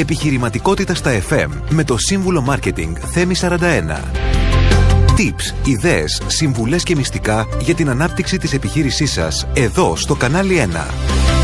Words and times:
Επιχειρηματικότητα 0.00 0.94
στα 0.94 1.22
FM 1.28 1.48
με 1.68 1.84
το 1.84 1.98
σύμβουλο 1.98 2.40
Μάρκετινγκ 2.40 2.96
Θέμη 3.12 3.34
41. 3.40 3.58
Tips, 5.16 5.54
ιδέες, 5.64 6.22
συμβουλές 6.26 6.82
και 6.82 6.96
μυστικά 6.96 7.46
για 7.60 7.74
την 7.74 7.88
ανάπτυξη 7.88 8.38
της 8.38 8.52
επιχείρησής 8.52 9.12
σας 9.12 9.46
εδώ 9.54 9.96
στο 9.96 10.14
κανάλι 10.14 10.68
1. 10.72 11.39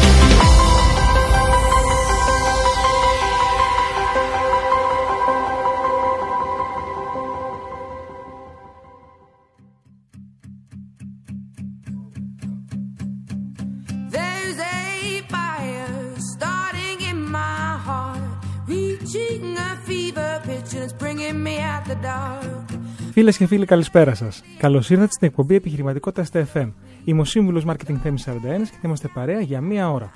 Φίλες 23.18 23.36
και 23.36 23.46
φίλοι, 23.46 23.66
καλησπέρα 23.66 24.14
σας. 24.14 24.42
Καλώς 24.58 24.90
ήρθατε 24.90 25.12
στην 25.12 25.28
εκπομπή 25.28 25.54
Επιχειρηματικότητας 25.54 26.26
στα 26.26 26.48
FM. 26.54 26.72
Είμαι 27.04 27.20
ο 27.20 27.24
σύμβουλος 27.24 27.64
Marketing 27.68 27.96
Θέμης 28.02 28.22
41 28.22 28.68
και 28.70 28.76
θα 28.80 28.80
είμαστε 28.82 29.08
παρέα 29.14 29.40
για 29.40 29.60
μία 29.60 29.90
ώρα. 29.90 30.10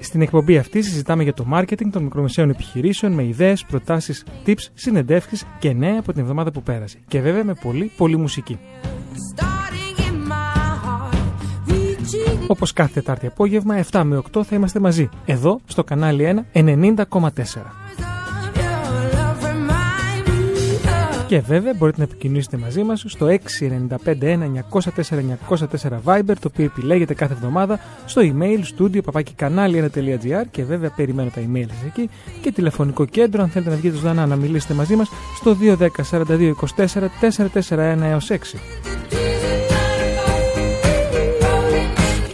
Στην 0.00 0.20
εκπομπή 0.20 0.58
αυτή 0.58 0.82
συζητάμε 0.82 1.22
για 1.22 1.34
το 1.34 1.46
marketing 1.52 1.88
των 1.92 2.02
μικρομεσαίων 2.02 2.50
επιχειρήσεων 2.50 3.12
με 3.12 3.24
ιδέες, 3.24 3.64
προτάσεις, 3.64 4.24
tips, 4.46 4.66
συνεντεύξεις 4.74 5.44
και 5.58 5.72
νέα 5.72 5.98
από 5.98 6.12
την 6.12 6.20
εβδομάδα 6.20 6.50
που 6.50 6.62
πέρασε. 6.62 6.98
Και 7.08 7.20
βέβαια 7.20 7.44
με 7.44 7.54
πολύ, 7.54 7.92
πολύ 7.96 8.16
μουσική. 8.16 8.58
Όπως 12.46 12.72
κάθε 12.72 12.92
Τετάρτη 12.92 13.26
απόγευμα, 13.26 13.84
7 13.90 14.02
με 14.04 14.16
8 14.16 14.42
θα 14.44 14.56
είμαστε 14.56 14.80
μαζί. 14.80 15.08
Εδώ, 15.24 15.60
στο 15.64 15.84
κανάλι 15.84 16.44
1 16.52 16.60
90,4. 17.06 17.82
Και 21.32 21.40
βέβαια 21.40 21.74
μπορείτε 21.74 21.98
να 21.98 22.04
επικοινωνήσετε 22.04 22.56
μαζί 22.56 22.82
μας 22.82 23.04
στο 23.06 23.26
695-1904-904 23.26 23.34
Viber 26.04 26.34
το 26.40 26.48
οποίο 26.52 26.64
επιλέγετε 26.64 27.14
κάθε 27.14 27.32
εβδομάδα 27.32 27.80
στο 28.06 28.22
email 28.24 28.60
studio 28.76 29.00
papakikανάλι1.gr 29.12 30.44
και 30.50 30.64
βέβαια 30.64 30.90
περιμένω 30.90 31.30
τα 31.34 31.40
email 31.40 31.66
σας 31.68 31.82
εκεί 31.86 32.10
και 32.40 32.52
τηλεφωνικό 32.52 33.04
κέντρο 33.04 33.42
αν 33.42 33.48
θέλετε 33.48 33.70
να 33.70 33.76
βγείτε 33.76 33.96
ζωντανά 33.96 34.26
να 34.26 34.36
μιλήσετε 34.36 34.74
μαζί 34.74 34.96
μας 34.96 35.10
στο 35.36 35.56
210 35.60 35.86
42 36.10 36.52
24 36.76 37.08
441 37.68 37.98
έως 38.02 38.30
6. 38.30 38.36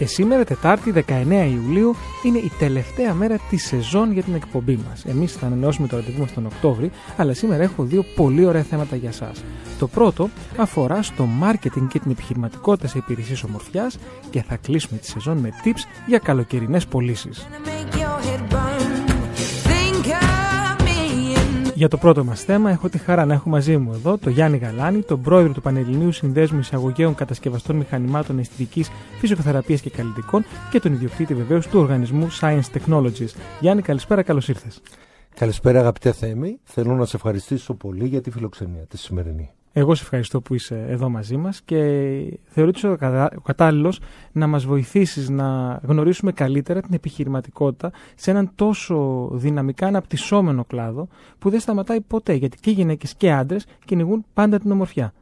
Και 0.09 0.15
σήμερα, 0.15 0.43
Τετάρτη 0.43 0.91
19 0.91 1.03
Ιουλίου, 1.51 1.95
είναι 2.23 2.37
η 2.37 2.51
τελευταία 2.59 3.13
μέρα 3.13 3.37
της 3.49 3.65
σεζόν 3.65 4.11
για 4.11 4.23
την 4.23 4.33
εκπομπή 4.33 4.79
μας. 4.89 5.05
Εμείς 5.05 5.33
θα 5.33 5.45
ανανεώσουμε 5.45 5.87
το 5.87 5.95
ραντεβού 5.95 6.19
μας 6.19 6.33
τον 6.33 6.45
Οκτώβρη, 6.45 6.91
αλλά 7.17 7.33
σήμερα 7.33 7.63
έχω 7.63 7.83
δύο 7.83 8.05
πολύ 8.15 8.45
ωραία 8.45 8.63
θέματα 8.63 8.95
για 8.95 9.09
εσά. 9.09 9.31
Το 9.79 9.87
πρώτο 9.87 10.29
αφορά 10.57 11.01
στο 11.01 11.27
marketing 11.43 11.87
και 11.89 11.99
την 11.99 12.11
επιχειρηματικότητα 12.11 12.87
σε 12.87 12.97
υπηρεσίες 12.97 13.43
ομορφιάς 13.43 13.97
και 14.29 14.41
θα 14.41 14.55
κλείσουμε 14.55 14.99
τη 14.99 15.07
σεζόν 15.07 15.37
με 15.37 15.49
tips 15.63 15.81
για 16.07 16.19
καλοκαιρινές 16.19 16.85
πωλήσεις. 16.85 17.47
Για 21.79 21.87
το 21.87 21.97
πρώτο 21.97 22.23
μας 22.23 22.43
θέμα, 22.43 22.69
έχω 22.69 22.89
τη 22.89 22.97
χαρά 22.97 23.25
να 23.25 23.33
έχω 23.33 23.49
μαζί 23.49 23.77
μου 23.77 23.93
εδώ 23.93 24.17
τον 24.17 24.31
Γιάννη 24.31 24.57
Γαλάνη, 24.57 25.01
τον 25.01 25.21
πρόεδρο 25.21 25.53
του 25.53 25.61
Πανελληνίου 25.61 26.11
Συνδέσμου 26.11 26.59
Εισαγωγέων 26.59 27.15
Κατασκευαστών 27.15 27.75
Μηχανημάτων 27.75 28.39
Αισθητικής 28.39 28.89
Φυσιοθεραπείας 29.19 29.81
και 29.81 29.89
Καλλιτικών 29.89 30.45
και 30.71 30.79
τον 30.79 30.93
ιδιοκτήτη 30.93 31.33
βεβαίως 31.33 31.67
του 31.67 31.79
οργανισμού 31.79 32.27
Science 32.39 32.59
Technologies. 32.73 33.33
Γιάννη, 33.59 33.81
καλησπέρα, 33.81 34.23
καλώς 34.23 34.47
ήρθες. 34.47 34.81
Καλησπέρα, 35.35 35.79
αγαπητέ 35.79 36.11
Θέμη. 36.11 36.59
Θέλω 36.63 36.95
να 36.95 37.05
σε 37.05 37.15
ευχαριστήσω 37.15 37.73
πολύ 37.73 38.07
για 38.07 38.21
τη 38.21 38.31
φιλοξενία 38.31 38.85
τη 38.85 38.97
σημερινή. 38.97 39.51
Εγώ 39.73 39.95
σε 39.95 40.03
ευχαριστώ 40.03 40.41
που 40.41 40.53
είσαι 40.53 40.85
εδώ 40.87 41.09
μαζί 41.09 41.37
μας 41.37 41.61
και 41.61 41.77
θεωρώ 42.45 42.69
ότι 42.69 42.77
είσαι 42.77 42.87
ο 43.35 43.41
κατάλληλος 43.43 43.99
να 44.31 44.47
μας 44.47 44.65
βοηθήσεις 44.65 45.29
να 45.29 45.79
γνωρίσουμε 45.83 46.31
καλύτερα 46.31 46.81
την 46.81 46.93
επιχειρηματικότητα 46.93 47.91
σε 48.15 48.31
έναν 48.31 48.51
τόσο 48.55 49.29
δυναμικά 49.33 49.87
αναπτυσσόμενο 49.87 50.65
κλάδο 50.65 51.07
που 51.39 51.49
δεν 51.49 51.59
σταματάει 51.59 52.01
ποτέ 52.01 52.33
γιατί 52.33 52.57
και 52.59 52.71
γυναίκες 52.71 53.15
και 53.15 53.31
άντρες 53.31 53.65
κυνηγούν 53.85 54.25
πάντα 54.33 54.59
την 54.59 54.71
ομορφιά. 54.71 55.13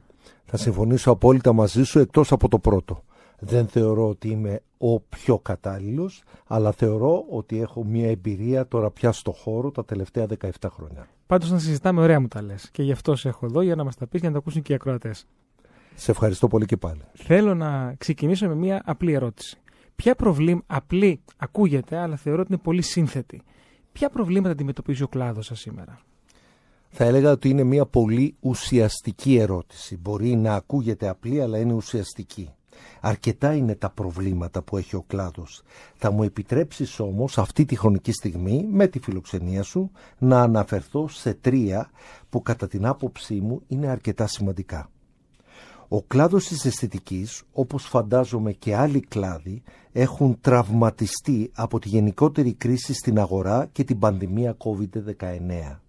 Θα 0.46 0.57
συμφωνήσω 0.57 1.12
απόλυτα 1.12 1.53
μαζί 1.53 1.84
σου 1.84 2.00
εκτός 2.00 2.31
από 2.31 2.47
το 2.47 2.59
πρώτο. 2.59 3.03
Δεν 3.40 3.68
θεωρώ 3.68 4.07
ότι 4.07 4.30
είμαι 4.30 4.62
ο 4.78 5.00
πιο 5.00 5.40
κατάλληλος, 5.40 6.24
αλλά 6.48 6.72
θεωρώ 6.72 7.26
ότι 7.30 7.62
έχω 7.62 7.84
μια 7.84 8.10
εμπειρία 8.10 8.68
τώρα 8.68 8.92
πια 8.92 9.12
στο 9.12 9.32
χώρο 9.32 9.72
τα 9.72 9.86
τελευταία 9.86 10.26
17 10.40 10.50
χρόνια. 10.70 11.08
Πάντως 11.28 11.52
να 11.52 11.60
συζητάμε, 11.60 12.02
ωραία 12.02 12.20
μου 12.20 12.28
τα 12.28 12.42
λες. 12.42 12.70
Και 12.72 12.84
γι' 12.84 12.92
αυτό 12.92 13.16
σε 13.16 13.28
έχω 13.28 13.46
εδώ 13.46 13.62
για 13.62 13.76
να 13.76 13.84
μας 13.84 13.96
τα 13.96 14.08
πεις 14.08 14.20
για 14.20 14.30
να 14.30 14.36
τα 14.36 14.42
ακούσουν 14.42 14.62
και 14.62 14.72
οι 14.72 14.76
ακροατές. 14.76 15.28
Σε 15.96 16.12
ευχαριστώ 16.12 16.48
πολύ 16.48 16.66
και 16.66 16.78
πάλι. 16.78 17.02
Θέλω 17.14 17.56
να 17.56 17.94
ξεκινήσω 17.98 18.48
με 18.48 18.56
μια 18.56 18.82
απλή 18.86 19.14
ερώτηση. 19.14 19.58
Ποια 19.96 20.16
προβλήματα, 20.16 20.66
απλή 20.68 21.22
ακούγεται, 21.38 21.98
αλλά 21.98 22.16
θεωρώ 22.16 22.42
ότι 22.42 22.52
είναι 22.54 22.62
πολύ 22.64 22.82
σύνθετη. 22.82 23.42
Ποια 23.92 24.10
προβλήματα 24.10 24.52
αντιμετωπίζει 24.52 25.04
ο 25.04 25.08
κλάδος 25.08 25.46
σας 25.46 25.60
σήμερα; 25.60 26.00
Θα 26.90 27.04
έλεγα 27.04 27.32
ότι 27.32 27.50
είναι 27.50 27.64
μια 27.64 27.86
πολύ 27.86 28.36
ουσιαστική 28.40 29.36
ερώτηση. 29.36 29.98
Μπορεί 29.98 30.36
να 30.36 30.54
ακούγεται 30.54 31.08
απλή, 31.08 31.42
αλλά 31.42 31.58
είναι 31.58 31.74
ουσιαστική. 31.74 32.50
Αρκετά 33.02 33.54
είναι 33.54 33.76
τα 33.76 33.90
προβλήματα 33.90 34.62
που 34.62 34.78
έχει 34.78 34.96
ο 34.96 35.04
κλάδος. 35.08 35.64
Θα 35.96 36.12
μου 36.12 36.24
επιτρέψεις 36.24 37.00
όμως 37.00 37.38
αυτή 37.38 37.66
τη 37.66 37.76
χρονική 37.76 38.12
στιγμή 38.12 38.68
με 38.72 38.88
τη 38.88 39.00
φιλοξενία 39.00 39.64
σου 39.64 39.92
να 40.18 40.42
αναφερθώ 40.42 41.08
σε 41.08 41.34
τρία 41.34 41.90
που 42.30 42.42
κατά 42.42 42.68
την 42.68 42.86
άποψή 42.86 43.34
μου 43.34 43.62
είναι 43.68 43.88
αρκετά 43.88 44.28
σημαντικά. 44.28 44.90
Ο 45.90 46.02
κλάδος 46.02 46.48
της 46.48 46.66
αισθητικής, 46.66 47.44
όπως 47.54 47.84
φαντάζομαι 47.84 48.52
και 48.52 48.76
άλλοι 48.76 49.00
κλάδοι, 49.00 49.62
έχουν 49.92 50.38
τραυματιστεί 50.42 51.52
από 51.54 51.80
τη 51.80 51.90
γενικότερη 51.90 52.54
κρίση 52.54 52.94
στην 52.94 53.20
αγορά 53.20 53.70
και 53.72 53.84
την 53.84 54.00
πανδημία 54.00 54.58
COVID-19. 54.58 55.80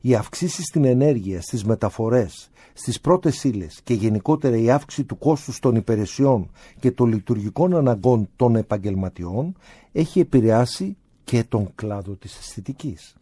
Οι 0.00 0.14
αυξήσεις 0.14 0.64
στην 0.64 0.84
ενέργεια, 0.84 1.40
στις 1.40 1.64
μεταφορές, 1.64 2.50
στις 2.76 3.00
πρώτες 3.00 3.44
ύλες 3.44 3.80
και 3.84 3.94
γενικότερα 3.94 4.56
η 4.56 4.70
αύξηση 4.70 5.04
του 5.04 5.18
κόστους 5.18 5.58
των 5.58 5.74
υπηρεσιών 5.74 6.50
και 6.80 6.90
των 6.90 7.08
λειτουργικών 7.08 7.76
αναγκών 7.76 8.28
των 8.36 8.56
επαγγελματιών 8.56 9.56
έχει 9.92 10.20
επηρεάσει 10.20 10.96
και 11.24 11.44
τον 11.44 11.68
κλάδο 11.74 12.12
της 12.12 12.38
αισθητικής. 12.38 13.16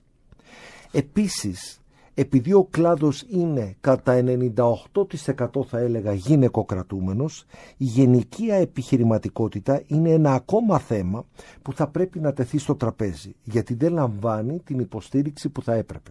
Επίσης, 0.93 1.81
επειδή 2.15 2.53
ο 2.53 2.65
κλάδος 2.71 3.25
είναι 3.29 3.77
κατά 3.81 4.23
98% 4.23 5.65
θα 5.67 5.79
έλεγα 5.79 6.13
γυναικοκρατούμενος, 6.13 7.45
η 7.77 7.85
γενική 7.85 8.47
επιχειρηματικότητα 8.47 9.83
είναι 9.87 10.11
ένα 10.11 10.35
ακόμα 10.35 10.79
θέμα 10.79 11.25
που 11.63 11.73
θα 11.73 11.87
πρέπει 11.87 12.21
να 12.21 12.33
τεθεί 12.33 12.59
στο 12.59 12.75
τραπέζι, 12.75 13.35
γιατί 13.45 13.75
δεν 13.75 13.93
λαμβάνει 13.93 14.59
την 14.59 14.79
υποστήριξη 14.79 15.49
που 15.49 15.63
θα 15.63 15.75
έπρεπε. 15.75 16.11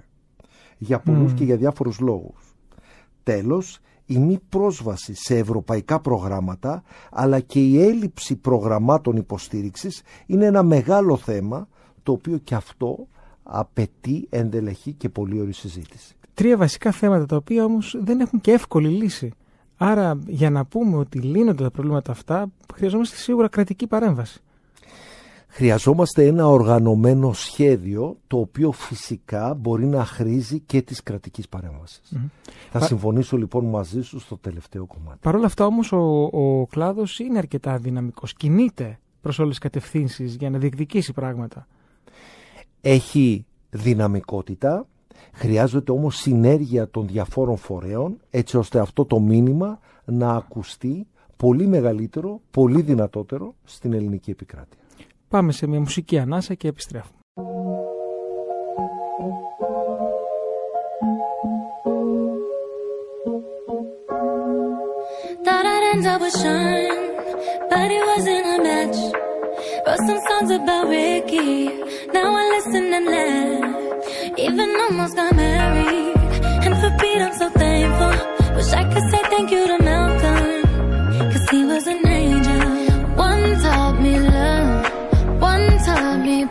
Για 0.77 0.99
πολλούς 0.99 1.33
και 1.33 1.43
για 1.43 1.57
διάφορους 1.57 1.99
λόγους. 1.99 2.50
Τέλος, 3.23 3.79
η 4.05 4.17
μη 4.17 4.39
πρόσβαση 4.49 5.13
σε 5.13 5.37
ευρωπαϊκά 5.37 5.99
προγράμματα 5.99 6.83
αλλά 7.11 7.39
και 7.39 7.59
η 7.59 7.81
έλλειψη 7.81 8.35
προγραμμάτων 8.35 9.15
υποστήριξης 9.15 10.01
είναι 10.25 10.45
ένα 10.45 10.63
μεγάλο 10.63 11.17
θέμα 11.17 11.67
το 12.03 12.11
οποίο 12.11 12.37
και 12.37 12.55
αυτό 12.55 13.07
απαιτεί 13.43 14.27
εντελεχή 14.29 14.93
και 14.93 15.09
πολύ 15.09 15.39
ωρή 15.39 15.53
συζήτηση. 15.53 16.15
Τρία 16.33 16.57
βασικά 16.57 16.91
θέματα 16.91 17.25
τα 17.25 17.35
οποία 17.35 17.63
όμως 17.63 17.95
δεν 17.99 18.19
έχουν 18.19 18.41
και 18.41 18.51
εύκολη 18.51 18.87
λύση. 18.87 19.31
Άρα 19.77 20.19
για 20.27 20.49
να 20.49 20.65
πούμε 20.65 20.97
ότι 20.97 21.19
λύνονται 21.19 21.63
τα 21.63 21.71
προβλήματα 21.71 22.11
αυτά 22.11 22.51
χρειαζόμαστε 22.73 23.15
σίγουρα 23.15 23.47
κρατική 23.47 23.87
παρέμβαση. 23.87 24.41
Χρειαζόμαστε 25.53 26.25
ένα 26.25 26.47
οργανωμένο 26.47 27.33
σχέδιο 27.33 28.17
το 28.27 28.37
οποίο 28.37 28.71
φυσικά 28.71 29.53
μπορεί 29.53 29.85
να 29.85 30.05
χρήζει 30.05 30.59
και 30.59 30.81
της 30.81 31.03
κρατικής 31.03 31.47
Θα 32.71 32.79
συμφωνήσω 32.79 33.37
λοιπόν 33.37 33.65
μαζί 33.65 34.01
σου 34.01 34.19
στο 34.19 34.37
τελευταίο 34.37 34.85
κομμάτι. 34.85 35.17
Παρ' 35.21 35.35
όλα 35.35 35.45
αυτά 35.45 35.65
όμως 35.65 35.91
ο, 35.91 36.23
ο 36.23 36.65
κλάδος 36.65 37.19
είναι 37.19 37.37
αρκετά 37.37 37.77
δυναμικός. 37.77 38.33
Κινείται 38.33 38.99
προς 39.21 39.39
όλες 39.39 39.49
τις 39.49 39.59
κατευθύνσεις 39.59 40.35
για 40.35 40.49
να 40.49 40.57
διεκδικήσει 40.57 41.13
πράγματα. 41.13 41.67
Έχει 42.81 43.45
δυναμικότητα, 43.69 44.87
χρειάζεται 45.33 45.91
όμως 45.91 46.15
συνέργεια 46.15 46.89
των 46.89 47.07
διαφόρων 47.07 47.57
φορέων 47.57 48.17
έτσι 48.29 48.57
ώστε 48.57 48.79
αυτό 48.79 49.05
το 49.05 49.19
μήνυμα 49.19 49.79
να 50.05 50.33
ακουστεί 50.33 51.07
πολύ 51.37 51.67
μεγαλύτερο, 51.67 52.41
πολύ 52.51 52.81
δυνατότερο 52.81 53.55
στην 53.63 53.93
ελληνική 53.93 54.31
επικράτεια. 54.31 54.80
Πάμε 55.31 55.51
σε 55.51 55.67
μια 55.67 55.79
μουσική 55.79 56.19
ανάσα 56.19 56.53
και 56.53 56.67
επιστρέφουμε. 56.67 57.15
Thought 65.45 65.65
I'd 65.73 65.83
end 65.91 66.05
up 66.11 66.19
with 66.23 66.35
Sean, 66.41 66.83
but 67.69 67.87
it 67.97 68.03
wasn't 68.11 68.45
a 68.55 68.57
match. 68.67 68.99
Wrote 69.85 70.03
some 70.07 70.21
songs 70.27 70.51
about 70.59 70.85
Ricky. 70.93 71.51
Now 72.15 72.29
I 72.41 72.43
listen 72.53 72.85
and 72.97 73.07
laugh. 73.15 74.39
Even 74.45 74.69
almost 74.83 75.13
got 75.19 75.31
married. 75.43 76.15
And 76.65 76.73
for 76.81 76.91
Pete, 76.99 77.21
I'm 77.25 77.35
so 77.41 77.47
thankful. 77.63 78.13
Wish 78.57 78.71
I 78.81 78.83
could 78.91 79.05
say 79.11 79.21
thank 79.33 79.47
you 79.55 79.63
to 79.71 79.77
Malcolm. 79.87 80.10
Let 86.01 86.19
me 86.19 86.50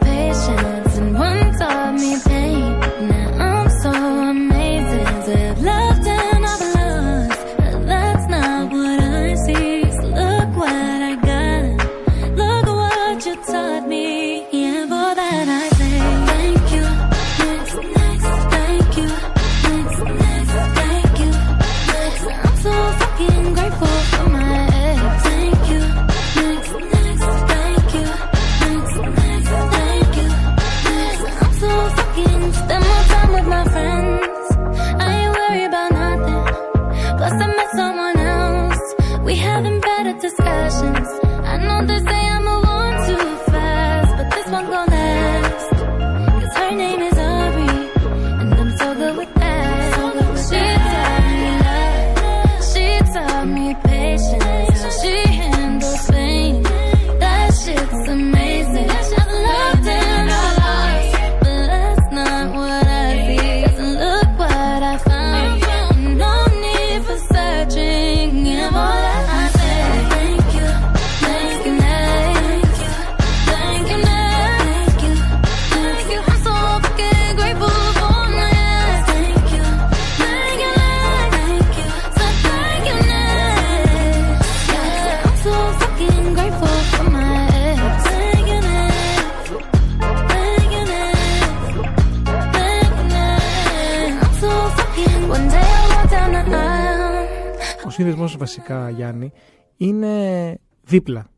δίπλα 100.90 101.31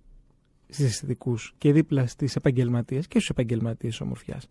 στις 0.69 0.85
αισθητικούς 0.85 1.55
και 1.59 1.73
δίπλα 1.73 2.07
στις 2.07 2.37
επαγγελματίες 2.37 3.07
και 3.07 3.19
στους 3.19 3.31
επαγγελματίες 3.31 4.01
ομορφιάς. 4.01 4.49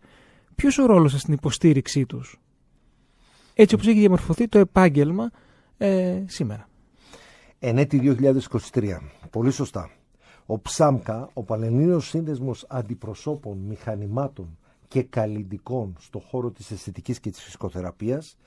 Ποιος 0.55 0.77
ο 0.77 0.85
ρόλος 0.85 1.11
σας 1.11 1.21
στην 1.21 1.33
υποστήριξή 1.33 2.05
τους, 2.05 2.39
έτσι 3.53 3.75
όπως 3.75 3.87
έχει 3.87 3.99
διαμορφωθεί 3.99 4.47
το 4.47 4.59
επάγγελμα 4.59 5.31
ε, 5.77 6.23
σήμερα; 6.25 6.69
Ενέτη 7.59 8.17
2023. 8.71 8.97
Πολύ 9.29 9.51
σωστά. 9.51 9.91
Ο 10.45 10.59
Ψάμκα, 10.59 11.29
ο 11.33 11.43
Πανελλήνιος 11.43 12.07
Σύνδεσμος 12.07 12.65
Αντιπροσώπων 12.69 13.57
Μηχανημάτων 13.57 14.57
και 14.87 15.03
Καλλιντικών 15.03 15.95
στο 15.99 16.19
χώρο 16.19 16.51
της 16.51 16.71
αισθητικής 16.71 17.19
και 17.19 17.29
της 17.29 17.41
φυσικοθεραπείας, 17.41 18.37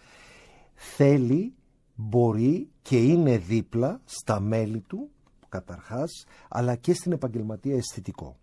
θέλει, 0.74 1.54
μπορεί 1.94 2.68
και 2.82 2.96
είναι 2.96 3.38
δίπλα 3.38 4.00
στα 4.04 4.40
μέλη 4.40 4.80
του, 4.80 5.10
καταρχάς, 5.54 6.24
αλλά 6.48 6.74
και 6.76 6.94
στην 6.94 7.12
επαγγελματία 7.12 7.76
αισθητικό. 7.76 8.36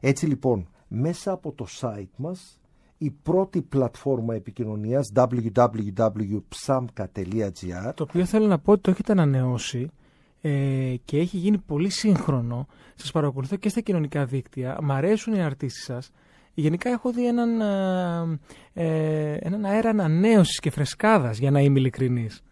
Έτσι 0.00 0.26
λοιπόν, 0.26 0.68
μέσα 0.88 1.32
από 1.32 1.52
το 1.52 1.66
site 1.80 2.14
μας, 2.16 2.60
η 2.98 3.10
πρώτη 3.10 3.62
πλατφόρμα 3.62 4.34
επικοινωνίας 4.34 5.12
www.psamka.gr 5.14 5.92
Το 7.94 8.02
οποίο 8.02 8.24
θέλω 8.24 8.46
να 8.46 8.58
πω 8.58 8.72
ότι 8.72 8.80
το 8.80 8.90
έχετε 8.90 9.12
ανανεώσει 9.12 9.90
ε, 10.40 10.94
και 11.04 11.18
έχει 11.18 11.36
γίνει 11.36 11.58
πολύ 11.58 11.90
σύγχρονο. 11.90 12.66
Σας 12.94 13.10
παρακολουθώ 13.10 13.56
και 13.56 13.68
στα 13.68 13.80
κοινωνικά 13.80 14.24
δίκτυα. 14.24 14.78
Μ' 14.82 14.92
αρέσουν 14.92 15.34
οι 15.34 15.42
αρτήσεις 15.42 15.84
σας. 15.84 16.10
Γενικά 16.54 16.90
έχω 16.90 17.12
δει 17.12 17.26
έναν, 17.26 17.60
ε, 17.60 18.38
ε, 18.72 19.36
έναν 19.40 19.64
αέρα 19.64 19.90
ανανέωσης 19.90 20.58
και 20.58 20.70
φρεσκάδας, 20.70 21.38
για 21.38 21.50
να 21.50 21.60
είμαι 21.60 21.78
ειλικρινής. 21.78 22.42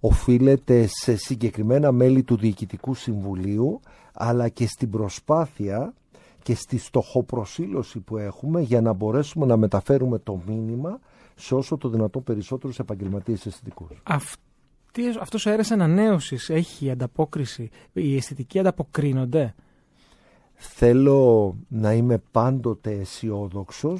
Οφείλεται 0.00 0.86
σε 0.86 1.16
συγκεκριμένα 1.16 1.92
μέλη 1.92 2.22
του 2.22 2.36
Διοικητικού 2.36 2.94
Συμβουλίου 2.94 3.80
αλλά 4.12 4.48
και 4.48 4.66
στην 4.66 4.90
προσπάθεια 4.90 5.94
και 6.42 6.54
στη 6.54 6.78
στοχοπροσήλωση 6.78 8.00
που 8.00 8.16
έχουμε 8.16 8.60
για 8.60 8.80
να 8.80 8.92
μπορέσουμε 8.92 9.46
να 9.46 9.56
μεταφέρουμε 9.56 10.18
το 10.18 10.40
μήνυμα 10.46 11.00
σε 11.34 11.54
όσο 11.54 11.76
το 11.76 11.88
δυνατόν 11.88 12.22
περισσότερους 12.22 12.78
επαγγελματίες 12.78 13.46
αισθητικούς. 13.46 13.88
Αυτή, 14.02 15.02
αυτός 15.20 15.46
ο 15.46 15.50
αέρας 15.50 15.70
ανανέωσης 15.70 16.50
έχει 16.50 16.90
ανταπόκριση, 16.90 17.70
οι 17.92 18.16
αισθητικοί 18.16 18.58
ανταποκρίνονται; 18.58 19.54
Θέλω 20.60 21.54
να 21.68 21.92
είμαι 21.92 22.18
πάντοτε 22.30 22.90
αισιόδοξο, 22.90 23.98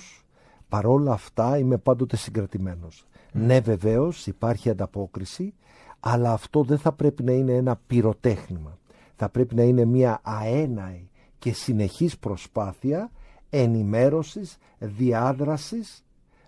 παρόλα 0.69 1.13
αυτά 1.13 1.59
είμαι 1.59 1.79
πάντοτε 1.79 2.17
συγκρατημένος. 2.17 3.07
Ναι 3.33 3.61
βεβαίως 3.61 4.27
υπάρχει 4.27 4.71
ανταπόκριση, 4.71 5.55
αλλά 6.01 6.33
αυτό 6.33 6.63
δεν 6.63 6.79
θα 6.79 6.93
πρέπει 6.93 7.23
να 7.23 7.33
είναι 7.33 7.53
ένα 7.53 7.81
πυροτέχνημα. 7.87 8.79
Θα 9.17 9.29
πρέπει 9.29 9.55
να 9.55 9.63
είναι 9.63 9.85
μια 9.85 10.21
αέναη 10.23 11.09
και 11.39 11.53
συνεχής 11.53 12.19
προσπάθεια 12.19 13.11
ενημέρωσης, 13.51 14.59
διάδρασης 14.79 16.05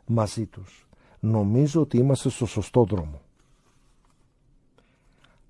μαζί 0.06 0.46
τους. 0.46 0.88
Νομίζω 1.20 1.80
ότι 1.80 1.96
είμαστε 1.96 2.28
στο 2.28 2.46
σωστό 2.46 2.84
δρόμο. 2.84 3.20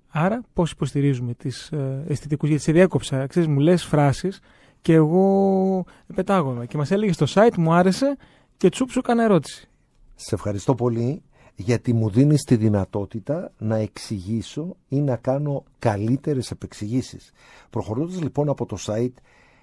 Άρα 0.09 0.41
πώς 0.53 0.71
υποστηρίζουμε 0.71 1.33
τις 1.33 1.71
ε, 1.71 2.03
αισθητικούς, 2.07 2.49
γιατί 2.49 2.63
σε 2.63 2.71
διέκοψα, 2.71 3.27
ξέρεις, 3.27 3.47
μου 3.49 3.59
λες 3.59 3.85
φράσεις 3.85 4.39
και 4.81 4.93
εγώ 4.93 5.85
πετάγομαι 6.15 6.65
και 6.65 6.77
μας 6.77 6.91
έλεγε 6.91 7.11
στο 7.11 7.25
site, 7.29 7.57
μου 7.57 7.73
άρεσε 7.73 8.17
και 8.57 8.69
τσουπ 8.69 8.89
σου 8.89 8.99
έκανα 8.99 9.23
ερώτηση. 9.23 9.69
Σε 10.15 10.35
ευχαριστώ 10.35 10.75
πολύ 10.75 11.21
γιατί 11.61 11.93
μου 11.93 12.09
δίνεις 12.09 12.41
τη 12.43 12.55
δυνατότητα 12.55 13.51
να 13.57 13.75
εξηγήσω 13.75 14.75
ή 14.87 15.01
να 15.01 15.15
κάνω 15.15 15.63
καλύτερες 15.79 16.51
επεξηγήσεις. 16.51 17.31
Προχωρώντας 17.69 18.21
λοιπόν 18.21 18.49
από 18.49 18.65
το 18.65 18.77
site, 18.85 19.13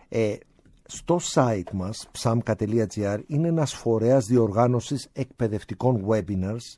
ε, 0.09 0.37
στο 0.85 1.21
site 1.35 1.71
μας, 1.73 2.09
psamka.gr, 2.19 3.21
είναι 3.27 3.49
ένας 3.49 3.75
φορέας 3.75 4.25
διοργάνωσης 4.25 5.09
εκπαιδευτικών 5.13 6.05
webinars 6.09 6.77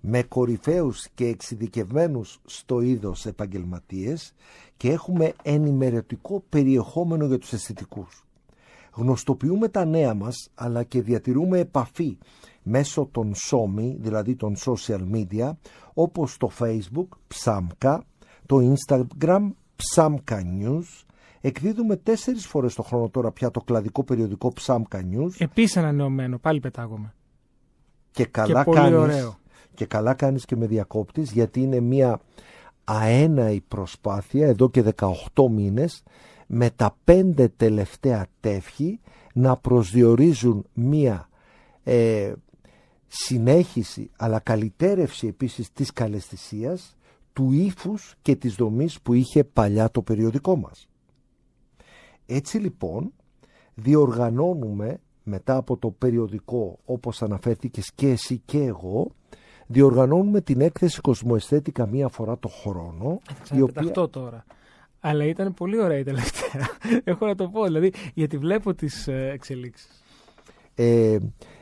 με 0.00 0.22
κορυφαίους 0.22 1.08
και 1.14 1.26
εξειδικευμένους 1.26 2.40
στο 2.44 2.80
είδος 2.80 3.26
επαγγελματίες 3.26 4.34
και 4.76 4.90
έχουμε 4.90 5.32
ενημερωτικό 5.42 6.44
περιεχόμενο 6.48 7.26
για 7.26 7.38
τους 7.38 7.52
αισθητικούς. 7.52 8.24
Γνωστοποιούμε 8.92 9.68
τα 9.68 9.84
νέα 9.84 10.14
μας 10.14 10.50
αλλά 10.54 10.82
και 10.82 11.02
διατηρούμε 11.02 11.58
επαφή 11.58 12.18
μέσω 12.70 13.08
των 13.12 13.32
SOMI, 13.50 13.94
δηλαδή 13.98 14.36
των 14.36 14.56
social 14.56 15.00
media, 15.12 15.50
όπως 15.94 16.36
το 16.36 16.50
Facebook, 16.58 17.08
Psamka, 17.34 17.98
το 18.46 18.74
Instagram, 18.74 19.50
Psamka 19.94 20.40
News, 20.60 21.04
Εκδίδουμε 21.42 21.96
τέσσερις 21.96 22.46
φορές 22.46 22.74
το 22.74 22.82
χρόνο 22.82 23.08
τώρα 23.08 23.32
πια 23.32 23.50
το 23.50 23.60
κλαδικό 23.60 24.04
περιοδικό 24.04 24.52
Psamka 24.60 24.96
News 24.96 25.30
Επίσης 25.38 25.76
ανανεωμένο, 25.76 26.38
πάλι 26.38 26.60
πετάγομαι. 26.60 27.14
και 28.10 28.24
καλά 28.24 28.64
πολύ 28.64 28.76
κάνεις 28.78 28.98
ωραίο. 28.98 29.38
και 29.74 29.86
καλά 29.86 30.14
κάνεις 30.14 30.44
και 30.44 30.56
με 30.56 30.66
διακόπτης 30.66 31.32
γιατί 31.32 31.60
είναι 31.60 31.80
μια 31.80 32.20
αέναη 32.84 33.60
προσπάθεια 33.60 34.46
εδώ 34.46 34.70
και 34.70 34.84
18 35.34 35.48
μήνες 35.50 36.02
με 36.46 36.70
τα 36.70 36.96
πέντε 37.04 37.48
τελευταία 37.48 38.26
τεύχη 38.40 39.00
να 39.32 39.56
προσδιορίζουν 39.56 40.66
μια 40.72 41.28
ε, 41.82 42.32
συνέχιση 43.12 44.10
αλλά 44.16 44.38
καλυτέρευση 44.38 45.26
επίσης 45.26 45.72
της 45.72 45.92
καλεσθησίας 45.92 46.96
του 47.32 47.52
ύφους 47.52 48.14
και 48.22 48.36
της 48.36 48.54
δομής 48.54 49.00
που 49.00 49.12
είχε 49.12 49.44
παλιά 49.44 49.90
το 49.90 50.02
περιοδικό 50.02 50.56
μας. 50.56 50.88
Έτσι 52.26 52.58
λοιπόν 52.58 53.12
διοργανώνουμε 53.74 55.00
μετά 55.22 55.56
από 55.56 55.76
το 55.76 55.90
περιοδικό 55.90 56.78
όπως 56.84 57.22
αναφέρθηκες 57.22 57.92
και 57.94 58.08
εσύ 58.08 58.42
και 58.44 58.58
εγώ 58.58 59.10
διοργανώνουμε 59.66 60.40
την 60.40 60.60
έκθεση 60.60 61.00
Κοσμοαισθέτικα 61.00 61.86
μία 61.86 62.08
φορά 62.08 62.38
το 62.38 62.48
χρόνο 62.48 63.20
Θα 63.42 63.56
οποία... 63.62 64.08
τώρα. 64.08 64.44
Αλλά 65.00 65.24
ήταν 65.24 65.54
πολύ 65.54 65.80
ωραία 65.80 65.98
η 65.98 66.02
τελευταία. 66.02 66.68
Έχω 67.04 67.26
να 67.26 67.34
το 67.34 67.48
πω, 67.48 67.64
δηλαδή, 67.64 67.92
γιατί 68.14 68.38
βλέπω 68.38 68.74
τις 68.74 69.08
ε, 69.08 69.30
εξελίξεις. 69.32 70.02
Ε, 70.74 71.18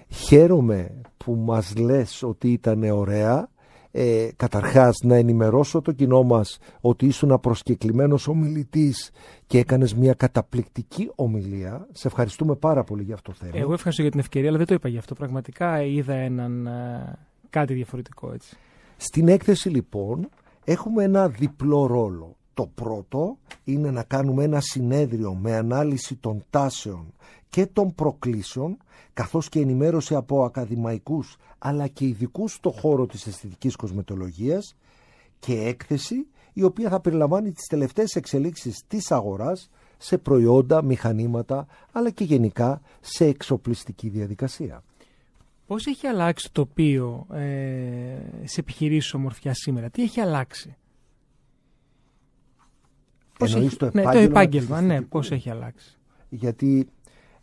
χαίρομαι 0.08 1.00
που 1.16 1.34
μας 1.34 1.76
λες 1.76 2.22
ότι 2.22 2.52
ήταν 2.52 2.82
ωραία. 2.82 3.48
Ε, 3.90 4.28
καταρχάς 4.36 4.96
να 5.02 5.14
ενημερώσω 5.14 5.80
το 5.82 5.92
κοινό 5.92 6.22
μας 6.22 6.58
ότι 6.80 7.06
ήσουν 7.06 7.40
προσκεκλημένος 7.40 8.28
ομιλητής 8.28 9.10
και 9.46 9.58
έκανες 9.58 9.94
μια 9.94 10.14
καταπληκτική 10.14 11.10
ομιλία. 11.14 11.86
Σε 11.92 12.06
ευχαριστούμε 12.06 12.54
πάρα 12.54 12.84
πολύ 12.84 13.02
για 13.02 13.14
αυτό 13.14 13.30
το 13.30 13.36
θέμα. 13.40 13.58
Εγώ 13.58 13.72
ευχαριστώ 13.72 14.02
για 14.02 14.10
την 14.10 14.20
ευκαιρία, 14.20 14.48
αλλά 14.48 14.58
δεν 14.58 14.66
το 14.66 14.74
είπα 14.74 14.88
γι' 14.88 14.98
αυτό. 14.98 15.14
Πραγματικά 15.14 15.82
είδα 15.82 16.14
έναν 16.14 16.66
ε, 16.66 17.18
κάτι 17.50 17.74
διαφορετικό 17.74 18.32
έτσι. 18.32 18.56
Στην 18.96 19.28
έκθεση 19.28 19.68
λοιπόν 19.68 20.28
έχουμε 20.64 21.04
ένα 21.04 21.28
διπλό 21.28 21.86
ρόλο. 21.86 22.36
Το 22.54 22.70
πρώτο 22.74 23.38
είναι 23.64 23.90
να 23.90 24.02
κάνουμε 24.02 24.44
ένα 24.44 24.60
συνέδριο 24.60 25.34
με 25.34 25.56
ανάλυση 25.56 26.16
των 26.16 26.44
τάσεων 26.50 27.12
και 27.50 27.66
των 27.66 27.94
προκλήσεων 27.94 28.76
καθώς 29.12 29.48
και 29.48 29.60
ενημέρωση 29.60 30.14
από 30.14 30.44
ακαδημαϊκούς 30.44 31.36
αλλά 31.58 31.86
και 31.86 32.06
ειδικούς 32.06 32.52
στο 32.52 32.70
χώρο 32.70 33.06
της 33.06 33.26
αισθητικής 33.26 33.76
κοσμετολογίας 33.76 34.76
και 35.38 35.52
έκθεση 35.52 36.26
η 36.52 36.62
οποία 36.62 36.88
θα 36.88 37.00
περιλαμβάνει 37.00 37.52
τις 37.52 37.66
τελευταίες 37.66 38.14
εξελίξεις 38.14 38.84
της 38.86 39.10
αγοράς 39.10 39.70
σε 39.96 40.18
προϊόντα, 40.18 40.82
μηχανήματα 40.82 41.66
αλλά 41.92 42.10
και 42.10 42.24
γενικά 42.24 42.80
σε 43.00 43.24
εξοπλιστική 43.24 44.08
διαδικασία. 44.08 44.82
Πώς 45.66 45.86
έχει 45.86 46.06
αλλάξει 46.06 46.52
το 46.52 46.62
τοπίο 46.62 47.26
ε, 47.32 48.18
σε 48.44 48.60
επιχειρήσεις 48.60 49.14
ομορφιά 49.14 49.54
σήμερα, 49.54 49.90
τι 49.90 50.02
έχει 50.02 50.20
αλλάξει; 50.20 50.76
Πώς 53.38 53.54
έχει, 53.54 53.76
το 53.76 53.86
επάγγελμα, 53.86 54.12
ναι, 54.12 54.18
το 54.18 54.30
επάγγελμα, 54.30 54.80
ναι, 54.80 55.02
πώς 55.02 55.30
έχει 55.30 55.50
αλλάξει; 55.50 55.96
Γιατί 56.28 56.88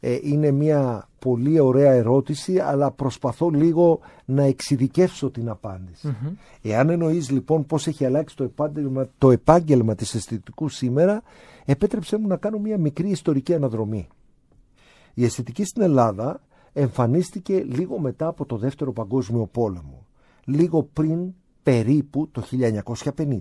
ε, 0.08 0.20
είναι 0.22 0.52
μια 0.52 1.10
πολύ 1.20 1.60
ωραία 1.60 1.92
ερώτηση, 1.92 2.60
αλλά 2.60 2.92
προσπαθώ 2.92 3.50
λίγο 3.50 4.00
να 4.26 4.44
εξειδικεύσω 4.44 5.32
την 5.32 5.50
απαντηση 5.50 6.16
Εάν 6.62 6.90
εννοείς 6.90 7.30
λοιπόν 7.30 7.66
πώς 7.66 7.88
έχει 7.88 8.06
αλλάξει 8.06 8.36
το 8.36 8.44
επάγγελμα, 8.44 9.10
το 9.18 9.32
επάγγελμα 9.32 9.96
της 9.96 10.16
αισθητικού 10.16 10.70
σήμερα, 10.70 11.22
επέτρεψε 11.66 12.18
μου 12.18 12.28
να 12.28 12.38
κάνω 12.38 12.60
μια 12.60 12.78
μικρή 12.78 13.10
ιστορική 13.10 13.54
αναδρομή. 13.54 14.08
Η 15.14 15.24
αισθητική 15.24 15.64
στην 15.64 15.82
Ελλάδα 15.82 16.42
εμφανίστηκε 16.74 17.64
λίγο 17.64 18.00
μετά 18.00 18.28
από 18.28 18.46
το 18.46 18.58
Δεύτερο 18.58 18.92
Παγκόσμιο 18.92 19.46
Πόλεμο, 19.46 20.06
λίγο 20.46 20.84
πριν 20.84 21.34
περίπου 21.64 22.30
το 22.32 22.44
1950. 23.16 23.38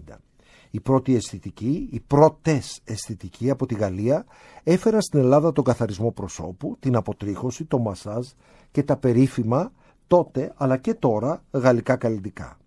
Η 0.74 0.80
πρώτη 0.80 1.14
αισθητική, 1.14 1.88
οι 1.90 2.00
πρώτες 2.00 2.80
αισθητικοί 2.84 3.50
από 3.50 3.66
τη 3.66 3.74
Γαλλία 3.74 4.24
έφεραν 4.62 5.02
στην 5.02 5.18
Ελλάδα 5.18 5.52
τον 5.52 5.64
καθαρισμό 5.64 6.10
προσώπου, 6.10 6.76
την 6.80 6.96
αποτρίχωση, 6.96 7.64
το 7.64 7.78
μασάζ 7.78 8.26
και 8.70 8.82
τα 8.82 8.96
περίφημα 8.96 9.72
τότε 10.06 10.52
αλλά 10.56 10.76
και 10.76 10.94
τώρα 10.94 11.44
γαλλικά 11.50 11.96
καλλιτικά. 11.96 12.58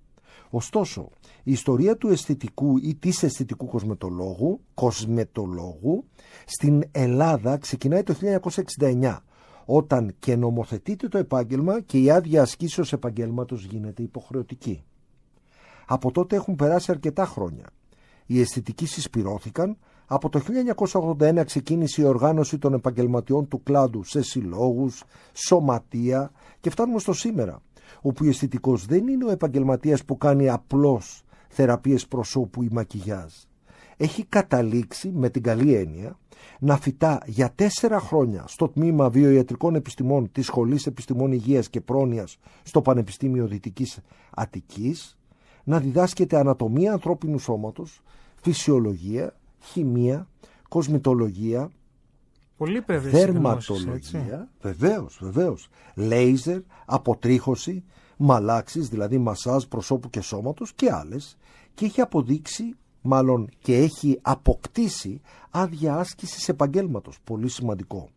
Ωστόσο, 0.50 1.10
η 1.44 1.52
ιστορία 1.52 1.98
του 1.98 2.08
αισθητικού 2.08 2.78
ή 2.78 2.96
της 2.96 3.24
αισθητικού 3.24 3.66
κοσμετολόγου, 3.66 4.60
κοσμετολόγου 4.74 6.06
στην 6.46 6.84
Ελλάδα 6.92 7.58
ξεκινάει 7.58 8.04
το 8.04 8.16
1969 8.80 9.18
όταν 9.66 10.16
και 10.20 10.36
νομοθετείται 10.36 11.08
το 11.08 11.18
επάγγελμα 11.18 11.82
και 11.82 12.00
η 12.00 12.12
άδεια 12.12 12.42
ασκήσεως 12.42 12.94
επαγγέλματος 12.94 13.64
γίνεται 13.64 14.04
υποχρεωτική. 14.04 14.84
Από 15.86 16.12
τότε 16.12 16.36
έχουν 16.36 16.56
περάσει 16.56 16.92
αρκετά 16.92 17.26
χρόνια. 17.26 17.66
Οι 18.28 18.40
αισθητικοί 18.40 18.86
συσπηρώθηκαν, 18.86 19.78
από 20.06 20.30
το 20.30 20.42
1981 21.20 21.44
ξεκίνησε 21.46 22.02
η 22.02 22.06
οργάνωση 22.06 22.58
των 22.58 22.74
επαγγελματιών 22.74 23.48
του 23.48 23.64
κλάδου 23.64 24.04
σε 24.04 24.22
συλλόγους, 24.22 25.04
σωματεία 25.34 26.32
και 26.60 26.70
φτάνουμε 26.70 27.00
στο 27.00 27.14
σήμερα, 27.14 27.62
όπου 28.02 28.24
η 28.24 28.28
αισθητικός 28.28 28.86
δεν 28.86 29.08
είναι 29.08 29.26
ο 29.26 29.32
επαγγελματίας 29.32 30.06
που 30.06 30.18
κάνει 30.18 30.50
απλώς 30.50 31.24
θεραπείες 31.50 32.08
προσώπου 32.08 32.64
ή 32.64 32.68
μακιγιάζ. 32.72 33.34
Έχει 33.98 34.24
καταλήξει 34.24 35.12
με 35.16 35.30
την 35.30 35.44
καλή 35.44 35.74
έννοια 35.74 36.18
να 36.60 36.78
φυτά 36.78 37.22
για 37.26 37.52
τέσσερα 37.56 38.00
χρόνια 38.00 38.44
στο 38.48 38.70
τμήμα 38.70 39.10
βιοιατρικών 39.10 39.76
επιστημών 39.76 40.32
της 40.32 40.46
Σχολής 40.46 40.86
Επιστημών 40.86 41.32
Υγείας 41.32 41.70
και 41.70 41.82
Πρόνοιας 41.82 42.38
στο 42.64 42.82
Πανεπιστήμιο 42.82 43.48
Δυτικής 43.48 44.00
Αττικής, 44.36 45.18
να 45.64 45.80
διδάσκεται 45.80 46.38
ανατομία 46.38 46.92
ανθρώπινου 46.92 47.40
σώματος, 47.40 48.02
φυσιολογία, 48.42 49.36
χημεία, 49.60 50.28
κοσμητολογία, 50.70 51.72
Πολύ 52.58 52.84
δερματολογία, 52.88 54.50
βεβαίως, 54.62 55.20
βεβαίως, 55.22 55.70
λέιζερ, 55.96 56.62
αποτρίχωση, 56.86 57.84
μαλάξεις, 58.18 58.90
δηλαδή 58.90 59.18
μασάζ 59.18 59.64
προσώπου 59.64 60.10
και 60.10 60.22
σώματος 60.22 60.74
και 60.74 60.92
άλλες 60.92 61.38
και 61.74 61.86
έχει 61.86 62.02
αποδείξει 62.02 62.76
μάλλον 63.02 63.50
και 63.60 63.78
έχει 63.78 64.20
αποκτήσει 64.22 65.22
άδεια 65.50 65.96
άσκησης 65.96 66.50
επαγγέλματος. 66.50 67.18
Πολύ 67.24 67.50
σημαντικό. 67.50 68.10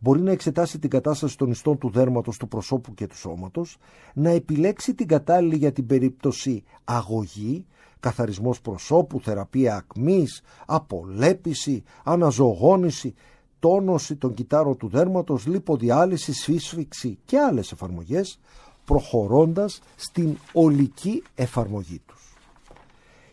Μπορεί 0.00 0.20
να 0.20 0.30
εξετάσει 0.30 0.78
την 0.78 0.90
κατάσταση 0.90 1.36
των 1.36 1.50
ιστών 1.50 1.78
του 1.78 1.90
δέρματος, 1.90 2.36
του 2.36 2.48
προσώπου 2.48 2.94
και 2.94 3.06
του 3.06 3.16
σώματος, 3.16 3.76
να 4.14 4.30
επιλέξει 4.30 4.94
την 4.94 5.06
κατάλληλη 5.06 5.56
για 5.56 5.72
την 5.72 5.86
περίπτωση 5.86 6.64
αγωγή, 6.84 7.66
καθαρισμός 8.00 8.60
προσώπου, 8.60 9.20
θεραπεία 9.20 9.76
ακμής, 9.76 10.42
απολέπιση, 10.66 11.82
αναζωογόνηση, 12.04 13.14
τόνωση 13.58 14.16
των 14.16 14.34
κυτάρων 14.34 14.76
του 14.76 14.88
δέρματος, 14.88 15.46
λιποδιάλυσης, 15.46 16.40
σφίσφυξη 16.40 17.18
και 17.24 17.38
άλλες 17.38 17.72
εφαρμογές, 17.72 18.38
προχωρώντας 18.84 19.80
στην 19.96 20.36
ολική 20.52 21.22
εφαρμογή 21.34 22.00
τους. 22.06 22.36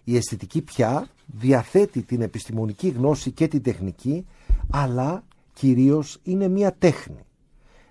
Η 0.03 0.15
αισθητική 0.15 0.61
πια 0.61 1.07
διαθέτει 1.25 2.01
την 2.01 2.21
επιστημονική 2.21 2.87
γνώση 2.87 3.31
και 3.31 3.47
την 3.47 3.61
τεχνική, 3.61 4.25
αλλά 4.71 5.23
κυρίως 5.53 6.19
είναι 6.23 6.47
μία 6.47 6.73
τέχνη. 6.73 7.25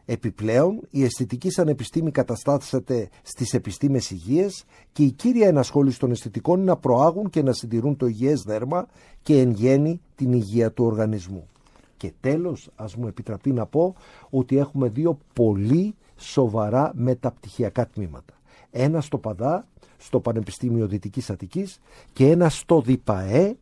Επιπλέον, 0.07 0.81
η 0.91 1.05
αισθητική 1.05 1.51
σαν 1.51 1.69
επιστήμη 1.69 2.11
καταστάσσεται 2.11 3.09
στις 3.23 3.55
επιστήμες 3.55 4.11
υγείας 4.11 4.65
και 4.93 5.03
η 5.03 5.11
κύρια 5.11 5.47
ενασχόληση 5.49 5.99
των 5.99 6.11
αισθητικών 6.11 6.57
είναι 6.57 6.71
να 6.71 6.77
προάγουν 6.77 7.31
και 7.31 7.43
να 7.43 7.53
συντηρούν 7.53 7.97
το 7.97 8.07
υγιές 8.07 8.43
δέρμα 8.43 8.87
και 9.23 9.41
εν 9.41 9.51
γέννη 9.51 10.01
την 10.15 10.33
υγεία 10.33 10.73
του 10.73 10.85
οργανισμού. 10.85 11.49
Και 11.97 12.13
τέλος, 12.21 12.71
ας 12.77 12.97
μου 12.97 13.07
επιτραπεί 13.07 13.53
να 13.53 13.67
πω 13.67 13.95
ότι 14.31 14.59
έχουμε 14.59 14.89
δύο 14.89 15.19
πολύ 15.33 15.95
σοβαρά 16.17 16.93
μεταπτυχιακά 16.95 17.87
τμήματα. 17.87 18.35
Ένα 18.71 19.01
στο 19.01 19.19
Παδά 19.19 19.67
στο 19.97 20.21
Πανεπιστήμιο 20.21 20.87
Δυτικής 20.87 21.31
Αττικής 21.31 21.81
και 22.13 22.31
ένα 22.31 22.49
στο 22.49 22.81
ΔΙΠΑΕ 22.81 23.57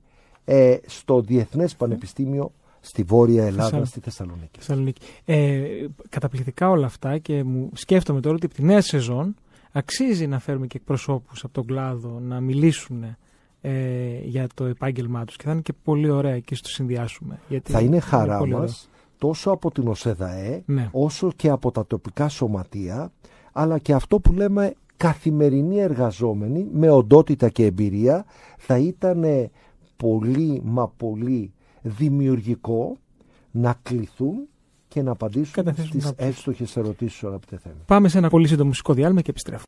ε, 0.44 0.76
στο 0.86 1.20
Διεθνές 1.20 1.76
Πανεπιστήμιο 1.76 2.52
στη 2.84 3.02
Βόρεια 3.02 3.44
Ελλάδα, 3.44 3.84
στη 3.84 4.00
Θεσσαλονίκη. 4.00 4.58
Θεσσαλονίκη. 4.58 5.00
Ε, 5.24 5.62
καταπληκτικά 6.08 6.68
όλα 6.68 6.86
αυτά 6.86 7.18
και 7.18 7.44
μου 7.44 7.70
σκέφτομαι 7.74 8.20
τώρα 8.20 8.34
ότι 8.34 8.46
από 8.46 8.54
τη 8.54 8.62
νέα 8.62 8.80
σεζόν 8.80 9.34
αξίζει 9.72 10.26
να 10.26 10.38
φέρουμε 10.38 10.66
και 10.66 10.76
εκπροσώπους 10.76 11.44
από 11.44 11.52
τον 11.52 11.66
κλάδο 11.66 12.20
να 12.20 12.40
μιλήσουν 12.40 13.04
ε, 13.60 14.18
για 14.24 14.46
το 14.54 14.64
επάγγελμά 14.64 15.24
τους 15.24 15.36
και 15.36 15.44
θα 15.44 15.52
είναι 15.52 15.60
και 15.60 15.72
πολύ 15.84 16.10
ωραία 16.10 16.38
και 16.38 16.54
στο 16.54 16.68
συνδυάσουμε. 16.68 17.40
Γιατί 17.48 17.72
θα 17.72 17.80
είναι 17.80 18.00
χαρά 18.00 18.46
μας 18.46 18.88
τόσο 19.18 19.50
από 19.50 19.70
την 19.70 19.88
ΟΣΕΔΑΕ 19.88 20.62
ναι. 20.66 20.88
όσο 20.92 21.32
και 21.36 21.48
από 21.48 21.70
τα 21.70 21.86
τοπικά 21.86 22.28
σωματεία 22.28 23.12
αλλά 23.52 23.78
και 23.78 23.92
αυτό 23.92 24.20
που 24.20 24.32
λέμε 24.32 24.74
καθημερινοί 24.96 25.80
εργαζόμενοι 25.80 26.68
με 26.72 26.90
οντότητα 26.90 27.48
και 27.48 27.64
εμπειρία 27.64 28.24
θα 28.58 28.78
ήταν 28.78 29.24
πολύ 29.96 30.60
μα 30.64 30.88
πολύ 30.88 31.52
δημιουργικό 31.82 32.96
να 33.50 33.78
κληθούν 33.82 34.48
και 34.88 35.02
να 35.02 35.10
απαντήσουν 35.10 35.74
στις 35.76 36.12
εύστοχες 36.16 36.76
ερωτήσεις 36.76 37.24
αγαπητέ 37.24 37.58
θέμα. 37.58 37.76
Πάμε 37.86 38.08
σε 38.08 38.18
ένα 38.18 38.28
πολύ 38.28 38.48
σύντομο 38.48 38.68
μουσικό 38.68 38.94
διάλειμμα 38.94 39.20
και 39.20 39.30
επιστρέφουμε. 39.30 39.66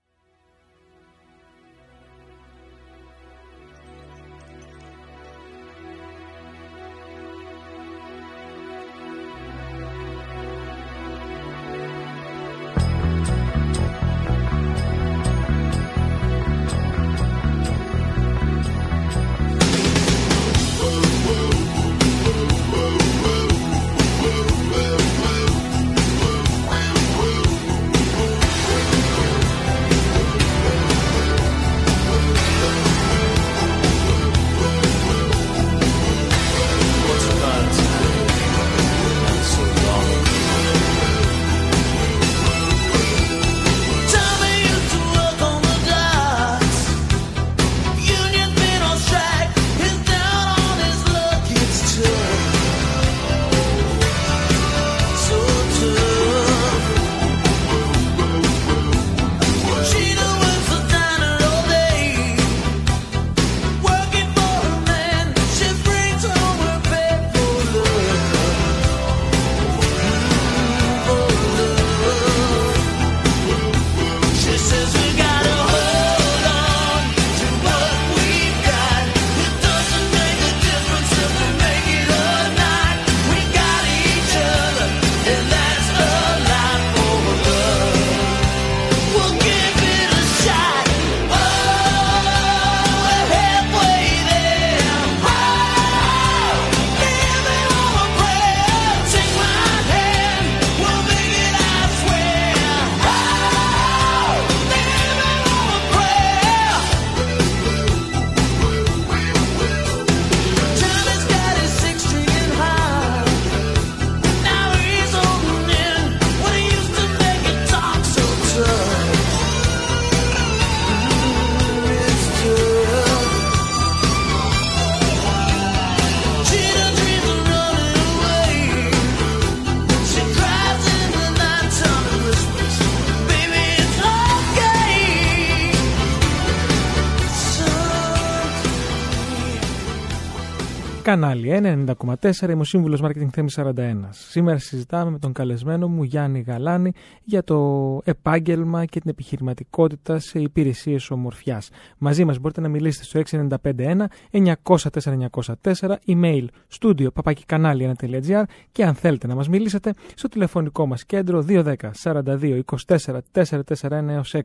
Κανάλι 141.14 141.60
1, 141.62 141.94
90,4, 142.22 142.48
είμαι 142.48 142.60
ο 142.60 142.64
σύμβουλος 142.64 143.00
Marketing 143.02 143.28
Θέμη 143.30 143.50
41. 143.54 143.72
Σήμερα 144.10 144.58
συζητάμε 144.58 145.10
με 145.10 145.18
τον 145.18 145.32
καλεσμένο 145.32 145.88
μου 145.88 146.02
Γιάννη 146.02 146.40
Γαλάνη 146.40 146.92
για 147.24 147.44
το 147.44 148.00
επάγγελμα 148.04 148.84
και 148.84 149.00
την 149.00 149.10
επιχειρηματικότητα 149.10 150.18
σε 150.18 150.38
υπηρεσίες 150.38 151.10
ομορφιάς. 151.10 151.70
Μαζί 151.98 152.24
μας 152.24 152.38
μπορείτε 152.38 152.60
να 152.60 152.68
μιλήσετε 152.68 153.04
στο 153.04 153.46
6951 153.70 154.04
904 154.30 155.94
email 156.06 156.46
studio 156.80 157.06
παπακικανάλι1.gr 157.12 158.42
και 158.72 158.84
αν 158.84 158.94
θέλετε 158.94 159.26
να 159.26 159.34
μας 159.34 159.48
μιλήσετε 159.48 159.94
στο 160.14 160.28
τηλεφωνικό 160.28 160.86
μας 160.86 161.04
κέντρο 161.04 161.44
210 161.48 161.74
42 162.02 162.60
24 162.86 163.18
441 163.32 164.20
6. 164.32 164.40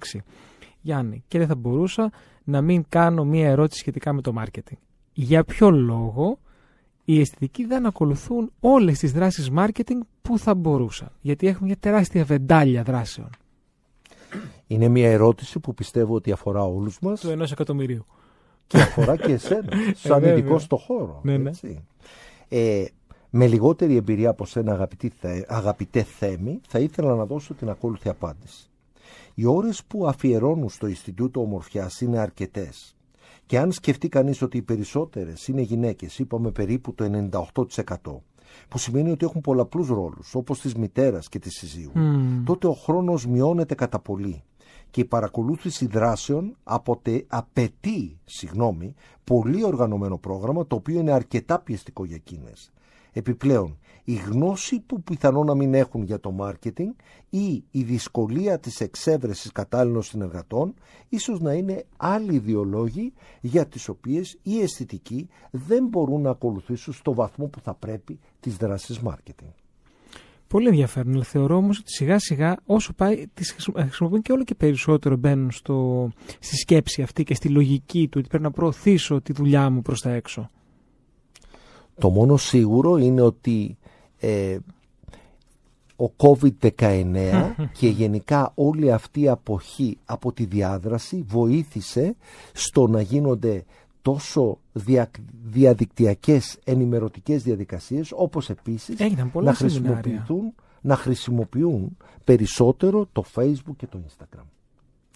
Γιάννη, 0.82 1.24
και 1.28 1.38
δεν 1.38 1.48
θα 1.48 1.56
μπορούσα 1.56 2.12
να 2.44 2.62
μην 2.62 2.86
κάνω 2.90 3.24
μία 3.24 3.50
ερώτηση 3.50 3.80
σχετικά 3.80 4.14
με 4.14 4.22
το 4.22 4.34
marketing 4.38 4.78
για 5.14 5.44
ποιο 5.44 5.72
λόγο 5.72 6.40
οι 7.14 7.20
αισθητικοί 7.20 7.66
δεν 7.66 7.86
ακολουθούν 7.86 8.52
όλες 8.60 9.00
τις 9.00 9.12
δράσεις 9.12 9.50
marketing 9.58 10.00
που 10.22 10.38
θα 10.40 10.56
μπορούσαν. 10.56 11.12
Γιατί 11.22 11.48
έχουμε 11.48 11.66
μια 11.68 11.78
τεράστια 11.80 12.24
βεντάλια 12.24 12.84
δράσεων. 12.84 13.30
Είναι 14.68 14.88
μια 14.88 15.10
ερώτηση 15.12 15.60
που 15.60 15.74
πιστεύω 15.74 16.14
ότι 16.16 16.32
αφορά 16.32 16.64
όλους 16.64 17.00
μας. 17.00 17.20
Του 17.20 17.30
ενός 17.30 17.52
εκατομμυρίου. 17.52 18.06
Και 18.68 18.78
αφορά 18.78 19.16
και 19.16 19.32
εσένα, 19.32 19.70
σαν 20.04 20.24
Ε, 20.24 20.28
ειδικό 20.30 20.42
βέβαια. 20.42 20.60
στο 20.60 20.78
χώρο. 20.78 21.20
Ναι, 21.24 21.38
ναι. 21.38 21.50
έτσι. 21.50 21.84
Ε, 22.48 22.86
με 23.30 23.48
λιγότερη 23.48 23.96
εμπειρία 23.96 24.30
από 24.30 24.46
σένα 24.46 24.72
αγαπητή, 24.72 25.10
Θε- 25.20 25.46
αγαπητέ 25.52 26.04
Θέμη, 26.04 26.60
θα 26.68 26.80
ήθελα 26.80 27.16
να 27.16 27.26
δώσω 27.26 27.54
την 27.54 27.70
ακόλουθη 27.70 28.10
απάντηση. 28.10 28.70
Οι 29.34 29.46
ώρες 29.46 29.84
που 29.84 30.08
αφιερώνουν 30.08 30.70
στο 30.70 30.88
Ινστιτούτο 30.88 31.42
Ομορφιάς 31.42 32.02
είναι 32.02 32.18
αρκετές. 32.20 32.96
Και 33.50 33.60
αν 33.60 33.72
σκεφτεί 33.72 34.10
κανείς 34.10 34.42
ότι 34.42 34.58
οι 34.58 34.62
περισσότερες 34.62 35.48
είναι 35.48 35.62
γυναίκες, 35.62 36.20
είπαμε 36.20 36.52
περίπου 36.52 36.94
το 36.94 37.30
98%, 37.32 38.22
που 38.68 38.78
σημαίνει 38.78 39.12
ότι 39.12 39.26
έχουν 39.26 39.42
πολλαπλούς 39.42 39.88
ρόλους, 39.88 40.36
όπως 40.36 40.60
της 40.60 40.76
μητέρας 40.76 41.30
και 41.30 41.40
της 41.40 41.56
συζύγου, 41.56 42.00
Μμμ. 42.00 42.44
τότε 42.44 42.68
ο 42.68 42.74
χρόνος 42.74 43.28
μειώνεται 43.28 43.76
κατά 43.76 44.00
πολύ 44.00 44.44
και 44.92 45.02
η 45.02 45.06
παρακολούθηση 45.06 45.86
δράσεων 45.86 46.56
αποτε, 46.64 47.26
απαιτεί 47.28 48.18
συγγνώμη, 48.26 48.94
πολύ 49.24 49.64
οργανωμένο 49.64 50.18
πρόγραμμα 50.18 50.68
το 50.68 50.76
οποίο 50.76 51.00
είναι 51.00 51.12
αρκετά 51.12 51.60
πιεστικό 51.60 52.06
για 52.06 52.16
εκείνες. 52.16 52.72
Επιπλέον, 53.12 53.78
η 54.10 54.14
γνώση 54.14 54.80
που 54.80 55.02
πιθανόν 55.02 55.46
να 55.46 55.56
μην 55.56 55.74
έχουν 55.74 56.04
για 56.04 56.20
το 56.20 56.32
μάρκετινγκ 56.32 56.92
ή 57.30 57.64
η 57.72 57.84
δυσκολία 57.84 58.60
της 58.60 58.82
εξέβρεσης 58.82 59.52
κατάλληλων 59.52 60.02
συνεργατών 60.02 60.74
ίσως 61.10 61.40
να 61.40 61.54
είναι 61.54 61.86
άλλοι 61.98 62.40
δύο 62.40 62.64
λόγοι 62.64 63.14
για 63.42 63.68
τις 63.68 63.88
οποίες 63.90 64.38
οι 64.44 64.62
αισθητικοί 64.62 65.28
δεν 65.52 65.88
μπορούν 65.88 66.22
να 66.22 66.30
ακολουθήσουν 66.30 66.94
στο 66.94 67.14
βαθμό 67.14 67.46
που 67.48 67.60
θα 67.60 67.74
πρέπει 67.74 68.20
τις 68.40 68.56
δράσεις 68.58 69.00
μάρκετινγκ. 69.00 69.50
Πολύ 70.48 70.68
ενδιαφέρον. 70.68 71.14
Αλλά 71.14 71.24
θεωρώ 71.24 71.56
όμως 71.56 71.80
ότι 71.80 71.92
σιγά 71.92 72.20
σιγά 72.20 72.58
όσο 72.66 72.94
πάει, 72.94 73.28
τις 73.34 73.52
χρησιμο- 73.52 73.78
ε, 73.80 73.84
χρησιμοποιούν 73.84 74.22
και 74.22 74.32
όλο 74.32 74.44
και 74.44 74.56
περισσότερο 74.56 75.16
μπαίνουν 75.16 75.52
στο, 75.52 76.10
στη 76.40 76.56
σκέψη 76.56 77.02
αυτή 77.02 77.24
και 77.24 77.34
στη 77.34 77.50
λογική 77.50 78.08
του 78.08 78.16
ότι 78.20 78.28
πρέπει 78.28 78.44
να 78.44 78.52
προωθήσω 78.52 79.22
τη 79.22 79.34
δουλειά 79.34 79.70
μου 79.70 79.82
προς 79.82 80.02
τα 80.02 80.10
έξω. 80.12 80.50
Το 82.00 82.10
μόνο 82.10 82.38
σίγουρο 82.38 82.98
είναι 82.98 83.22
ότι 83.22 83.78
ε, 84.20 84.58
ο 85.96 86.12
COVID-19 86.18 87.52
και 87.80 87.88
γενικά 87.88 88.52
όλη 88.56 88.92
αυτή 88.92 89.22
η 89.22 89.28
αποχή 89.30 89.98
από 90.06 90.32
τη 90.32 90.46
διάδραση 90.46 91.26
βοήθησε 91.28 92.16
στο 92.54 92.88
να 92.88 93.02
γίνονται 93.02 93.64
τόσο 94.02 94.58
δια, 94.74 95.10
διαδικτυακές 95.46 96.58
ενημερωτικές 96.64 97.44
διαδικασίες 97.44 98.12
όπως 98.16 98.50
επίσης 98.50 99.00
Έγιναν 99.00 99.32
πολλά 99.32 99.46
να 99.50 99.54
σεμινάρια. 99.54 99.96
χρησιμοποιηθούν 99.96 100.54
να 100.82 100.96
χρησιμοποιούν 100.96 101.98
περισσότερο 102.24 103.08
το 103.12 103.24
Facebook 103.36 103.76
και 103.78 103.88
το 103.88 104.00
Instagram. 104.08 104.46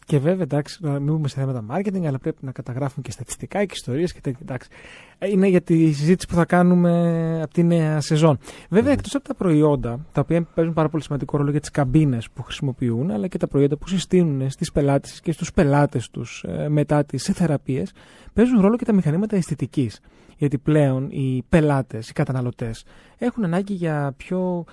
Και 0.05 0.19
βέβαια, 0.19 0.43
εντάξει, 0.43 0.77
να 0.81 0.91
μην 0.91 1.13
μπούμε 1.13 1.27
σε 1.27 1.39
θέματα 1.39 1.65
marketing, 1.69 2.05
αλλά 2.05 2.19
πρέπει 2.19 2.37
να 2.45 2.51
καταγράφουμε 2.51 3.01
και 3.05 3.11
στατιστικά 3.11 3.65
και 3.65 3.73
ιστορίες 3.73 4.13
και 4.13 4.21
τέτοια. 4.21 4.39
Εντάξει. 4.41 4.69
Ε, 5.17 5.29
Είναι 5.29 5.47
για 5.47 5.61
τη 5.61 5.91
συζήτηση 5.91 6.27
που 6.27 6.33
θα 6.33 6.45
κάνουμε 6.45 7.39
από 7.43 7.53
τη 7.53 7.63
νέα 7.63 8.01
σεζόν. 8.01 8.37
Βέβαια, 8.69 8.91
εκτός 8.93 9.15
από 9.15 9.27
τα 9.27 9.35
προϊόντα, 9.35 10.05
τα 10.11 10.21
οποία 10.21 10.41
παίζουν 10.41 10.73
πάρα 10.73 10.89
πολύ 10.89 11.03
σημαντικό 11.03 11.37
ρόλο 11.37 11.51
για 11.51 11.59
τις 11.59 11.71
καμπίνες 11.71 12.29
που 12.29 12.43
χρησιμοποιούν, 12.43 13.11
αλλά 13.11 13.27
και 13.27 13.37
τα 13.37 13.47
προϊόντα 13.47 13.77
που 13.77 13.87
συστήνουν 13.87 14.49
στις 14.49 14.71
πελάτες 14.71 15.19
και 15.19 15.31
στους 15.31 15.53
πελάτες 15.53 16.09
τους 16.09 16.45
μετά 16.67 17.03
τις 17.05 17.23
θεραπείες, 17.23 17.91
παίζουν 18.33 18.61
ρόλο 18.61 18.77
και 18.77 18.85
τα 18.85 18.93
μηχανήματα 18.93 19.35
αισθητικής. 19.35 19.99
Γιατί 20.37 20.57
πλέον 20.57 21.09
οι 21.09 21.43
πελάτες, 21.49 22.09
οι 22.09 22.13
καταναλωτές, 22.13 22.83
έχουν 23.17 23.43
ανάγκη 23.43 23.73
για 23.73 24.13
πιο 24.17 24.65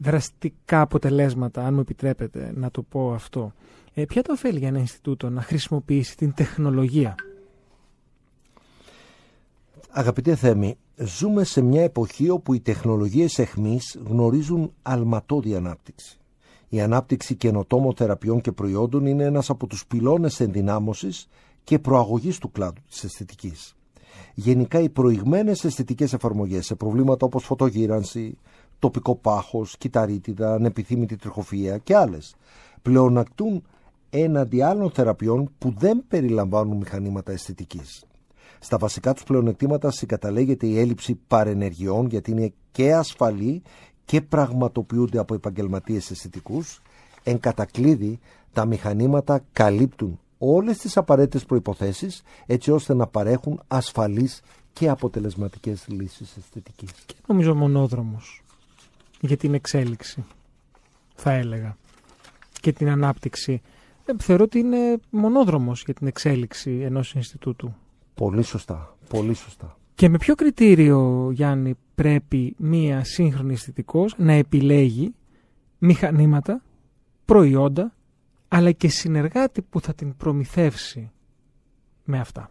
δραστικά 0.00 0.80
αποτελέσματα, 0.80 1.66
αν 1.66 1.74
μου 1.74 1.80
επιτρέπετε 1.80 2.52
να 2.54 2.70
το 2.70 2.82
πω 2.82 3.12
αυτό. 3.12 3.52
Ε, 3.94 4.04
ποια 4.04 4.22
το 4.22 4.32
ωφέλει 4.32 4.58
για 4.58 4.68
ένα 4.68 4.78
Ινστιτούτο 4.78 5.30
να 5.30 5.42
χρησιμοποιήσει 5.42 6.16
την 6.16 6.34
τεχνολογία; 6.34 7.14
Αγαπητέ 9.98 10.34
Θέμη, 10.34 10.76
ζούμε 10.96 11.44
σε 11.44 11.60
μια 11.60 11.82
εποχή 11.82 12.30
όπου 12.30 12.54
οι 12.54 12.60
τεχνολογίες 12.60 13.38
εχμής 13.38 13.98
γνωρίζουν 14.06 14.72
αλματώδη 14.82 15.54
ανάπτυξη. 15.54 16.18
Η 16.68 16.80
ανάπτυξη 16.80 17.34
καινοτόμων 17.34 17.94
θεραπείων 17.94 18.40
και 18.40 18.52
προϊόντων 18.52 19.06
είναι 19.06 19.24
ένας 19.24 19.50
από 19.50 19.66
τους 19.66 19.86
πυλώνες 19.86 20.40
ενδυνάμωσης 20.40 21.28
και 21.64 21.78
προαγωγής 21.78 22.38
του 22.38 22.50
κλάδου 22.50 22.80
της 22.88 23.04
αισθητικής. 23.04 23.76
Γενικά 24.34 24.80
οι 24.80 24.88
προηγμένες 24.88 25.64
αισθητικές 25.64 26.12
εφαρμογές 26.12 26.66
σε 26.66 26.74
προβλήματα 26.74 27.26
όπως 27.26 27.44
φωτογύρανση, 27.44 28.38
τοπικό 28.78 29.14
πάχος, 29.16 29.76
κυταρίτιδα, 29.78 30.54
ανεπιθύμητη 30.54 31.16
τριχοφυΐα 31.16 31.76
και 31.82 31.96
άλλες 31.96 32.34
πλεονακτούν 32.82 33.62
έναντι 34.10 34.62
άλλων 34.62 34.90
θεραπείων 34.90 35.50
που 35.58 35.74
δεν 35.78 36.04
περιλαμβάνουν 36.08 36.76
μηχανήματα 36.76 37.32
αισθητικής. 37.32 38.04
Στα 38.58 38.78
βασικά 38.78 39.12
τους 39.12 39.22
πλεονεκτήματα 39.22 39.90
συγκαταλέγεται 39.90 40.66
η 40.66 40.78
έλλειψη 40.78 41.14
παρενεργειών 41.26 42.06
γιατί 42.06 42.30
είναι 42.30 42.52
και 42.72 42.94
ασφαλή 42.94 43.62
και 44.04 44.20
πραγματοποιούνται 44.20 45.18
από 45.18 45.34
επαγγελματίες 45.34 46.10
αισθητικούς. 46.10 46.82
Εν 47.22 47.40
κατακλείδη, 47.40 48.18
τα 48.52 48.64
μηχανήματα 48.64 49.44
καλύπτουν 49.52 50.18
όλες 50.38 50.78
τις 50.78 50.96
απαραίτητες 50.96 51.44
προϋποθέσεις 51.44 52.22
έτσι 52.46 52.70
ώστε 52.70 52.94
να 52.94 53.06
παρέχουν 53.06 53.60
ασφαλείς 53.66 54.40
και 54.72 54.88
αποτελεσματικές 54.88 55.84
λύσεις 55.88 56.36
αισθητικής. 56.36 56.90
Και 57.06 57.14
νομίζω 57.26 57.54
μονόδρομος 57.54 58.44
για 59.20 59.36
την 59.36 59.54
εξέλιξη, 59.54 60.24
θα 61.14 61.32
έλεγα, 61.32 61.76
και 62.60 62.72
την 62.72 62.88
ανάπτυξη. 62.88 63.62
Ε, 64.04 64.12
θεωρώ 64.18 64.44
ότι 64.44 64.58
είναι 64.58 64.98
μονόδρομος 65.10 65.82
για 65.84 65.94
την 65.94 66.06
εξέλιξη 66.06 66.70
ενός 66.70 67.14
Ινστιτούτου. 67.14 67.74
Πολύ 68.14 68.42
σωστά, 68.42 68.96
πολύ 69.08 69.34
σωστά. 69.34 69.76
Και 69.94 70.08
με 70.08 70.18
ποιο 70.18 70.34
κριτήριο, 70.34 71.30
Γιάννη, 71.32 71.74
πρέπει 71.94 72.54
μία 72.58 73.04
σύγχρονη 73.04 73.52
αισθητικός 73.52 74.14
να 74.18 74.32
επιλέγει 74.32 75.14
μηχανήματα, 75.78 76.62
προϊόντα, 77.24 77.94
αλλά 78.48 78.72
και 78.72 78.88
συνεργάτη 78.88 79.62
που 79.62 79.80
θα 79.80 79.94
την 79.94 80.16
προμηθεύσει 80.16 81.10
με 82.04 82.18
αυτά; 82.18 82.50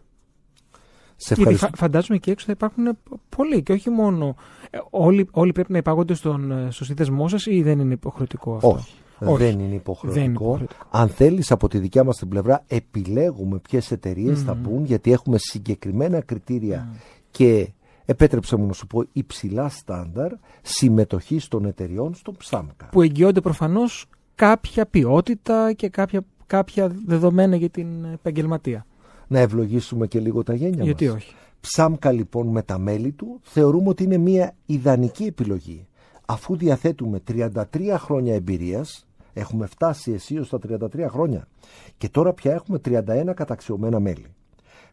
Σε 1.16 1.34
Γιατί 1.34 1.40
ευχαριστώ. 1.42 1.66
φα- 1.66 1.76
φαντάζομαι 1.76 2.18
και 2.18 2.30
έξω 2.30 2.46
θα 2.46 2.52
υπάρχουν 2.52 2.98
πολλοί 3.36 3.62
και 3.62 3.72
όχι 3.72 3.90
μόνο. 3.90 4.34
ε, 4.70 4.78
όλοι, 4.90 5.28
όλοι 5.30 5.52
πρέπει 5.52 5.72
να 5.72 5.78
υπάγονται 5.78 6.14
στον, 6.14 6.50
ε, 6.50 6.70
στο 6.70 6.84
σύνδεσμό 6.84 7.28
σας 7.28 7.46
ή 7.46 7.62
δεν 7.62 7.78
είναι 7.78 7.92
υποχρεωτικό 7.92 8.54
αυτό; 8.54 8.68
Όχι. 8.68 8.94
Όχι. 9.20 9.36
Δεν 9.42 9.58
είναι 9.60 9.74
υποχρεωτικό. 9.74 10.12
Δεν 10.20 10.22
είναι 10.30 10.32
υποχρεωτικό. 10.40 10.86
Αν 10.90 11.08
θέλεις 11.08 11.50
από 11.50 11.68
τη 11.68 11.78
δικιά 11.78 12.04
μας 12.04 12.16
την 12.16 12.28
πλευρά 12.28 12.64
επιλέγουμε 12.66 13.58
ποιες 13.58 13.90
εταιρείες 13.90 14.42
θα 14.42 14.54
μπουν 14.54 14.84
γιατί 14.84 15.12
έχουμε 15.12 15.38
συγκεκριμένα 15.38 16.20
κριτήρια 16.20 16.88
και 17.30 17.70
επέτρεψε 18.04 18.56
μου 18.56 18.66
να 18.66 18.72
σου 18.72 18.86
πω 18.86 19.02
υψηλά 19.12 19.68
στάνταρ 19.68 20.32
συμμετοχής 20.62 21.48
των 21.48 21.64
εταιριών 21.64 22.14
στο 22.14 22.32
ψάμκα. 22.32 22.86
Που 22.90 23.02
εγγυώνται 23.02 23.40
προφανώς 23.40 24.06
κάποια 24.34 24.86
ποιότητα 24.86 25.72
και 25.72 25.88
κάποια, 25.88 26.20
κάποια 26.46 26.92
δεδομένα 27.06 27.56
για 27.56 27.68
την 27.70 28.04
επαγγελματία. 28.04 28.86
Να 29.26 29.38
ευλογήσουμε 29.38 30.06
και 30.06 30.20
λίγο 30.20 30.42
τα 30.42 30.54
γένια 30.54 30.84
Γιατί 30.84 31.06
μας. 31.06 31.14
όχι; 31.14 31.34
Ψάμκα 31.60 32.12
λοιπόν 32.12 32.46
με 32.46 32.62
τα 32.62 32.78
μέλη 32.78 33.12
του 33.12 33.40
θεωρούμε 33.42 33.88
ότι 33.88 34.02
είναι 34.04 34.16
μια 34.16 34.54
ιδανική 34.66 35.24
επιλογή. 35.24 35.86
Αφού 36.26 36.56
διαθέτουμε 36.56 37.22
33 37.28 37.52
χρόνια 37.96 38.34
εμπειρίας, 38.34 39.06
έχουμε 39.32 39.66
φτάσει 39.66 40.12
αισίως 40.12 40.46
στα 40.46 40.58
33 40.68 41.06
χρόνια 41.08 41.48
και 41.96 42.08
τώρα 42.08 42.32
πια 42.32 42.52
έχουμε 42.52 42.80
31 42.84 43.32
καταξιωμένα 43.34 44.00
μέλη. 44.00 44.26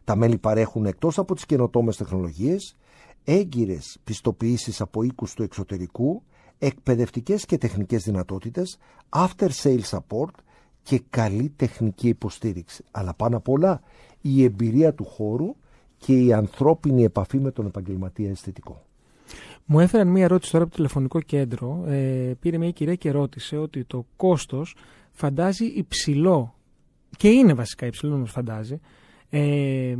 Τα 0.04 0.16
μέλη 0.16 0.38
παρέχουν 0.38 0.86
εκτός 0.86 1.18
από 1.18 1.34
τις 1.34 1.46
καινοτόμες 1.46 1.96
τεχνολογίες, 1.96 2.76
έγκυρες 3.24 3.98
πιστοποιήσεις 4.04 4.80
από 4.80 5.02
οίκους 5.02 5.34
του 5.34 5.42
εξωτερικού, 5.42 6.22
εκπαιδευτικές 6.58 7.44
και 7.44 7.58
τεχνικές 7.58 8.02
δυνατότητες, 8.02 8.78
after 9.08 9.48
sales 9.62 9.88
support 9.90 10.30
και 10.84 11.02
καλή 11.10 11.52
τεχνική 11.56 12.08
υποστήριξη. 12.08 12.84
Αλλά 12.90 13.14
πάνω 13.14 13.36
απ' 13.36 13.48
όλα 13.48 13.82
η 14.20 14.44
εμπειρία 14.44 14.94
του 14.94 15.04
χώρου 15.04 15.54
και 15.98 16.18
η 16.18 16.32
ανθρώπινη 16.32 17.04
επαφή 17.04 17.38
με 17.38 17.50
τον 17.50 17.66
επαγγελματία 17.66 18.30
αισθητικό. 18.30 18.82
Μου 19.64 19.80
έφεραν 19.80 20.08
μία 20.08 20.24
ερώτηση 20.24 20.50
τώρα 20.50 20.64
από 20.64 20.72
το 20.72 20.78
τηλεφωνικό 20.78 21.20
κέντρο. 21.20 21.84
Ε, 21.86 22.32
πήρε 22.40 22.58
μια 22.58 22.70
κυρία 22.70 22.94
και 22.94 23.10
ρώτησε 23.10 23.56
ότι 23.56 23.84
το 23.84 24.06
κόστος 24.16 24.76
φαντάζει 25.10 25.64
υψηλό 25.64 26.54
και 27.16 27.28
είναι 27.28 27.54
βασικά 27.54 27.86
υψηλό 27.86 28.14
όμως 28.14 28.30
φαντάζει 28.30 28.80
ε, 29.30 29.94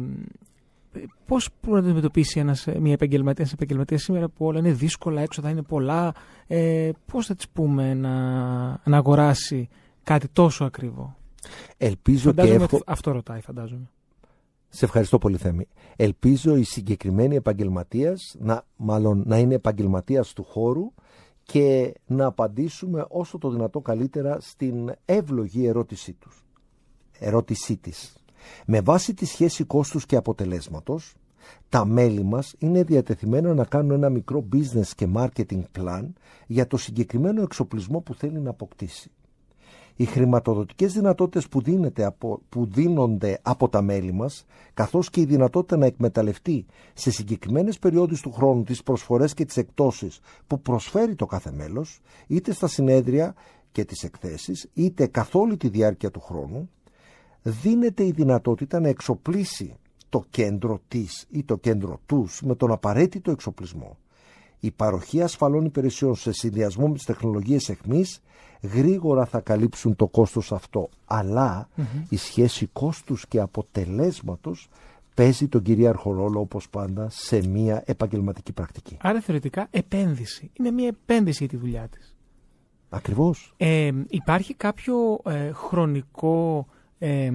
πώς 1.27 1.49
μπορεί 1.63 1.75
να 1.75 1.81
το 1.81 1.87
αντιμετωπίσει 1.87 2.41
ένας, 2.41 2.67
μια 2.81 2.93
επαγγελματία, 2.93 3.47
επαγγελματίας 3.53 4.03
σήμερα 4.03 4.29
που 4.29 4.47
όλα 4.47 4.59
είναι 4.59 4.73
δύσκολα, 4.73 5.21
έξοδα 5.21 5.51
είναι 5.51 5.63
πολλά, 5.63 6.15
ε, 6.47 6.91
πώς 7.07 7.27
θα 7.27 7.35
της 7.35 7.49
πούμε 7.49 7.95
να, 7.95 8.11
να 8.85 8.97
αγοράσει 8.97 9.69
κάτι 10.05 10.29
τόσο 10.29 10.65
ακριβό. 10.65 11.17
Ελπίζω 11.77 12.29
Φαντάζομαι 12.29 12.67
και 12.67 12.75
ότι 12.75 12.85
αυτό 12.87 13.11
ρωτάει, 13.11 13.41
φαντάζομαι. 13.41 13.91
Σε 14.69 14.85
ευχαριστώ 14.85 15.19
πολύ 15.19 15.37
Θέμη. 15.37 15.69
Ελπίζω 15.97 16.57
η 16.57 16.63
συγκεκριμένη 16.63 17.37
επαγγελματίας 17.37 18.37
να, 18.39 18.65
μάλλον, 18.77 19.23
να 19.27 19.39
είναι 19.39 19.55
επαγγελματίας 19.55 20.33
του 20.33 20.45
χώρου 20.45 20.93
και 21.43 21.95
να 22.07 22.27
απαντήσουμε 22.27 23.07
όσο 23.09 23.39
το 23.39 23.51
δυνατό 23.51 23.81
καλύτερα 23.81 24.41
στην 24.41 24.93
εύλογη 25.05 25.67
ερώτησή 25.67 26.13
τους. 26.13 26.45
Ερώτησή 27.19 27.77
της. 27.77 28.17
Με 28.67 28.81
βάση 28.81 29.15
τη 29.15 29.25
σχέση 29.27 29.65
κόστους 29.65 30.07
και 30.07 30.17
αποτελέσματος, 30.17 31.15
τα 31.69 31.85
μέλη 31.85 32.23
μας 32.23 32.55
είναι 32.59 32.83
διατεθειμένα 32.83 33.55
να 33.55 33.65
κάνουν 33.65 33.91
ένα 33.91 34.09
μικρό 34.09 34.49
business 34.53 34.89
και 34.97 35.09
marketing 35.15 35.63
plan 35.79 36.05
για 36.47 36.67
το 36.67 36.77
συγκεκριμένο 36.77 37.43
εξοπλισμό 37.43 38.01
που 38.01 38.15
θέλει 38.15 38.41
να 38.41 38.51
αποκτήσει. 38.51 39.11
Οι 39.97 40.05
χρηματοδοτικές 40.05 40.93
δυνατότητες 40.93 41.49
που, 41.49 41.61
δίνεται 41.61 42.05
από, 42.05 42.41
που 42.49 42.67
δίνονται 42.67 43.39
από 43.43 43.69
τα 43.69 43.83
μέλη 43.83 44.13
μας, 44.13 44.45
καθώς 44.75 45.11
και 45.11 45.21
η 45.21 45.25
δυνατότητα 45.25 45.77
να 45.77 45.87
εκμεταλλευτεί 45.87 46.67
σε 46.95 47.11
συγκεκριμένες 47.11 47.79
περιόδους 47.79 48.21
του 48.21 48.33
χρόνου 48.33 48.63
τις 48.63 48.83
προσφορές 48.83 49.35
και 49.35 49.45
τις 49.45 49.57
εκτόσεις 49.57 50.21
που 50.47 50.61
προσφέρει 50.61 51.15
το 51.15 51.27
κάθε 51.27 51.53
μέλος, 51.53 52.01
είτε 52.27 52.53
στα 52.53 52.67
συνέδρια 52.67 53.35
και 53.73 53.85
τις 53.85 54.03
εκθέσεις, 54.03 54.69
είτε 54.73 55.07
καθ' 55.07 55.35
όλη 55.35 55.57
τη 55.57 55.69
διάρκεια 55.69 56.11
του 56.11 56.21
χρόνου, 56.21 56.71
δίνεται 57.43 58.05
η 58.05 58.11
δυνατότητα 58.11 58.81
να 58.81 58.89
εξοπλίσει 58.89 59.77
το 60.09 60.25
κέντρο 60.31 60.81
της 60.89 61.27
ή 61.31 61.43
το 61.43 61.57
κέντρο 61.57 62.01
τους 62.07 62.43
με 62.43 62.55
τον 62.55 62.73
απαραίτητο 62.73 63.31
εξοπλισμό. 63.31 63.97
Η 64.65 64.71
παροχή 64.71 65.23
ασφαλών 65.23 65.65
υπηρεσιών 65.65 66.15
σε 66.15 66.33
συνδυασμό 66.33 66.89
με 66.89 66.95
τις 66.95 67.05
τεχνολογίες 67.05 67.69
εχμής 67.69 68.21
γρήγορα 68.63 69.25
θα 69.27 69.41
καλύψουν 69.41 69.97
το 69.97 70.07
κόστος 70.07 70.53
αυτό. 70.53 70.89
Αλλά 71.05 71.69
η 72.09 72.17
σχέση 72.17 72.67
κόστους 72.67 73.27
και 73.29 73.41
αποτελέσματος 73.41 74.69
παίζει 75.15 75.49
τον 75.49 75.63
κυρίαρχο 75.63 76.13
ρόλο 76.13 76.41
όπως 76.41 76.69
πάντα 76.69 77.09
σε 77.11 77.49
μια 77.49 77.83
επαγγελματική 77.87 78.53
πρακτική. 78.53 78.97
Άρα 79.01 79.21
θεωρητικά 79.21 79.67
επένδυση. 79.71 80.51
Είναι 80.53 80.71
μια 80.71 80.87
επένδυση 80.87 81.39
για 81.39 81.49
τη 81.49 81.57
δουλειά 81.57 81.89
της. 81.89 82.15
Ακριβώς. 82.89 83.55
Ε, 83.57 83.91
υπάρχει 84.09 84.55
κάποιο 84.55 85.21
ε, 85.25 85.53
χρονικό 85.53 86.67
ε, 86.99 87.33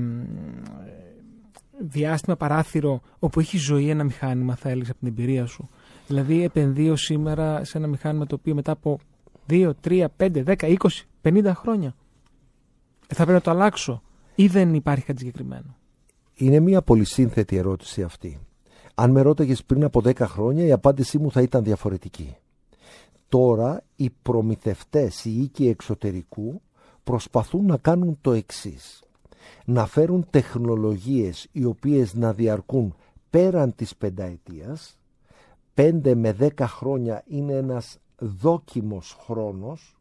διάστημα 1.80 2.36
παράθυρο 2.36 3.02
όπου 3.20 3.40
έχει 3.40 3.58
ζωή 3.58 3.90
ένα 3.90 4.04
μηχάνημα 4.04 4.56
θα 4.56 4.70
έλεγες 4.70 4.90
από 4.90 5.00
την 5.00 5.08
εμπειρία 5.08 5.46
σου; 5.46 5.70
Δηλαδή 6.10 6.44
επενδύω 6.44 6.96
σήμερα 6.96 7.64
σε 7.64 7.78
ένα 7.78 7.88
μηχάνημα 7.88 8.26
το 8.26 8.36
οποίο 8.36 8.56
μετά 8.56 8.72
από 8.72 9.00
2, 9.50 9.72
3, 9.84 10.06
5, 10.18 10.44
10, 10.46 10.56
20, 10.56 10.76
50 11.24 11.52
χρόνια 11.56 11.96
ε, 13.08 13.16
θα 13.16 13.24
πρέπει 13.24 13.32
να 13.32 13.42
το 13.42 13.52
αλλάξω 13.52 14.02
ή 14.36 14.48
δεν 14.48 14.74
υπάρχει 14.74 15.06
κάτι 15.06 15.20
συγκεκριμένο; 15.20 15.76
Είναι 16.36 16.60
μια 16.60 16.82
πολύ 16.82 17.04
σύνθετη 17.04 17.56
ερώτηση 17.56 18.04
αυτή. 18.04 18.40
Αν 18.96 19.12
με 19.12 19.22
ρώταγες 19.22 19.64
πριν 19.64 19.84
από 19.84 20.02
10 20.04 20.16
χρόνια 20.20 20.66
η 20.66 20.72
απάντησή 20.72 21.18
μου 21.18 21.32
θα 21.32 21.42
ήταν 21.42 21.64
διαφορετική. 21.64 22.36
Τώρα 23.30 23.84
οι 23.96 24.10
προμηθευτές, 24.22 25.26
οι 25.26 25.42
οίκοι 25.42 25.68
εξωτερικού 25.68 26.62
προσπαθούν 27.04 27.66
να 27.66 27.78
κάνουν 27.78 28.18
το 28.22 28.32
εξής. 28.32 29.04
Να 29.66 29.86
φέρουν 29.86 30.28
τεχνολογίες 30.30 31.48
οι 31.52 31.66
οποίες 31.66 32.14
να 32.14 32.34
διαρκούν 32.34 32.96
πέραν 33.30 33.76
της 33.76 33.96
πενταετίας. 33.96 34.99
5 35.80 36.14
με 36.16 36.36
10 36.40 36.50
χρόνια 36.60 37.24
είναι 37.28 37.54
ένας 37.54 37.98
δόκιμος 38.18 39.18
χρόνος 39.26 39.98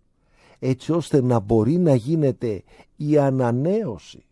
έτσι 0.59 0.93
ώστε 0.93 1.23
να 1.23 1.38
μπορεί 1.38 1.79
να 1.79 1.95
γίνεται 1.95 2.62
η 2.97 3.19
ανανέωση 3.19 4.25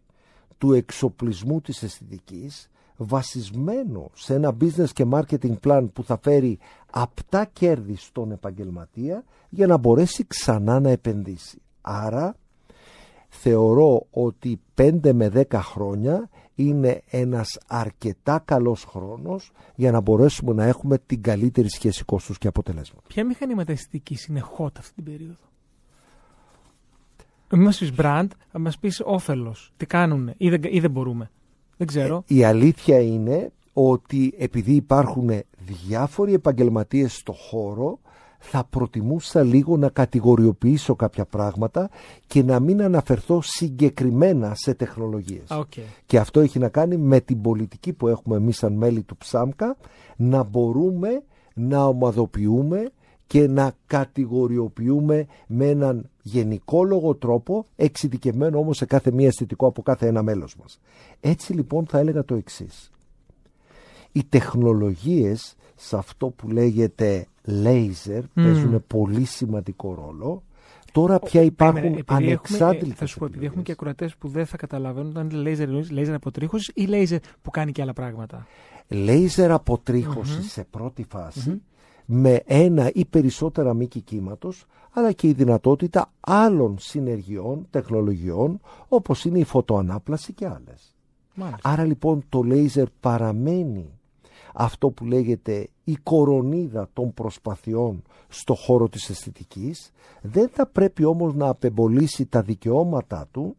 του 0.59 0.73
εξοπλισμού 0.73 1.61
της 1.61 1.83
αισθητικής 1.83 2.71
βασισμένο 2.97 4.11
σε 4.15 4.35
ένα 4.35 4.57
business 4.61 4.89
και 4.93 5.07
marketing 5.11 5.55
plan 5.65 5.89
που 5.93 6.05
θα 6.05 6.19
φέρει 6.23 6.59
απτά 6.91 7.45
κέρδη 7.45 7.97
στον 7.97 8.31
επαγγελματία 8.31 9.25
για 9.49 9.67
να 9.67 9.77
μπορέσει 9.77 10.27
ξανά 10.27 10.81
να 10.81 10.91
επενδύσει. 10.91 11.63
Άρα 11.81 12.37
θεωρώ 13.29 14.07
ότι 14.11 14.61
5 14.75 15.13
με 15.13 15.33
10 15.35 15.45
χρόνια 15.53 16.29
είναι 16.57 17.03
ένας 17.07 17.59
αρκετά 17.67 18.43
καλός 18.45 18.85
χρόνος 18.85 19.53
για 19.75 19.91
να 19.91 20.01
μπορέσουμε 20.01 20.53
να 20.53 20.65
έχουμε 20.65 20.99
την 20.99 21.23
καλύτερη 21.23 21.71
σχέση 21.71 22.05
κόστους 22.05 22.39
και 22.39 22.49
αποτελέσματα. 22.49 23.07
Ποια 23.09 23.25
μηχανήματα 23.25 23.73
αισθητικής 23.73 24.27
είναι 24.27 24.43
hot 24.59 24.79
αυτή 24.79 24.95
την 24.95 25.05
περίοδο; 25.05 25.47
Μην 27.51 27.63
μας 27.63 27.79
πεις 27.79 27.93
brand, 27.97 28.27
θα 28.53 28.59
μας 28.59 28.79
πεις 28.79 29.03
όφελος. 29.05 29.73
Τι 29.77 29.87
κάνουν 29.87 30.35
ή 30.37 30.49
δεν, 30.49 30.63
ή 30.65 30.81
δεν 30.81 30.91
μπορούμε. 30.91 31.31
Δεν 31.77 31.87
ξέρω. 31.87 32.23
Η 32.27 32.45
αλήθεια 32.45 33.01
είναι 33.01 33.53
ότι 33.73 34.35
επειδή 34.39 34.73
υπάρχουν 34.73 35.31
διάφοροι 35.59 36.33
επαγγελματίες 36.33 37.15
στο 37.17 37.33
χώρο 37.33 37.99
θα 38.51 38.65
προτιμούσα 38.65 39.43
λίγο 39.43 39.77
να 39.77 39.89
κατηγοριοποιήσω 39.89 40.95
κάποια 40.95 41.25
πράγματα 41.25 41.91
και 42.27 42.43
να 42.43 42.61
μην 42.61 42.83
αναφερθώ 42.83 43.41
συγκεκριμένα 43.43 44.53
σε 44.55 44.75
τεχνολογίες. 44.75 45.47
Okay. 45.49 45.83
Και 46.07 46.19
αυτό 46.19 46.41
έχει 46.41 46.59
να 46.59 46.69
κάνει 46.69 46.97
με 46.97 47.21
την 47.21 47.41
πολιτική 47.41 47.93
που 47.93 48.09
έχουμε 48.09 48.37
εμείς 48.37 48.57
σαν 48.57 48.73
μέλη 48.73 49.03
του 49.03 49.17
ΨΑΜΚΑ 49.31 49.77
να 50.17 50.43
μπορούμε 50.43 51.23
να 51.55 51.85
ομαδοποιούμε 51.85 52.91
και 53.27 53.47
να 53.47 53.73
κατηγοριοποιούμε 53.87 55.27
με 55.47 55.67
έναν 55.67 56.11
γενικόλογο 56.23 57.15
τρόπο 57.15 57.67
εξειδικευμένο 57.77 58.59
όμως 58.59 58.77
σε 58.77 58.85
κάθε 58.85 59.11
μία 59.11 59.27
αισθητικό 59.27 59.67
από 59.67 59.83
κάθε 59.83 60.07
ένα 60.07 60.23
μέλος 60.23 60.57
μας. 60.57 60.81
Έτσι 61.21 61.53
λοιπόν 61.53 61.87
θα 61.87 61.99
έλεγα 61.99 62.25
το 62.25 62.35
εξής. 62.35 62.91
Οι 64.13 64.25
τεχνολογίες 64.29 65.57
σε 65.77 65.97
αυτό 65.97 66.27
που 66.27 66.49
λέγεται 66.49 67.27
laser 67.47 68.23
παίζουν 68.35 68.85
πολύ 68.87 69.25
σημαντικό 69.25 69.95
ρόλο. 69.95 70.43
Τώρα 70.93 71.19
πια 71.19 71.43
υπάρχουν 71.43 71.99
ανεξάρτητοι. 72.07 72.91
Θα 72.91 73.07
σου 73.07 73.19
πω, 73.19 73.25
επειδή 73.25 73.47
έχουμε 73.47 73.63
και 73.63 73.73
ακροατές 73.73 74.17
που 74.17 74.29
δεν 74.29 74.47
θα 74.47 74.57
καταλαβαίνουν 74.57 75.17
αν 75.17 75.31
είναι 75.31 75.57
laser, 75.57 75.99
laser 75.99 76.13
αποτρίχωση 76.15 76.73
ή 76.75 76.87
laser 76.91 77.19
που 77.43 77.51
κάνει 77.51 77.73
και 77.73 77.83
άλλα 77.83 77.93
πράγματα. 77.93 78.47
Laser 78.89 79.49
αποτρίχωση 79.49 80.43
σε 80.43 80.65
πρώτη 80.71 81.07
φάση 81.09 81.63
με 82.05 82.43
ένα 82.47 82.91
ή 82.95 83.05
περισσότερα 83.05 83.75
μήκη 83.75 84.01
κύματος 84.01 84.67
αλλά 84.91 85.13
και 85.13 85.27
η 85.29 85.33
δυνατότητα 85.33 86.13
άλλων 86.21 86.77
συνεργειών, 86.79 87.67
τεχνολογιών 87.71 88.61
όπως 88.89 89.25
είναι 89.25 89.39
η 89.39 89.45
φωτοανάπλαση 89.45 90.33
και 90.33 90.47
άλλες. 90.47 90.95
Άρα 91.63 91.85
λοιπόν 91.85 92.23
το 92.29 92.43
λέιζερ 92.43 92.87
παραμένει 93.01 93.96
αυτό 94.59 94.91
που 94.91 95.05
λέγεται 95.05 95.69
η 95.85 95.97
κορονίδα 96.03 96.89
των 96.93 97.15
προσπαθειών 97.15 98.03
στο 98.29 98.55
χώρο 98.55 98.89
της 98.89 99.11
αισθητικής 99.11 99.93
δεν 100.23 100.49
θα 100.49 100.67
πρέπει 100.67 101.05
όμως 101.05 101.35
να 101.35 101.49
απεμπολίσει 101.49 102.27
τα 102.27 102.43
δικαιώματά 102.43 103.29
του 103.31 103.57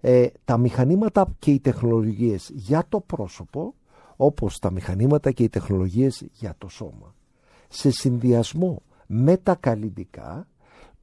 ε, 0.00 0.26
τα 0.44 0.56
μηχανήματα 0.58 1.34
και 1.38 1.50
οι 1.50 1.60
τεχνολογίες 1.60 2.50
για 2.54 2.84
το 2.88 3.00
πρόσωπο 3.00 3.74
όπως 4.16 4.58
τα 4.58 4.70
μηχανήματα 4.70 5.30
και 5.30 5.42
οι 5.42 5.48
τεχνολογίες 5.48 6.26
για 6.32 6.54
το 6.58 6.68
σώμα. 6.68 7.14
Σε 7.68 7.90
συνδυασμό 7.90 8.82
με 9.06 9.36
τα 9.36 9.54
καλλιντικά 9.54 10.46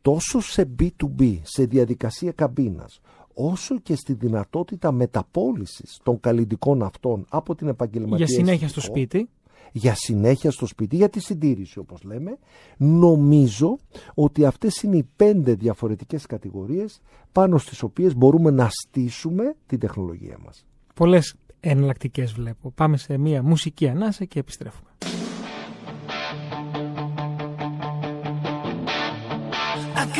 τόσο 0.01 0.39
σε 0.39 0.69
B2B, 0.79 1.39
σε 1.41 1.65
διαδικασία 1.65 2.31
καμπίνας, 2.31 3.01
όσο 3.39 3.79
και 3.79 3.95
στη 3.95 4.13
δυνατότητα 4.13 4.91
μεταπόλησης 4.91 5.99
των 6.03 6.19
καλλιντικών 6.19 6.83
αυτών 6.83 7.25
από 7.29 7.55
την 7.55 7.67
επαγγελματία 7.67 8.25
Για 8.25 8.35
συνέχεια 8.35 8.67
στο 8.67 8.81
σπίτι. 8.81 9.29
Για 9.71 9.95
συνέχεια 9.95 10.51
στο 10.51 10.65
σπίτι, 10.65 10.95
για 10.95 11.09
τη 11.09 11.19
συντήρηση 11.19 11.79
όπως 11.79 12.03
λέμε, 12.03 12.37
νομίζω 12.77 13.77
ότι 14.13 14.45
αυτές 14.45 14.81
είναι 14.81 14.97
οι 14.97 15.07
πέντε 15.15 15.53
διαφορετικές 15.53 16.25
κατηγορίες 16.25 17.01
πάνω 17.31 17.57
στις 17.57 17.83
οποίες 17.83 18.15
μπορούμε 18.15 18.51
να 18.51 18.67
στήσουμε 18.69 19.55
την 19.65 19.79
τεχνολογία 19.79 20.37
μας. 20.45 20.65
Πολλές 20.93 21.35
εναλλακτικές 21.59 22.31
βλέπω. 22.31 22.71
Πάμε 22.71 22.97
σε 22.97 23.17
μια 23.17 23.43
μουσική 23.43 23.87
ανάσα 23.87 24.25
και 24.25 24.39
επιστρέφουμε. 24.39 24.89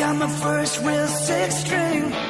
got 0.00 0.16
my 0.16 0.28
first 0.28 0.80
real 0.86 1.06
six 1.06 1.48
string. 1.62 2.29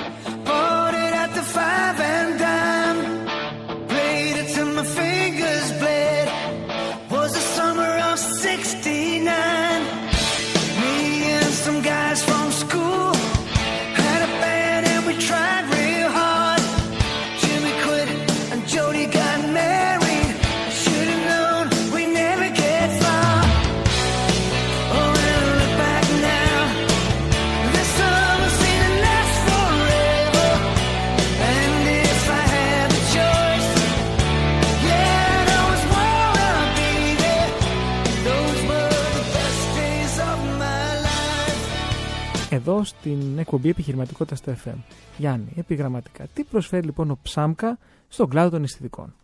Εδώ 42.70 42.84
στην 42.84 43.38
εκπομπή 43.38 43.68
επιχειρηματικότητα 43.68 44.34
στο 44.36 44.54
FM. 44.64 44.78
Γιάννη, 45.18 45.52
επιγραμματικά, 45.56 46.26
τι 46.34 46.44
προσφέρει 46.44 46.84
λοιπόν 46.84 47.10
ο 47.10 47.18
Ψάμκα 47.22 47.78
στον 48.08 48.28
κλάδο 48.28 48.50
των 48.50 48.62
αισθητικών; 48.62 49.14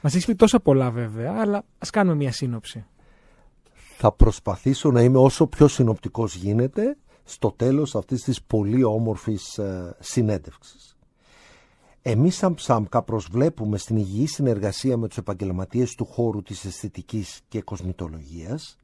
Μας 0.00 0.12
έχεις 0.14 0.26
πει 0.26 0.34
τόσα 0.34 0.60
πολλά 0.60 0.90
βέβαια, 0.90 1.34
αλλά 1.38 1.64
ας 1.78 1.90
κάνουμε 1.90 2.16
μια 2.16 2.32
σύνοψη. 2.32 2.84
Θα 3.96 4.12
προσπαθήσω 4.12 4.90
να 4.90 5.02
είμαι 5.02 5.18
όσο 5.18 5.46
πιο 5.46 5.68
συνοπτικός 5.68 6.34
γίνεται 6.34 6.96
στο 7.24 7.52
τέλος 7.56 7.94
αυτής 7.94 8.22
της 8.22 8.42
πολύ 8.42 8.84
όμορφης 8.84 9.58
ε, 9.58 9.96
συνέντευξης. 10.00 10.96
Εμείς 12.02 12.36
σαν 12.36 12.54
Ψάμκα 12.54 13.02
προσβλέπουμε 13.02 13.78
στην 13.78 13.96
υγιή 13.96 14.26
συνεργασία 14.26 14.96
με 14.96 15.08
τους 15.08 15.16
επαγγελματίες 15.16 15.94
του 15.94 16.04
χώρου 16.04 16.42
της 16.42 16.64
αισθητικής 16.64 17.40
και 17.48 17.62
κοσμητολογίας 17.62 18.76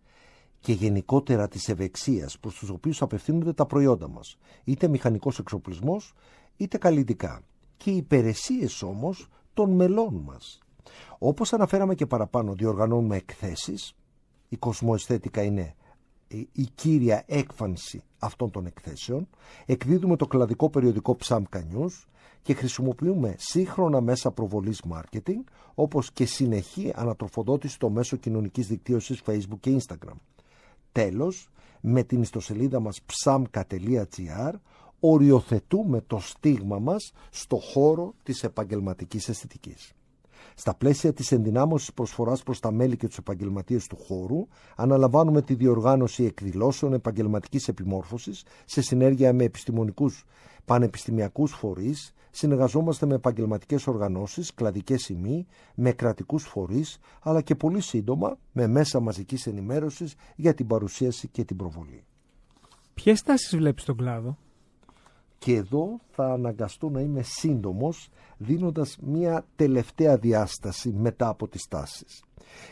και 0.60 0.72
γενικότερα 0.72 1.48
της 1.48 1.68
ευεξίας 1.68 2.38
προς 2.38 2.54
τους 2.54 2.68
οποίους 2.70 3.02
απευθύνονται 3.02 3.52
τα 3.52 3.66
προϊόντα 3.66 4.08
μας, 4.08 4.36
είτε 4.64 4.88
μηχανικός 4.88 5.38
εξοπλισμός 5.38 6.14
είτε 6.56 6.78
καλλιτικά 6.78 7.40
και 7.76 7.90
οι 7.90 7.96
υπηρεσίες 7.96 8.82
όμως 8.82 9.28
των 9.54 9.70
μελών 9.70 10.14
μας. 10.24 10.58
Όπως 11.18 11.52
αναφέραμε 11.52 11.94
και 11.94 12.06
παραπάνω, 12.06 12.54
διοργανώνουμε 12.54 13.16
εκθέσεις, 13.16 13.94
η 14.48 14.56
κοσμοαισθέτικα 14.56 15.42
είναι 15.42 15.74
η 16.52 16.68
κύρια 16.74 17.22
έκφανση 17.26 18.02
αυτών 18.18 18.50
των 18.50 18.66
εκθέσεων, 18.66 19.28
εκδίδουμε 19.66 20.16
το 20.16 20.26
κλαδικό 20.26 20.70
περιοδικό 20.70 21.16
Ψάμκα 21.16 21.66
News 21.72 22.06
και 22.42 22.54
χρησιμοποιούμε 22.54 23.34
σύγχρονα 23.38 24.00
μέσα 24.00 24.30
προβολής 24.30 24.82
marketing, 24.90 25.42
όπως 25.74 26.12
και 26.12 26.24
συνεχή 26.24 26.92
ανατροφοδότηση 26.94 27.74
στο 27.74 27.90
μέσο 27.90 28.16
κοινωνικής 28.16 28.66
δικτύωσης 28.66 29.22
Facebook 29.26 29.58
και 29.60 29.76
Instagram. 29.80 30.16
Τέλος, 30.92 31.48
με 31.80 32.02
την 32.02 32.22
ιστοσελίδα 32.22 32.80
μας 32.80 33.00
psamka.gr 33.06 34.52
οριοθετούμε 35.00 36.00
το 36.00 36.18
στίγμα 36.18 36.78
μας 36.78 37.12
στο 37.30 37.56
χώρο 37.56 38.14
της 38.22 38.42
επαγγελματικής 38.44 39.28
αισθητικής. 39.28 39.92
Στα 40.60 40.74
πλαίσια 40.74 41.12
της 41.12 41.32
ενδυνάμωσης 41.32 41.92
προσφοράς 41.92 42.42
προς 42.42 42.60
τα 42.60 42.70
μέλη 42.70 42.96
και 42.96 43.06
τους 43.06 43.18
επαγγελματίες 43.18 43.86
του 43.86 43.96
χώρου, 43.96 44.46
αναλαμβάνουμε 44.76 45.42
τη 45.42 45.54
διοργάνωση 45.54 46.24
εκδηλώσεων 46.24 46.92
επαγγελματικής 46.92 47.68
επιμόρφωσης 47.68 48.44
σε 48.64 48.80
συνέργεια 48.80 49.32
με 49.32 49.44
επιστημονικούς 49.44 50.24
πανεπιστημιακούς 50.64 51.52
φορείς, 51.52 52.14
συνεργαζόμαστε 52.30 53.06
με 53.06 53.14
επαγγελματικές 53.14 53.86
οργανώσεις, 53.86 54.54
κλαδικές 54.54 55.02
σημεί, 55.02 55.46
με 55.74 55.92
κρατικούς 55.92 56.44
φορείς, 56.44 56.98
αλλά 57.22 57.40
και 57.40 57.54
πολύ 57.54 57.80
σύντομα 57.80 58.38
με 58.52 58.66
μέσα 58.66 59.00
μαζικής 59.00 59.46
ενημέρωσης 59.46 60.14
για 60.36 60.54
την 60.54 60.66
παρουσίαση 60.66 61.28
και 61.28 61.44
την 61.44 61.56
προβολή. 61.56 62.04
Ποιες 62.94 63.22
τάσεις 63.22 63.56
βλέπεις 63.56 63.82
στον 63.82 63.96
κλάδο; 63.96 64.36
Και 65.38 65.54
εδώ 65.54 66.00
θα 66.10 66.32
αναγκαστώ 66.32 66.88
να 66.88 67.00
είμαι 67.00 67.22
σύντομος 67.22 68.08
δίνοντας 68.36 68.98
μια 69.00 69.46
τελευταία 69.56 70.16
διάσταση 70.16 70.92
μετά 70.92 71.28
από 71.28 71.48
τις 71.48 71.66
τάσεις. 71.68 72.22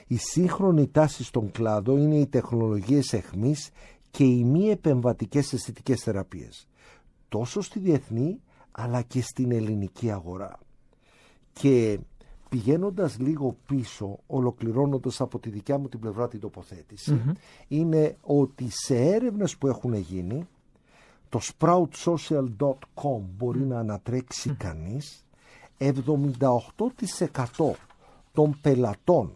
Η 0.06 0.16
σύγχρονη 0.16 0.88
τάση 0.88 1.24
στον 1.24 1.50
κλάδο 1.50 1.96
είναι 1.96 2.16
οι 2.16 2.26
τεχνολογίες 2.26 3.12
εχμής 3.12 3.70
και 4.10 4.24
οι 4.24 4.44
μη 4.44 4.68
επεμβατικές 4.68 5.52
αισθητικές 5.52 6.00
θεραπείες. 6.00 6.68
Τόσο 7.28 7.60
στη 7.60 7.78
διεθνή 7.78 8.40
αλλά 8.70 9.02
και 9.02 9.20
στην 9.22 9.52
ελληνική 9.52 10.10
αγορά. 10.10 10.58
Και 11.52 11.98
πηγαίνοντας 12.48 13.18
λίγο 13.18 13.56
πίσω, 13.66 14.18
ολοκληρώνοντας 14.26 15.20
από 15.20 15.38
τη 15.38 15.50
δικιά 15.50 15.78
μου 15.78 15.88
την 15.88 16.00
πλευρά 16.00 16.28
την 16.28 16.40
τοποθετηση 16.40 17.36
είναι 17.68 18.16
ότι 18.20 18.66
σε 18.70 18.96
έρευνες 18.96 19.56
που 19.56 19.66
έχουν 19.66 19.94
γίνει 19.94 20.46
το 21.28 21.40
sproutsocial.com 21.58 23.20
μπορεί 23.36 23.60
να 23.60 23.78
ανατρέξει 23.78 24.54
κανείς. 24.54 25.24
78% 25.78 25.90
των 28.32 28.58
πελατών, 28.60 29.32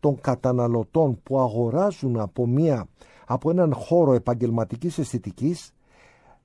των 0.00 0.20
καταναλωτών 0.20 1.22
που 1.22 1.38
αγοράζουν 1.40 2.20
από, 2.20 2.46
μια, 2.46 2.86
από 3.26 3.50
έναν 3.50 3.74
χώρο 3.74 4.12
επαγγελματικής 4.12 4.98
αισθητικής 4.98 5.72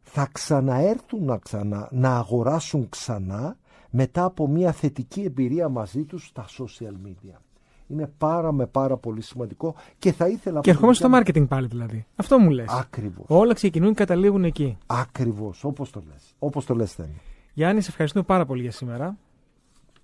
θα 0.01 0.29
ξαναέρθουν 0.31 1.25
να, 1.25 1.37
ξανά, 1.37 1.87
να 1.91 2.17
αγοράσουν 2.17 2.89
ξανά 2.89 3.57
μετά 3.89 4.23
από 4.23 4.47
μια 4.47 4.71
θετική 4.71 5.21
εμπειρία 5.21 5.69
μαζί 5.69 6.03
τους 6.03 6.25
στα 6.25 6.45
social 6.57 7.07
media 7.07 7.48
είναι 7.89 8.11
πάρα 8.17 8.51
με 8.51 8.65
πάρα 8.65 8.97
πολύ 8.97 9.21
σημαντικό 9.21 9.75
και 9.99 10.11
θα 10.11 10.27
ήθελα... 10.27 10.59
Και 10.59 10.69
ερχόμαστε 10.69 11.07
στο 11.07 11.17
marketing 11.17 11.47
πάλι 11.47 11.67
δηλαδή. 11.67 12.05
Αυτό 12.15 12.39
μου 12.39 12.49
λες. 12.49 12.69
Ακριβώς. 12.69 13.25
Όλα 13.27 13.53
ξεκινούν 13.53 13.89
και 13.89 13.95
καταλήγουν 13.95 14.43
εκεί. 14.43 14.77
Ακριβώς, 14.85 15.63
όπως 15.63 15.89
το 15.89 16.03
λες. 16.07 16.35
Όπως 16.39 16.65
το 16.65 16.75
λες 16.75 16.93
Θέμη. 16.93 17.21
Γιάννη, 17.53 17.81
σε 17.81 17.89
ευχαριστούμε 17.89 18.23
πάρα 18.23 18.45
πολύ 18.45 18.61
για 18.61 18.71
σήμερα. 18.71 19.17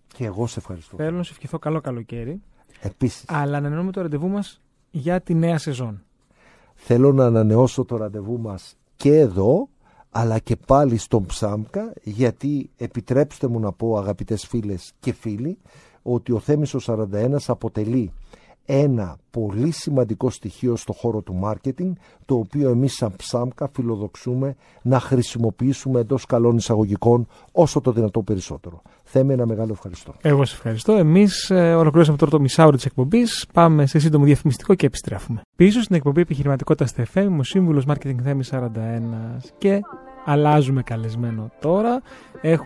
Και 0.08 0.26
εγώ 0.26 0.48
σε 0.48 0.60
ευχαριστώ. 0.60 0.98
Θέλω 0.98 1.17
να 1.17 1.24
σε 1.24 1.32
ευχηθώ 1.32 1.60
καλό 1.60 1.82
καλοκαίρι. 1.82 2.41
Επίσης. 2.82 3.26
Αλλά 3.28 3.58
ανανεώνουμε 3.58 3.91
το 3.91 4.02
ραντεβού 4.02 4.28
μας 4.28 4.62
για 4.91 5.21
τη 5.21 5.34
νέα 5.34 5.58
σεζόν. 5.58 6.04
Θέλω 6.74 7.13
να 7.13 7.26
ανανεώσω 7.26 7.86
το 7.86 7.98
ραντεβού 7.98 8.39
μας 8.39 8.78
και 8.95 9.17
εδώ 9.17 9.69
αλλά 10.17 10.39
και 10.39 10.56
πάλι 10.56 10.98
στον 10.98 11.26
Ψάμκα 11.26 11.93
γιατί 12.04 12.69
επιτρέψτε 12.78 13.48
μου 13.48 13.60
να 13.60 13.71
πω 13.71 13.98
αγαπητές 13.98 14.45
φίλες 14.45 14.91
και 15.00 15.13
φίλοι 15.13 15.58
ότι 16.07 16.31
ο 16.31 16.39
Θέμης 16.39 16.75
41 16.85 17.35
αποτελεί 17.47 18.11
ένα 18.65 19.17
πολύ 19.31 19.71
σημαντικό 19.71 20.29
στοιχείο 20.29 20.75
στο 20.75 20.93
χώρο 20.93 21.21
του 21.21 21.33
μάρκετινγκ 21.33 21.95
το 22.25 22.35
οποίο 22.35 22.69
εμείς 22.69 22.93
σαν 22.93 23.15
Ψάμκα 23.15 23.69
φιλοδοξούμε 23.73 24.55
να 24.81 24.99
χρησιμοποιήσουμε 24.99 25.99
εντός 25.99 26.25
καλών 26.25 26.57
εισαγωγικών 26.57 27.27
όσο 27.51 27.81
το 27.81 27.91
δυνατό 27.91 28.21
περισσότερο. 28.21 28.81
Θέμη 29.03 29.33
ένα 29.33 29.45
μεγάλο 29.45 29.71
ευχαριστώ. 29.71 30.13
Εγώ 30.21 30.45
σε 30.45 30.55
ευχαριστώ. 30.55 30.93
Εμείς 30.93 31.49
ε, 31.49 31.73
ολοκληρώσαμε 31.73 32.17
τώρα 32.17 32.31
το 32.31 32.39
μισάωρο 32.39 32.75
της 32.75 32.85
εκπομπής. 32.85 33.45
Πάμε 33.53 33.85
σε 33.85 33.99
σύντομο 33.99 34.25
διαφημιστικό 34.25 34.73
και 34.75 34.85
επιστρέφουμε. 34.85 35.41
Πίσω 35.55 35.81
στην 35.81 35.95
εκπομπή 35.95 36.21
επιχειρηματικότητας 36.21 36.89
στη 36.89 37.03
FM, 37.13 37.27
ο 37.39 37.43
σύμβουλος 37.43 37.85
Marketing 37.87 38.17
Θέμης 38.23 38.53
41 38.53 38.67
και 39.57 39.81
αλλάζουμε 40.25 40.81
καλεσμένο 40.81 41.49
τώρα 41.59 42.01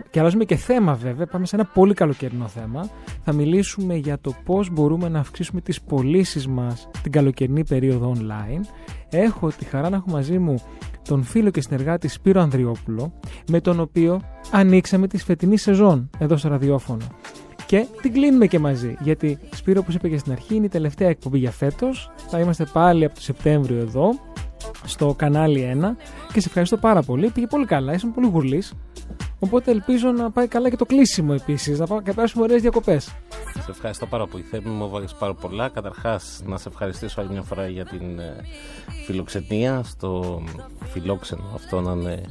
και 0.10 0.19
αλλάζουμε 0.19 0.45
και 0.45 0.56
θέμα 0.56 0.93
βέβαια. 0.93 1.26
Πάμε 1.26 1.45
σε 1.45 1.56
ένα 1.56 1.65
πολύ 1.65 1.93
καλοκαιρινό 1.93 2.48
θέμα. 2.48 2.89
Θα 3.24 3.34
μιλήσουμε 3.34 3.95
για 3.95 4.19
το 4.22 4.34
πώς 4.45 4.69
μπορούμε 4.69 5.10
να 5.10 5.19
αυξήσουμε 5.19 5.62
τις 5.62 5.82
πωλήσεις 5.82 6.48
μας 6.48 6.89
την 7.04 7.12
καλοκαιρινή 7.12 7.63
περίοδο 7.63 8.15
online. 8.17 8.62
Έχω 9.10 9.48
τη 9.48 9.65
χαρά 9.65 9.89
να 9.89 9.95
έχω 9.95 10.10
μαζί 10.10 10.38
μου 10.38 10.62
τον 11.08 11.24
φίλο 11.24 11.50
και 11.50 11.62
συνεργάτη 11.62 12.08
Σπύρο 12.08 12.41
Ανδριόπουλο, 12.41 13.13
με 13.48 13.62
τον 13.62 13.80
οποίο 13.80 14.22
ανοίξαμε 14.52 15.08
τη 15.08 15.17
φετινή 15.17 15.58
σεζόν 15.58 16.10
εδώ 16.17 16.38
στο 16.38 16.50
ραδιόφωνο. 16.50 17.08
Και 17.65 17.86
την 18.02 18.13
κλείνουμε 18.13 18.48
και 18.48 18.60
μαζί. 18.60 18.95
Γιατί, 19.00 19.39
Σπύρο, 19.52 19.80
όπως 19.80 19.95
είπα 19.95 20.08
και 20.08 20.17
στην 20.17 20.32
αρχή, 20.32 20.56
είναι 20.56 20.65
η 20.65 20.69
τελευταία 20.69 21.10
εκπομπή 21.10 21.38
για 21.38 21.52
φέτος. 21.52 22.12
Θα 22.28 22.39
είμαστε 22.39 22.65
πάλι 22.74 23.06
από 23.06 23.15
το 23.15 23.22
Σεπτέμβριο 23.22 23.78
εδώ 23.80 24.10
στο 24.86 25.13
κανάλι 25.17 25.80
1 25.82 25.86
και 26.34 26.39
σε 26.39 26.48
ευχαριστώ 26.48 26.78
πάρα 26.78 27.02
πολύ. 27.02 27.30
Πήγε 27.30 27.48
πολύ 27.48 27.65
καλά, 27.65 27.93
ήσουν 27.93 28.13
πολύ 28.13 28.28
γουρλής. 28.28 28.74
Οπότε 29.39 29.72
ελπίζω 29.72 30.12
να 30.12 30.32
πάει 30.32 30.48
καλά 30.48 30.69
και 30.69 30.76
το 30.76 30.86
κλείσιμο 30.86 31.36
επίσης, 31.39 31.80
να 31.80 31.88
πάμε 31.88 32.02
και 32.02 32.13
περάσουμε 32.13 32.43
ωραίες 32.43 32.62
διακοπές. 32.62 33.04
Σε 33.54 33.72
ευχαριστώ 33.72 34.06
πάρα 34.06 34.28
πολύ. 34.28 34.43
Θέμη 34.43 34.69
μου 34.69 34.89
βάλεις 34.89 35.13
πάρα 35.13 35.34
πολλά. 35.34 35.69
Καταρχάς, 35.69 36.41
να 36.45 36.58
σε 36.58 36.69
ευχαριστήσω 36.69 37.22
άλλη 37.22 37.30
μια 37.30 37.41
φορά 37.41 37.67
για 37.67 37.86
την 37.86 38.19
ε, 38.19 38.36
φιλοξενία 39.06 39.84
στο 39.84 40.41
φιλόξενο 40.84 41.43
αυτό 41.54 41.82
να 41.82 41.91
είναι 41.91 42.22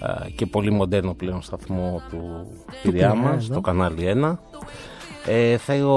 ε, 0.00 0.30
και 0.30 0.46
πολύ 0.46 0.70
μοντέρνο 0.70 1.14
πλέον 1.14 1.42
σταθμό 1.42 2.02
του 2.10 2.46
Πυριά 2.82 3.14
μας, 3.14 3.46
το 3.46 3.60
κανάλι 3.60 4.12
1. 4.24 4.36
Ε, 5.26 5.56
θέλω 5.56 5.90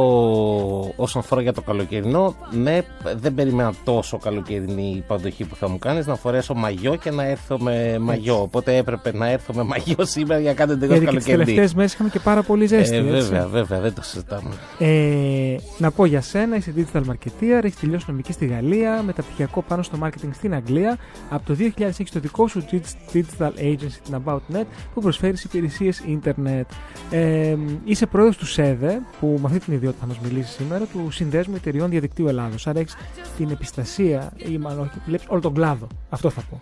όσον 0.95 1.21
αφορά 1.21 1.41
για 1.41 1.53
το 1.53 1.61
καλοκαιρινό, 1.61 2.35
ναι, 2.51 2.81
δεν 3.15 3.33
περιμένα 3.33 3.73
τόσο 3.83 4.17
καλοκαιρινή 4.17 4.93
υποδοχή 4.97 5.43
που 5.43 5.55
θα 5.55 5.69
μου 5.69 5.79
κάνεις 5.79 6.07
να 6.07 6.15
φορέσω 6.15 6.53
μαγιό 6.53 6.95
και 6.95 7.11
να 7.11 7.23
έρθω 7.23 7.59
με 7.59 7.97
μαγιό. 7.99 8.41
Οπότε 8.41 8.75
έπρεπε 8.75 9.13
να 9.13 9.29
έρθω 9.29 9.53
με 9.53 9.63
μαγιό 9.63 10.05
σήμερα 10.15 10.39
για 10.39 10.53
κάτι 10.53 10.77
τελείως 10.77 10.99
καλοκαιρινή. 10.99 11.13
Γιατί 11.13 11.35
τις 11.35 11.45
τελευταίες 11.45 11.73
μέρες 11.73 11.93
είχαμε 11.93 12.09
και 12.09 12.19
πάρα 12.19 12.43
πολύ 12.43 12.65
ζέστη. 12.65 12.95
Ε, 12.95 13.01
βέβαια, 13.01 13.47
βέβαια, 13.47 13.79
δεν 13.79 13.93
το 13.93 14.01
συζητάμε. 14.03 14.49
Ε, 14.79 15.55
να 15.77 15.91
πω 15.91 16.05
για 16.05 16.21
σένα, 16.21 16.55
είσαι 16.55 16.73
digital 16.77 17.01
marketer, 17.01 17.63
έχεις 17.63 17.79
τελειώσει 17.79 18.05
νομική 18.07 18.31
στη 18.31 18.45
Γαλλία, 18.45 19.01
μεταπτυχιακό 19.05 19.61
πάνω 19.61 19.83
στο 19.83 19.97
marketing 20.03 20.29
στην 20.33 20.53
Αγγλία. 20.53 20.97
Από 21.29 21.45
το 21.45 21.55
2006 21.77 21.91
το 22.13 22.19
δικό 22.19 22.47
σου 22.47 22.65
digital 23.13 23.51
agency, 23.61 23.97
την 24.03 24.21
AboutNet, 24.25 24.65
που 24.93 25.01
προσφέρεις 25.01 25.43
υπηρεσίες 25.43 25.99
ίντερνετ. 26.07 26.67
Ε, 27.11 27.55
είσαι 27.85 28.05
πρόεδρος 28.05 28.37
του 28.37 28.45
ΣΕΔΕ, 28.45 29.01
που 29.19 29.37
με 29.41 29.45
αυτή 29.45 29.59
την 29.59 29.73
ιδιότητα 29.73 30.01
θα 30.01 30.07
μας 30.07 30.19
μιλήσει 30.19 30.51
σήμερα, 30.51 30.85
του 30.85 31.11
Συνδέσμου 31.11 31.55
Εταιριών 31.55 31.89
Διαδικτύου 31.89 32.27
Ελλάδος. 32.27 32.67
Άρα 32.67 32.79
έχεις 32.79 32.95
την 33.37 33.49
επιστασία, 33.49 34.33
ή 34.37 34.57
μάλλον 34.57 34.79
όχι, 34.79 34.99
βλέπεις 35.05 35.25
όλο 35.29 35.41
τον 35.41 35.53
κλάδο. 35.53 35.87
Αυτό 36.09 36.29
θα 36.29 36.41
πω. 36.49 36.59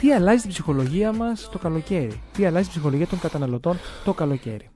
Τι 0.00 0.12
αλλάζει 0.12 0.40
την 0.40 0.50
ψυχολογία 0.50 1.12
μας 1.12 1.48
το 1.52 1.58
καλοκαίρι, 1.58 2.20
τι 2.32 2.46
αλλάζει 2.46 2.62
την 2.62 2.72
ψυχολογία 2.72 3.06
των 3.06 3.18
καταναλωτών 3.18 3.76
το 4.04 4.12
καλοκαίρι; 4.12 4.70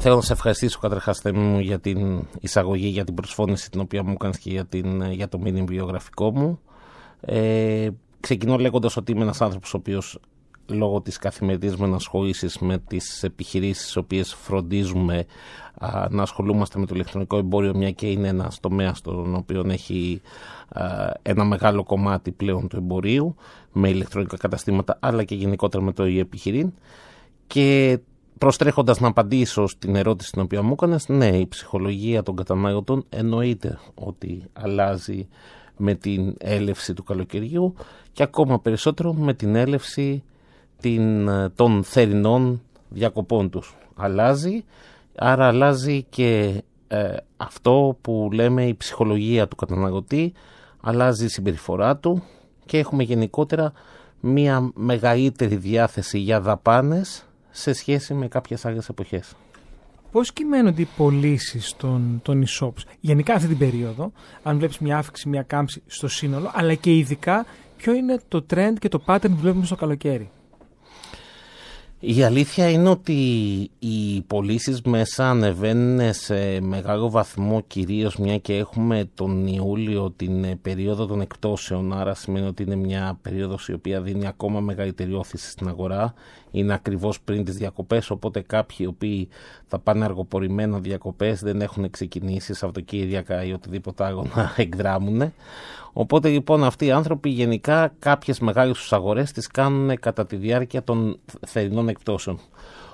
Θέλω 0.00 0.14
να 0.14 0.20
σε 0.20 0.32
ευχαριστήσω 0.32 0.78
καταρχάς 0.78 1.22
μου 1.34 1.58
για 1.58 1.80
την 1.80 2.26
εισαγωγή, 2.40 2.86
για 2.86 3.04
την 3.04 3.14
προσφώνηση 3.14 3.70
την 3.70 3.80
οποία 3.80 4.02
μου 4.02 4.16
κάνεις 4.16 4.38
και 4.38 4.50
για, 4.50 4.66
την, 4.66 5.12
για 5.12 5.28
το 5.28 5.38
μήνυμα 5.38 5.66
βιογραφικό 5.66 6.30
μου. 6.30 6.60
Ε, 7.20 7.88
ξεκινώ 8.20 8.56
λέγοντας 8.56 8.96
ότι 8.96 9.12
είμαι 9.12 9.22
ένας 9.22 9.40
άνθρωπος 9.40 9.74
ο 9.74 9.76
οποίος 9.76 10.18
λόγω 10.72 11.00
της 11.00 11.18
καθημερινής 11.18 11.76
με 11.76 11.86
ενασχόλησης 11.86 12.58
με 12.58 12.78
τις 12.78 13.22
επιχειρήσεις 13.22 13.84
τις 13.84 13.96
οποίες 13.96 14.34
φροντίζουμε 14.34 15.24
να 16.10 16.22
ασχολούμαστε 16.22 16.78
με 16.78 16.86
το 16.86 16.94
ηλεκτρονικό 16.94 17.36
εμπόριο 17.36 17.74
μια 17.74 17.90
και 17.90 18.10
είναι 18.10 18.28
ένας 18.28 18.60
τομέας 18.60 18.98
στον 18.98 19.34
οποίο 19.34 19.64
έχει 19.68 20.20
ένα 21.22 21.44
μεγάλο 21.44 21.82
κομμάτι 21.82 22.30
πλέον 22.30 22.68
του 22.68 22.76
εμπορίου 22.76 23.34
με 23.72 23.88
ηλεκτρονικά 23.88 24.36
καταστήματα 24.36 24.96
αλλά 25.00 25.24
και 25.24 25.34
γενικότερα 25.34 25.84
με 25.84 25.92
το 25.92 26.02
επιχειρήν. 26.02 26.72
Και 27.46 27.98
προστρέχοντας 28.38 29.00
να 29.00 29.08
απαντήσω 29.08 29.66
στην 29.66 29.96
ερώτηση 29.96 30.32
την 30.32 30.42
οποία 30.42 30.62
μου 30.62 30.72
έκανες 30.72 31.08
ναι 31.08 31.26
η 31.26 31.46
ψυχολογία 31.46 32.22
των 32.22 32.36
καταναλωτών 32.36 33.04
εννοείται 33.08 33.78
ότι 33.94 34.42
αλλάζει 34.52 35.28
με 35.76 35.94
την 35.94 36.34
έλευση 36.38 36.94
του 36.94 37.04
καλοκαιριού 37.04 37.74
και 38.12 38.22
ακόμα 38.22 38.60
περισσότερο 38.60 39.12
με 39.12 39.34
την 39.34 39.54
έλευση 39.54 40.22
των 41.54 41.84
θερινών 41.84 42.62
διακοπών 42.88 43.50
τους. 43.50 43.76
Αλλάζει, 43.96 44.64
άρα 45.14 45.46
αλλάζει 45.46 46.06
και 46.10 46.62
ε, 46.88 47.16
αυτό 47.36 47.98
που 48.00 48.28
λέμε 48.32 48.66
η 48.66 48.74
ψυχολογία 48.74 49.48
του 49.48 49.56
καταναλωτή, 49.56 50.32
αλλάζει 50.80 51.24
η 51.24 51.28
συμπεριφορά 51.28 51.96
του 51.96 52.22
και 52.66 52.78
έχουμε 52.78 53.02
γενικότερα 53.02 53.72
μία 54.20 54.70
μεγαλύτερη 54.74 55.56
διάθεση 55.56 56.18
για 56.18 56.40
δαπάνες 56.40 57.26
σε 57.50 57.72
σχέση 57.72 58.14
με 58.14 58.28
κάποιες 58.28 58.64
άλλες 58.64 58.88
εποχές. 58.88 59.34
Πώς 60.12 60.32
κυμαίνονται 60.32 60.82
οι 60.82 60.88
πωλήσει 60.96 61.76
των, 61.76 62.20
των 62.22 62.44
e-shops; 62.46 62.82
Γενικά 63.00 63.34
αυτή 63.34 63.48
την 63.48 63.58
περίοδο, 63.58 64.12
αν 64.42 64.58
βλέπεις 64.58 64.78
μια 64.78 64.98
αύξηση, 64.98 65.28
μια 65.28 65.42
κάμψη 65.42 65.82
στο 65.86 66.08
σύνολο, 66.08 66.50
αλλά 66.54 66.74
και 66.74 66.96
ειδικά 66.96 67.46
ποιο 67.76 67.94
είναι 67.94 68.20
το 68.28 68.46
trend 68.54 68.74
και 68.78 68.88
το 68.88 69.02
pattern 69.06 69.28
που 69.28 69.36
βλέπουμε 69.40 69.64
στο 69.64 69.76
καλοκαίρι; 69.76 70.30
Η 72.04 72.22
αλήθεια 72.22 72.70
είναι 72.70 72.88
ότι 72.88 73.12
οι 73.78 74.20
πωλήσεις 74.26 74.82
μέσα 74.82 75.30
ανεβαίνουν 75.30 76.12
σε 76.12 76.60
μεγάλο 76.60 77.10
βαθμό 77.10 77.60
κυρίως 77.66 78.16
μια 78.16 78.38
και 78.38 78.56
έχουμε 78.56 79.10
τον 79.14 79.46
Ιούλιο 79.46 80.10
την 80.16 80.60
περίοδο 80.62 81.06
των 81.06 81.20
εκτόσεων. 81.20 81.92
Άρα 81.92 82.14
σημαίνει 82.14 82.46
ότι 82.46 82.62
είναι 82.62 82.76
μια 82.76 83.18
περίοδος 83.22 83.68
η 83.68 83.72
οποία 83.72 84.00
δίνει 84.00 84.26
ακόμα 84.26 84.60
μεγαλύτερη 84.60 85.14
όθηση 85.14 85.50
στην 85.50 85.68
αγορά 85.68 86.14
είναι 86.52 86.74
ακριβώς 86.74 87.20
πριν 87.20 87.44
τις 87.44 87.56
διακοπές 87.56 88.10
οπότε 88.10 88.40
κάποιοι 88.40 88.76
οι 88.80 88.86
οποίοι 88.86 89.28
θα 89.66 89.78
πάνε 89.78 90.04
αργοπορημένα 90.04 90.78
διακοπές 90.78 91.40
δεν 91.40 91.60
έχουν 91.60 91.90
ξεκινήσει 91.90 92.54
Σαββατοκύριακα 92.54 93.44
ή 93.44 93.52
οτιδήποτε 93.52 94.04
άλλο 94.04 94.26
να 94.34 94.54
εκδράμουν 94.62 95.32
Οπότε 95.92 96.28
λοιπόν 96.28 96.64
αυτοί 96.64 96.86
οι 96.86 96.90
άνθρωποι 96.90 97.28
γενικά 97.28 97.94
κάποιες 97.98 98.40
μεγάλες 98.40 98.78
τους 98.78 98.92
αγορές 98.92 99.32
τις 99.32 99.46
κάνουν 99.46 99.98
κατά 100.00 100.26
τη 100.26 100.36
διάρκεια 100.36 100.82
των 100.82 101.18
θερινών 101.46 101.88
εκπτώσεων. 101.88 102.38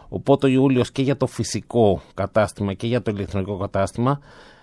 Οπότε 0.08 0.46
ο 0.46 0.50
Ιούλιος 0.50 0.92
και 0.92 1.02
για 1.02 1.16
το 1.16 1.26
φυσικό 1.26 2.00
κατάστημα 2.14 2.74
και 2.74 2.86
για 2.86 3.02
το 3.02 3.10
ηλεκτρονικό 3.10 3.56
κατάστημα 3.56 4.20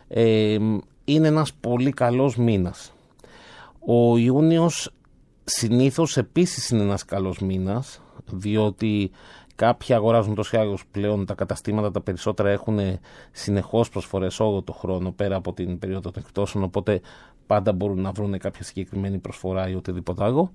ε, 0.08 0.58
είναι 1.06 1.28
ένας 1.28 1.54
πολύ 1.54 1.92
καλός 1.92 2.36
μήνας. 2.36 2.94
Ο 3.86 4.18
Ιούνιος 4.18 4.92
συνήθως 5.44 6.18
επίσης 6.18 6.70
είναι 6.70 6.82
ένας 6.82 7.06
καλός 7.06 7.40
μήνας 7.40 8.02
διότι 8.32 9.12
Κάποιοι 9.56 9.96
αγοράζουν 9.96 10.36
τόσο 10.36 10.58
άλλους 10.58 10.86
πλέον 10.92 11.26
τα 11.26 11.34
καταστήματα, 11.34 11.92
τα 11.92 12.02
περισσότερα 12.02 12.50
έχουν 12.50 12.80
συνεχώς 13.32 13.90
προσφορές 13.90 14.40
όλο 14.40 14.62
το 14.62 14.74
χρόνο 14.74 15.12
πέρα 15.12 15.36
από 15.36 15.54
την 15.54 15.80
περίοδο 15.80 16.12
των 16.12 16.24
εκτόσεων, 16.26 16.64
οπότε 16.64 17.02
πάντα 17.48 17.74
μπορούν 17.74 18.02
να 18.02 18.12
βρουν 18.12 18.38
κάποια 18.38 18.64
συγκεκριμένη 18.64 19.18
προσφορά 19.18 19.70
ή 19.70 19.76
οτιδήποτε 19.76 20.24
άλλο. 20.24 20.52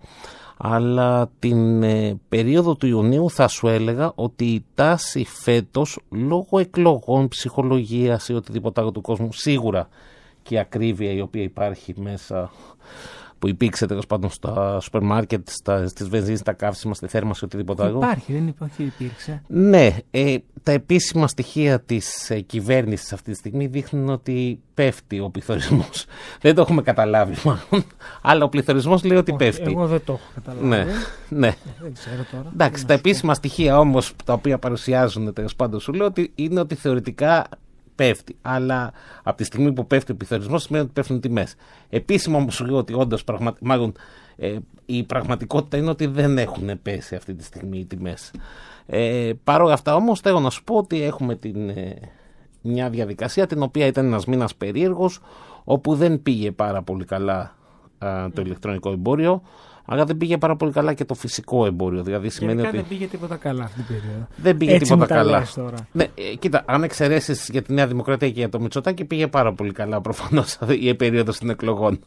Αλλά 0.56 1.30
την 1.38 1.82
ε, 1.82 2.20
περίοδο 2.28 2.74
του 2.74 2.86
Ιουνίου 2.86 3.30
θα 3.30 3.48
σου 3.48 3.68
έλεγα 3.68 4.12
ότι 4.14 4.44
η 4.44 4.64
τάση 4.74 5.24
φέτος 5.24 5.98
λόγω 6.10 6.58
εκλογών, 6.58 7.28
ψυχολογίας 7.28 8.28
ή 8.28 8.34
οτιδήποτε 8.34 8.80
άλλο 8.80 8.90
του 8.90 9.00
κόσμου 9.00 9.32
σίγουρα 9.32 9.88
και 10.42 10.54
η 10.54 10.58
ακρίβεια 10.58 11.12
η 11.12 11.20
οποία 11.20 11.42
υπάρχει 11.42 11.94
μέσα 12.00 12.50
που 13.40 13.48
υπήρξε 13.48 13.86
τέλος 13.86 14.06
πάντων 14.06 14.30
στα 14.30 14.80
σούπερ 14.80 15.02
μάρκετ, 15.02 15.48
στις 15.86 16.08
βενζίνες, 16.08 16.38
στα 16.38 16.52
καύσιμα, 16.52 16.94
στη 16.94 17.06
θέρμανση, 17.06 17.44
οτιδήποτε 17.44 17.82
άλλο. 17.82 17.96
Υπάρχει, 17.96 18.32
δεν 18.32 18.46
υπάρχει, 18.46 18.82
υπήρξε. 18.82 19.42
Ναι, 19.46 19.96
ε, 20.10 20.36
τα 20.62 20.72
επίσημα 20.72 21.28
στοιχεία 21.28 21.80
της 21.80 22.30
ε, 22.30 22.40
κυβέρνησης 22.40 23.12
αυτή 23.12 23.30
τη 23.30 23.36
στιγμή 23.36 23.66
δείχνουν 23.66 24.08
ότι 24.08 24.60
πέφτει 24.74 25.20
ο 25.20 25.30
πληθωρισμός. 25.30 26.06
δεν 26.42 26.54
το 26.54 26.60
έχουμε 26.60 26.82
καταλάβει 26.82 27.34
μάλλον. 27.44 27.86
Αλλά 28.22 28.44
ο 28.44 28.48
πληθωρισμός 28.48 29.04
λέει 29.04 29.18
ότι 29.18 29.32
πέφτει. 29.32 29.70
Εγώ 29.70 29.86
δεν 29.86 30.00
το 30.04 30.12
έχω 30.12 30.30
καταλάβει. 30.34 30.66
Ναι, 30.66 30.86
ναι. 31.28 31.48
Ε, 31.48 31.54
δεν 31.82 31.92
ξέρω 31.92 32.24
τώρα. 32.30 32.50
Εντάξει, 32.52 32.86
τα 32.86 32.92
επίσημα 32.92 33.34
στοιχεία 33.34 33.78
όμως 33.78 34.12
τα 34.24 34.32
οποία 34.32 34.58
παρουσιάζουν 34.58 35.32
τέλος 35.32 35.56
πάντων 35.56 35.80
σου 35.80 35.92
λέω 35.92 36.06
ότι 36.06 36.32
είναι 36.34 36.60
ότι 36.60 36.74
θεωρητικά 36.74 37.46
πέφτει. 38.00 38.36
Αλλά 38.42 38.92
από 39.22 39.36
τη 39.36 39.44
στιγμή 39.44 39.72
που 39.72 39.86
πέφτει 39.86 40.12
ο 40.12 40.14
πληθωρισμός 40.14 40.62
σημαίνει 40.62 40.84
ότι 40.84 40.92
πέφτουν 40.92 41.16
οι 41.16 41.20
τιμές. 41.20 41.54
Επίσημα 41.88 42.38
όμως 42.38 42.54
σου 42.54 42.64
λέω 42.64 42.76
ότι 42.76 42.92
όντως 42.94 43.24
μάλλον 43.60 43.92
ε, 44.36 44.56
η 44.86 45.02
πραγματικότητα 45.02 45.76
είναι 45.76 45.90
ότι 45.90 46.06
δεν 46.06 46.38
έχουν 46.38 46.82
πέσει 46.82 47.14
αυτή 47.14 47.34
τη 47.34 47.44
στιγμή 47.44 47.78
οι 47.78 47.84
τιμές. 47.84 48.30
Ε, 48.86 49.30
Παρ' 49.44 49.62
όλα 49.62 49.72
αυτά 49.72 49.94
όμως 49.94 50.20
θέλω 50.20 50.40
να 50.40 50.50
σου 50.50 50.64
πω 50.64 50.76
ότι 50.76 51.02
έχουμε 51.02 51.36
την, 51.36 51.68
ε, 51.68 51.98
μια 52.62 52.90
διαδικασία 52.90 53.46
την 53.46 53.62
οποία 53.62 53.86
ήταν 53.86 54.06
ένας 54.06 54.24
μήνας 54.26 54.54
περίεργος 54.54 55.20
όπου 55.64 55.94
δεν 55.94 56.22
πήγε 56.22 56.50
πάρα 56.52 56.82
πολύ 56.82 57.04
καλά 57.04 57.54
το 58.32 58.42
ηλεκτρονικό 58.42 58.90
εμπόριο 58.90 59.42
αλλά 59.92 60.04
δεν 60.04 60.16
πήγε 60.16 60.38
πάρα 60.38 60.56
πολύ 60.56 60.72
καλά 60.72 60.94
και 60.94 61.04
το 61.04 61.14
φυσικό 61.14 61.66
εμπόριο. 61.66 62.02
Δηλαδή 62.02 62.28
σημαίνει 62.30 62.60
ότι. 62.60 62.76
Δεν 62.76 62.86
πήγε 62.88 63.06
τίποτα 63.06 63.36
καλά 63.36 63.64
αυτή 63.64 63.82
την 63.82 63.86
περίοδο. 63.86 64.26
Δεν 64.36 64.56
πήγε 64.56 64.74
Έτσι 64.74 64.92
τίποτα 64.92 65.14
καλά. 65.14 65.46
Τώρα. 65.54 65.76
Ναι, 65.92 66.04
ε, 66.04 66.34
κοίτα, 66.38 66.62
αν 66.66 66.82
εξαιρέσεις 66.82 67.48
για 67.52 67.62
τη 67.62 67.72
Νέα 67.72 67.86
Δημοκρατία 67.86 68.28
και 68.28 68.38
για 68.38 68.48
το 68.48 68.60
Μητσοτάκι, 68.60 69.04
πήγε 69.04 69.26
πάρα 69.26 69.52
πολύ 69.52 69.72
καλά 69.72 70.00
προφανώς 70.00 70.58
η 70.80 70.94
περίοδος 70.94 71.38
των 71.38 71.50
εκλογών. 71.50 72.00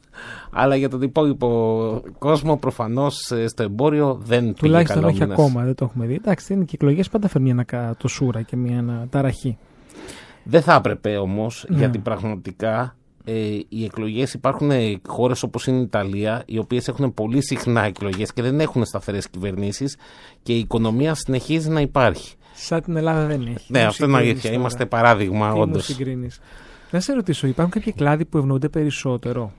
Αλλά 0.52 0.76
για 0.76 0.90
τον 0.90 1.02
υπόλοιπο 1.02 2.02
κόσμο, 2.20 2.58
προφανώς 2.58 3.32
ε, 3.32 3.48
στο 3.48 3.64
εμπόριο 3.64 4.20
δεν 4.24 4.40
πήγε 4.40 4.54
καλά. 4.54 4.84
Τουλάχιστον 4.84 5.04
όχι 5.04 5.24
ακόμα, 5.24 5.64
δεν 5.64 5.76
το 5.76 5.86
έχουμε 5.86 6.06
δει. 6.06 6.14
Εντάξει, 6.14 6.54
είναι 6.54 6.64
και 6.64 6.76
εκλογές 6.76 7.10
πάντα 7.10 7.28
φέρνει 7.28 7.50
ένα 7.50 7.96
το 7.98 8.08
σούρα 8.08 8.42
και 8.42 8.56
μια 8.56 9.08
ταραχή. 9.10 9.58
Δεν 10.44 10.62
θα 10.62 10.74
έπρεπε 10.74 11.18
όμως, 11.18 11.66
ναι. 11.70 11.78
γιατί 11.78 11.98
πραγματικά 11.98 12.96
ε, 13.24 13.60
οι 13.70 13.84
εκλογές 13.84 14.34
υπάρχουν 14.34 14.72
ε, 14.72 15.02
χώρες 15.08 15.44
όπως 15.44 15.68
είναι 15.68 15.78
η 15.78 15.82
Ιταλία 15.82 16.44
οι 16.46 16.58
οποίες 16.58 16.88
έχουν 16.88 17.14
πολύ 17.14 17.46
συχνά 17.46 17.84
εκλογές 17.84 18.34
και 18.34 18.42
δεν 18.42 18.60
έχουν 18.60 18.86
σταθερές 18.86 19.30
κυβερνήσεις 19.30 19.98
και 20.44 20.54
η 20.54 20.60
οικονομία 20.60 21.14
συνεχίζει 21.14 21.70
να 21.70 21.82
υπάρχει. 21.82 22.36
Σαν 22.54 22.82
την 22.82 22.96
Ελλάδα 22.96 23.26
δεν 23.26 23.42
έχει. 23.42 23.66
Ναι, 23.68 23.84
αυτό 23.84 24.06
είναι 24.06 24.18
αλήθεια. 24.18 24.52
Είμαστε 24.52 24.86
παράδειγμα 24.86 25.54
όντως. 25.54 25.98
Να 26.92 27.00
σε 27.00 27.14
ρωτήσω, 27.14 27.48
υπάρχουν 27.48 27.74
κάποιοι 27.74 27.94
κλάδοι 27.94 28.26
που 28.26 28.38
ευνοούνται 28.38 28.70
περισσότερο 28.70 29.52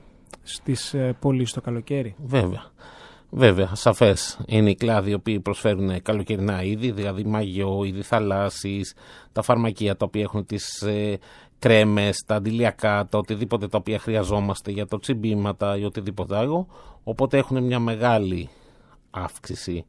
στις 0.43 0.93
ε, 0.93 1.15
πωλήσει 1.19 1.53
το 1.53 1.61
καλοκαίρι; 1.61 2.15
Βέβαια. 2.25 2.71
Βέβαια, 3.29 3.69
σαφές 3.73 4.39
είναι 4.45 4.69
οι 4.69 4.75
κλάδοι 4.75 5.09
οι 5.09 5.13
οποίοι 5.13 5.39
προσφέρουν 5.39 6.01
καλοκαιρινά 6.01 6.63
είδη, 6.63 6.91
δηλαδή 6.91 7.23
μαγιό, 7.23 7.83
είδη 7.83 8.01
θαλάσσης, 8.01 8.93
τα 9.31 9.41
φαρμακεία 9.41 9.95
τα 9.95 10.05
οποία 10.05 10.21
έχουν 10.21 10.45
τις 10.45 10.83
ε, 11.59 11.67
κρέμες, 11.67 12.23
τα 12.25 12.35
αντιλιακά, 12.35 13.07
τα 13.09 13.17
οτιδήποτε 13.17 13.67
τα 13.67 13.77
οποία 13.77 13.99
χρειαζόμαστε 13.99 14.71
για 14.71 14.87
το 14.87 14.99
τσιμπήματα 14.99 15.77
ή 15.77 15.83
οτιδήποτε 15.83 16.37
άλλο. 16.37 16.67
Οπότε 17.03 17.37
έχουν 17.37 17.63
μια 17.63 17.79
μεγάλη 17.79 18.49
αύξηση 19.11 19.85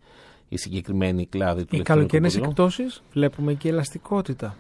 η 0.49 0.57
συγκεκριμένη 0.57 1.27
κλάδη 1.27 1.65
του 1.65 1.77
Οι 1.77 1.83
καλοκαιρινές 1.83 2.37
εκπτώσεις 2.37 3.03
βλέπουμε 3.13 3.55
και 3.55 3.69
ελαστικότητα. 3.69 4.57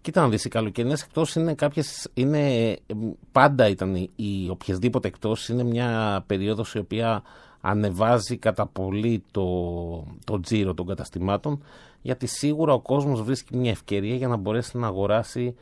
Κοίτα 0.00 0.20
να 0.20 0.28
δεις, 0.28 0.44
οι 0.44 0.48
καλοκαιρινές 0.48 1.02
εκτόσεις 1.02 1.34
είναι 1.34 1.54
κάποιες, 1.54 2.08
είναι, 2.14 2.76
πάντα 3.32 3.68
ήταν 3.68 3.94
οι 4.16 4.48
οποιασδήποτε 4.50 5.08
εκτόσεις, 5.08 5.48
είναι 5.48 5.62
μια 5.62 6.22
περίοδος 6.26 6.74
η 6.74 6.78
οποία 6.78 7.22
ανεβάζει 7.60 8.36
κατά 8.36 8.66
πολύ 8.66 9.22
το, 9.30 9.46
το 10.24 10.40
τζίρο 10.40 10.74
των 10.74 10.86
καταστημάτων, 10.86 11.62
γιατί 12.02 12.26
σίγουρα 12.26 12.72
ο 12.72 12.80
κόσμος 12.80 13.22
βρίσκει 13.22 13.56
μια 13.56 13.70
ευκαιρία 13.70 14.14
για 14.14 14.28
να 14.28 14.36
μπορέσει 14.36 14.78
να 14.78 14.86
αγοράσει 14.86 15.54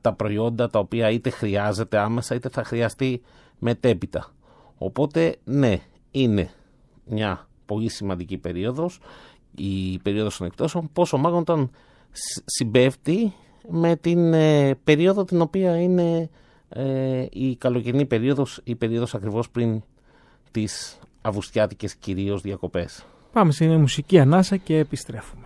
τα 0.00 0.12
προϊόντα 0.12 0.68
τα 0.68 0.78
οποία 0.78 1.10
είτε 1.10 1.30
χρειάζεται 1.30 1.98
άμεσα 1.98 2.34
είτε 2.34 2.48
θα 2.48 2.64
χρειαστεί 2.64 3.22
μετέπειτα. 3.58 4.32
Οπότε 4.78 5.36
ναι, 5.44 5.80
είναι 6.10 6.50
μια 7.04 7.46
πολύ 7.66 7.88
σημαντική 7.88 8.38
περίοδος 8.38 9.00
η 9.56 9.98
περίοδος 9.98 10.36
των 10.36 10.46
εκτόσεων 10.46 10.88
πόσο 10.92 11.16
μάλλον 11.16 11.38
όταν 11.38 11.70
συμπέφτει 12.44 13.32
με 13.68 13.96
την 13.96 14.32
ε, 14.32 14.74
περίοδο 14.84 15.24
την 15.24 15.40
οποία 15.40 15.80
είναι 15.80 16.30
ε, 16.68 17.26
η 17.30 17.56
καλοκαιρινή 17.56 18.06
περίοδος 18.06 18.60
η 18.64 18.74
περίοδος 18.74 19.14
ακριβώς 19.14 19.50
πριν 19.50 19.82
τις 20.50 20.98
αυγουστιάτικες 21.22 21.94
κυρίως 21.94 22.40
διακοπές. 22.40 23.06
Πάμε 23.32 23.52
σε 23.52 23.76
μουσική 23.76 24.18
ανάσα 24.18 24.56
και 24.56 24.78
επιστρέφουμε. 24.78 25.41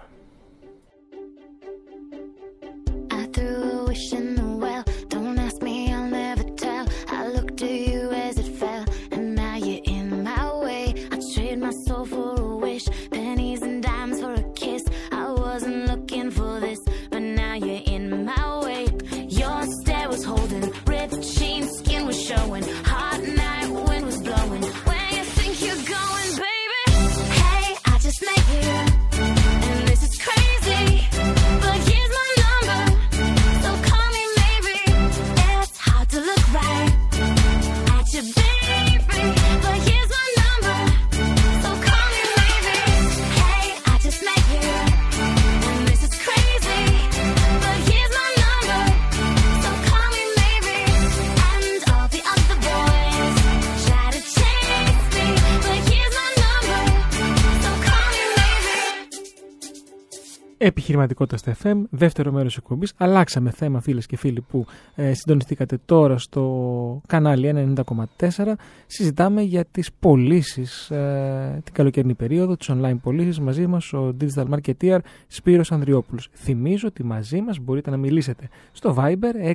Επιχειρηματικότητα 61.02 61.36
στα 61.36 61.56
FM, 61.62 61.82
δεύτερο 61.90 62.32
μέρος 62.32 62.56
εκπομπής. 62.56 62.92
Αλλάξαμε 62.96 63.50
θέμα, 63.50 63.80
φίλες 63.80 64.06
και 64.06 64.16
φίλοι, 64.16 64.40
που 64.40 64.66
ε, 64.94 65.14
συντονιστήκατε 65.14 65.78
τώρα 65.84 66.18
στο 66.18 67.00
κανάλι 67.06 67.74
90,4. 68.18 68.52
Συζητάμε 68.86 69.42
για 69.42 69.64
τις 69.64 69.92
πωλήσεις 69.92 70.90
ε, 70.90 71.60
την 71.64 71.74
καλοκαιρινή 71.74 72.14
περίοδο, 72.14 72.56
τις 72.56 72.70
online 72.72 72.96
πωλήσεις. 73.02 73.40
Μαζί 73.40 73.66
μας 73.66 73.92
ο 73.92 74.14
digital 74.20 74.44
marketeer 74.48 74.98
Σπύρος 75.26 75.72
Ανδριόπουλος. 75.72 76.28
Θυμίζω 76.32 76.88
ότι 76.88 77.04
μαζί 77.04 77.40
μας 77.40 77.58
μπορείτε 77.58 77.90
να 77.90 77.96
μιλήσετε 77.96 78.48
στο 78.72 78.96
Viber 78.98 79.54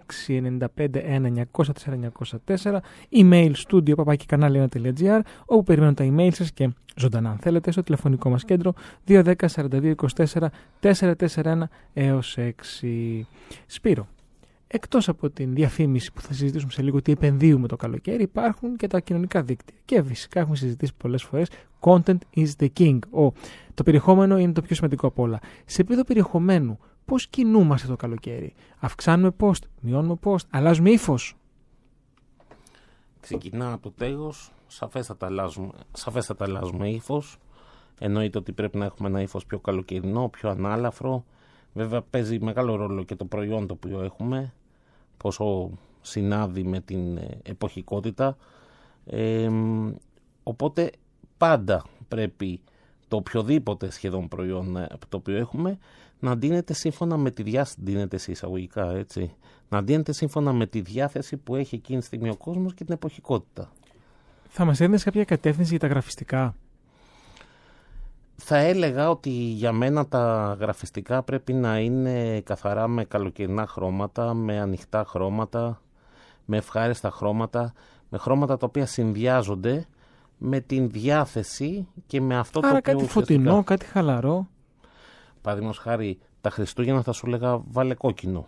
695-1904, 2.37 2.79
email 3.11 3.51
studio 3.67 3.95
papakikανάλι1.gr, 3.95 5.19
όπου 5.45 5.63
περιμένουν 5.63 5.93
τα 5.93 6.09
email 6.11 6.33
σας 6.33 6.51
και 6.51 6.69
ζωντανά 6.95 7.29
αν 7.29 7.37
θέλετε 7.37 7.71
στο 7.71 7.83
τηλεφωνικό 7.83 8.29
μας 8.29 8.45
κέντρο 8.45 8.73
210 9.07 9.33
42 9.55 9.93
24 10.15 10.47
441 10.81 11.61
έως 11.93 12.37
6. 12.37 13.21
Σπύρο, 13.65 14.07
εκτός 14.67 15.09
από 15.09 15.29
την 15.29 15.53
διαφήμιση 15.53 16.11
που 16.11 16.21
θα 16.21 16.33
συζητήσουμε 16.33 16.71
σε 16.71 16.81
λίγο 16.81 16.97
ότι 16.97 17.11
επενδύουμε 17.11 17.67
το 17.67 17.75
καλοκαίρι 17.75 18.23
υπάρχουν 18.23 18.75
και 18.75 18.87
τα 18.87 18.99
κοινωνικά 18.99 19.43
δίκτυα 19.43 19.75
και 19.85 20.03
φυσικά 20.03 20.39
έχουμε 20.39 20.55
συζητήσει 20.55 20.93
πολλές 20.97 21.23
φορές 21.23 21.47
content 21.79 22.17
is 22.35 22.47
the 22.59 22.67
king. 22.79 22.99
Ο, 23.11 23.31
το 23.73 23.83
περιεχόμενο 23.83 24.37
είναι 24.37 24.51
το 24.51 24.61
πιο 24.61 24.75
σημαντικό 24.75 25.07
από 25.07 25.21
όλα. 25.21 25.39
Σε 25.65 25.81
επίπεδο 25.81 26.03
περιεχομένου 26.03 26.79
πώς 27.05 27.27
κινούμαστε 27.27 27.87
το 27.87 27.95
καλοκαίρι; 27.95 28.53
Αυξάνουμε 28.79 29.35
post, 29.39 29.61
μειώνουμε 29.79 30.19
post, 30.23 30.45
αλλάζουμε 30.49 30.89
ύφος; 30.89 31.35
Ξεκινά 33.19 33.73
από 33.73 33.81
το 33.81 33.91
τέλος, 33.91 34.51
σαφέστατα 34.71 35.25
αλλάζουμε, 35.25 35.71
σαφέστατα 35.93 36.45
αλλάζουμε 36.45 36.89
ύφος. 36.89 37.37
Εννοείται 37.99 38.37
ότι 38.37 38.51
πρέπει 38.51 38.77
να 38.77 38.85
έχουμε 38.85 39.07
ένα 39.09 39.21
ύφος 39.21 39.45
πιο 39.45 39.59
καλοκαιρινό, 39.59 40.29
πιο 40.29 40.49
ανάλαφρο. 40.49 41.25
Βέβαια 41.73 42.01
παίζει 42.01 42.39
μεγάλο 42.39 42.75
ρόλο 42.75 43.03
και 43.03 43.15
το 43.15 43.25
προϊόν 43.25 43.67
το 43.67 43.73
οποίο 43.73 44.01
έχουμε, 44.01 44.53
πόσο 45.17 45.71
συνάδει 46.01 46.63
με 46.63 46.79
την 46.79 47.17
ε, 47.17 47.39
εποχικότητα. 47.43 48.37
Ε, 49.05 49.49
οπότε 50.43 50.91
πάντα 51.37 51.85
πρέπει 52.07 52.61
το 53.07 53.15
οποιοδήποτε 53.15 53.91
σχεδόν 53.91 54.27
προϊόν 54.27 54.77
ε, 54.77 54.87
το 55.09 55.17
οποίο 55.17 55.37
έχουμε 55.37 55.77
να 56.19 56.37
ντύνεται 56.37 56.73
σύμφωνα 56.73 57.17
με 57.17 57.31
τη 57.31 57.43
διάθεση, 57.43 58.31
εισαγωγικά 58.31 58.91
έτσι, 58.91 59.35
να 59.69 59.83
ντύνεται 59.83 60.13
σύμφωνα 60.13 60.53
με 60.53 60.65
τη 60.65 60.81
διάθεση 60.81 61.37
που 61.37 61.55
έχει 61.55 61.75
εκείνη 61.75 61.99
τη 61.99 62.05
στιγμή 62.05 62.29
ο 62.29 62.35
κόσμος 62.35 62.73
και 62.73 62.83
την 62.83 62.93
εποχικότητα. 62.93 63.71
Θα 64.53 64.65
μας 64.65 64.79
έδινες 64.79 65.03
κάποια 65.03 65.23
κατεύθυνση 65.23 65.69
για 65.69 65.79
τα 65.79 65.87
γραφιστικά; 65.87 66.55
Θα 68.35 68.57
έλεγα 68.57 69.09
ότι 69.09 69.29
για 69.29 69.71
μένα 69.71 70.07
τα 70.07 70.57
γραφιστικά 70.59 71.23
πρέπει 71.23 71.53
να 71.53 71.79
είναι 71.79 72.41
καθαρά 72.41 72.87
με 72.87 73.03
καλοκαιρινά 73.05 73.67
χρώματα, 73.67 74.33
με 74.33 74.59
ανοιχτά 74.59 75.03
χρώματα, 75.07 75.81
με 76.45 76.57
ευχάριστα 76.57 77.11
χρώματα, 77.11 77.73
με 78.09 78.17
χρώματα 78.17 78.57
τα 78.57 78.65
οποία 78.65 78.85
συνδυάζονται 78.85 79.85
με 80.37 80.59
την 80.59 80.89
διάθεση 80.89 81.87
και 82.07 82.21
με 82.21 82.37
αυτό 82.37 82.59
Άρα 82.59 82.71
το 82.71 82.77
οποίο 82.77 82.93
κάτι 82.93 83.11
φωτεινό, 83.11 83.63
κάτι 83.63 83.85
χαλαρό. 83.85 84.47
Παραδείγματος 85.41 85.81
χάρη, 85.81 86.19
τα 86.41 86.49
Χριστούγεννα 86.49 87.01
θα 87.01 87.11
σου 87.11 87.27
λέγα 87.27 87.61
βάλε 87.67 87.93
κόκκινο. 87.93 88.45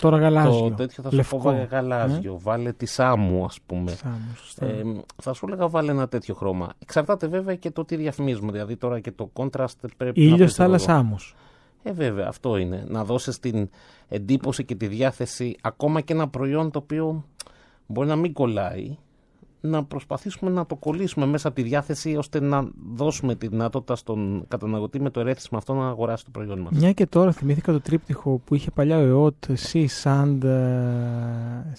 Τώρα 0.00 0.18
γαλάζιο. 0.18 0.68
Το 0.68 0.74
τέτοιο 0.74 1.02
θα 1.02 1.10
σου 1.10 1.16
Λευκό. 1.16 1.36
πω 1.36 1.42
βάλε 1.42 1.62
γαλάζιο, 1.62 2.38
βάλε 2.42 2.72
τη 2.72 2.86
σάμου 2.86 3.44
ας 3.44 3.58
πούμε. 3.66 3.90
Σάμου, 3.90 4.34
σωστά. 4.36 4.66
Ε, 4.66 4.82
θα 5.22 5.32
σου 5.32 5.46
έλεγα 5.46 5.68
βάλε 5.68 5.90
ένα 5.90 6.08
τέτοιο 6.08 6.34
χρώμα. 6.34 6.72
Εξαρτάται 6.78 7.26
βέβαια 7.26 7.54
και 7.54 7.70
το 7.70 7.84
τι 7.84 7.96
διαφημίζουμε. 7.96 8.52
Δηλαδή 8.52 8.76
τώρα 8.76 9.00
και 9.00 9.10
το 9.12 9.30
contrast 9.32 9.66
πρέπει 9.96 10.20
να 10.20 10.24
Ήλιος, 10.24 10.38
παίζει 10.38 10.54
θάλασσα, 10.54 10.86
ρόλο. 10.92 10.98
άμμος. 10.98 11.34
Ε, 11.82 11.92
βέβαια, 11.92 12.26
αυτό 12.28 12.56
είναι. 12.56 12.84
Να 12.88 13.04
δώσεις 13.04 13.38
την 13.38 13.70
εντύπωση 14.08 14.64
και 14.64 14.74
τη 14.74 14.86
διάθεση 14.86 15.56
ακόμα 15.60 16.00
και 16.00 16.12
ένα 16.12 16.28
προϊόν 16.28 16.70
το 16.70 16.78
οποίο 16.78 17.24
μπορεί 17.86 18.08
να 18.08 18.16
μην 18.16 18.32
κολλάει 18.32 18.96
να 19.60 19.84
προσπαθήσουμε 19.84 20.50
να 20.50 20.66
το 20.66 20.74
κολλήσουμε 20.74 21.26
μέσα 21.26 21.48
από 21.48 21.56
τη 21.56 21.62
διάθεση 21.62 22.16
ώστε 22.16 22.40
να 22.40 22.68
δώσουμε 22.94 23.34
τη 23.34 23.46
δυνατότητα 23.46 23.96
στον 23.96 24.44
καταναλωτή 24.48 25.00
με 25.00 25.10
το 25.10 25.20
ερέθισμα 25.20 25.58
αυτό 25.58 25.74
να 25.74 25.88
αγοράσει 25.88 26.24
το 26.24 26.30
προϊόν 26.30 26.58
μας. 26.58 26.72
Μια 26.72 26.92
και 26.92 27.06
τώρα 27.06 27.32
θυμήθηκα 27.32 27.72
το 27.72 27.80
τρίπτυχο 27.80 28.40
που 28.44 28.54
είχε 28.54 28.70
παλιά 28.70 28.98
ο 28.98 29.00
ΕΟΤ 29.00 29.44
Sea, 29.72 29.86
Sand, 30.02 30.44
ε, 30.44 30.48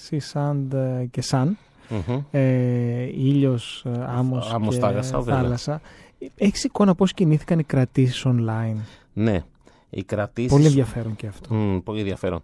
sea, 0.10 0.20
Sand 0.34 0.74
ε, 0.74 1.06
και 1.06 1.24
Sun. 1.30 1.48
Μμμ. 1.90 2.22
Ε, 2.32 3.04
ήλιος, 3.04 3.86
ε, 3.86 4.06
άμμος, 4.08 4.54
Άμμος, 4.54 4.76
και 4.76 4.82
θάλασσα, 4.82 5.20
βέβαια. 5.20 5.42
θάλασσα. 5.42 5.82
Έχεις 6.36 6.64
εικόνα 6.64 6.96
πώς 6.96 7.14
κινήθηκαν 7.14 7.60
οι 7.60 7.64
κρατήσεις 7.64 8.26
online; 8.28 8.78
Ναι, 9.14 9.44
οι 9.90 10.04
κρατήσεις... 10.04 10.52
Πολύ 10.52 10.66
ενδιαφέρον 10.66 11.16
και 11.16 11.28
αυτό. 11.28 11.56
Μμ, 11.56 11.78
πολύ 11.78 12.00
ενδιαφέρον. 12.00 12.44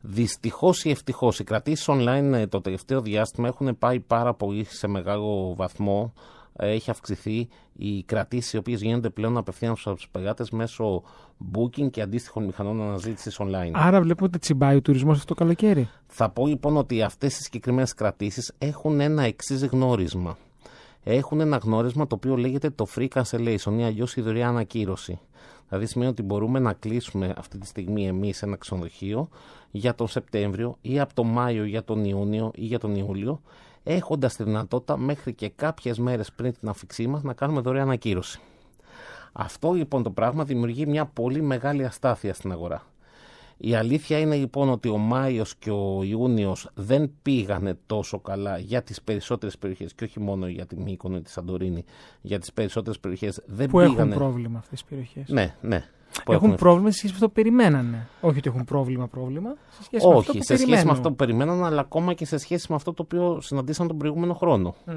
Δυστυχώς 0.00 0.84
ή 0.84 0.90
ευτυχώς, 0.90 1.38
οι 1.38 1.44
κρατήσεις 1.44 1.86
online 1.88 2.32
ε, 2.32 2.46
το 2.46 2.60
τελευταίο 2.60 3.00
διάστημα 3.00 3.48
έχουν 3.48 3.78
πάει 3.78 4.00
πάρα 4.00 4.34
πολύ 4.34 4.64
σε 4.64 4.86
μεγάλο 4.86 5.54
βαθμό. 5.56 6.12
Ε, 6.56 6.70
Έχει 6.70 6.90
αυξηθεί 6.90 7.48
οι 7.72 8.02
κρατήσει 8.02 8.56
οι 8.56 8.58
οποίες 8.58 8.80
γίνονται 8.82 9.10
πλέον 9.10 9.36
απευθεία 9.36 9.74
στου 9.76 9.96
πελάτες 10.10 10.50
μέσω 10.50 11.02
booking 11.54 11.90
και 11.90 12.02
αντίστοιχων 12.02 12.44
μηχανών 12.44 12.82
αναζήτησης 12.82 13.40
online. 13.40 13.70
Άρα 13.72 14.00
βλέπουμε 14.00 14.28
ότι 14.28 14.38
τσιμπάει 14.38 14.76
ο 14.76 14.80
τουρισμός 14.80 15.16
αυτό 15.16 15.34
το 15.34 15.40
καλοκαίρι. 15.40 15.88
Θα 16.06 16.28
πω 16.30 16.46
λοιπόν 16.46 16.76
ότι 16.76 17.02
αυτές 17.02 17.38
οι 17.38 17.42
συγκεκριμένες 17.42 17.94
κρατήσεις 17.94 18.52
έχουν 18.58 19.00
ένα 19.00 19.22
εξής 19.22 19.64
γνώρισμα. 19.64 20.36
Έχουν 21.04 21.40
ένα 21.40 21.56
γνώρισμα 21.56 22.06
το 22.06 22.14
οποίο 22.14 22.36
λέγεται 22.36 22.70
το 22.70 22.86
free 22.96 23.08
cancellation 23.08 23.72
ή 23.78 23.84
αλλιώς 23.84 24.16
η 24.16 24.20
δωρεάν 24.20 24.48
ανακύρωση. 24.48 25.18
Δηλαδή 25.68 25.86
σημαίνει 25.86 26.10
ότι 26.10 26.22
μπορούμε 26.22 26.58
να 26.58 26.72
κλείσουμε 26.72 27.34
αυτή 27.36 27.58
τη 27.58 27.66
στιγμή 27.66 28.06
εμείς 28.06 28.42
ένα 28.42 28.56
ξενοδοχείο 28.56 29.28
για 29.70 29.94
τον 29.94 30.08
Σεπτέμβριο 30.08 30.76
ή 30.80 31.00
από 31.00 31.14
τον 31.14 31.26
Μάιο 31.26 31.64
για 31.64 31.84
τον 31.84 32.04
Ιούνιο 32.04 32.50
ή 32.54 32.64
για 32.64 32.78
τον 32.78 32.96
Ιούλιο 32.96 33.40
έχοντας 33.82 34.36
τη 34.36 34.42
δυνατότητα 34.42 34.96
μέχρι 34.96 35.32
και 35.34 35.48
κάποιες 35.48 35.98
μέρες 35.98 36.32
πριν 36.32 36.54
την 36.58 36.68
αφήξή 36.68 37.06
μας 37.06 37.22
να 37.22 37.32
κάνουμε 37.32 37.60
δωρεάν 37.60 37.86
ανακύρωση. 37.86 38.40
Αυτό 39.32 39.72
λοιπόν 39.72 40.02
το 40.02 40.10
πράγμα 40.10 40.44
δημιουργεί 40.44 40.86
μια 40.86 41.06
πολύ 41.06 41.42
μεγάλη 41.42 41.84
αστάθεια 41.84 42.34
στην 42.34 42.52
αγορά. 42.52 42.82
Η 43.60 43.74
αλήθεια 43.74 44.18
είναι 44.18 44.36
λοιπόν 44.36 44.68
ότι 44.68 44.88
ο 44.88 44.96
Μάιος 44.96 45.56
και 45.56 45.70
ο 45.70 46.02
Ιούνιος 46.02 46.70
δεν 46.74 47.10
πήγανε 47.22 47.78
τόσο 47.86 48.18
καλά 48.18 48.58
για 48.58 48.82
τις 48.82 49.02
περισσότερες 49.02 49.58
περιοχές 49.58 49.94
και 49.94 50.04
όχι 50.04 50.20
μόνο 50.20 50.46
για 50.46 50.66
την 50.66 50.82
Μύκονο 50.82 51.16
ή 51.16 51.20
της 51.22 51.32
Σαντορίνη, 51.32 51.84
για 52.20 52.38
τις 52.38 52.52
περισσότερες 52.52 52.98
περιοχές 52.98 53.42
δεν 53.46 53.68
Που 53.68 53.80
έχουν 53.80 53.94
πήγανε... 53.94 54.14
πρόβλημα 54.14 54.58
αυτές 54.58 54.80
τις 54.80 54.88
περιοχές. 54.88 55.28
Ναι, 55.28 55.54
ναι. 55.60 55.84
Που 56.24 56.32
Έχουν 56.32 56.54
πρόβλημα 56.54 56.90
σε 56.90 56.96
σχέση 56.98 57.12
με 57.12 57.14
αυτό 57.14 57.26
που 57.26 57.32
περιμένανε. 57.32 58.06
Όχι 58.20 58.38
ότι 58.38 58.48
έχουν 58.48 58.64
πρόβλημα, 58.64 59.08
πρόβλημα. 59.08 59.56
Σε 59.70 59.82
σχέση 59.82 60.06
με 60.06 60.14
αυτό 60.14 60.30
Όχι, 60.30 60.38
που 60.38 60.44
σε 60.44 60.56
σχέση 60.56 60.60
με 60.60 60.66
περιμένουν. 60.66 60.96
αυτό 60.96 61.08
που 61.08 61.16
περιμέναν, 61.16 61.64
αλλά 61.64 61.80
ακόμα 61.80 62.14
και 62.14 62.24
σε 62.24 62.36
σχέση 62.38 62.66
με 62.68 62.74
αυτό 62.74 62.92
το 62.92 63.02
οποίο 63.02 63.40
συναντήσαν 63.40 63.86
τον 63.88 63.98
προηγούμενο 63.98 64.34
χρόνο. 64.34 64.74
Μμ. 64.86 64.92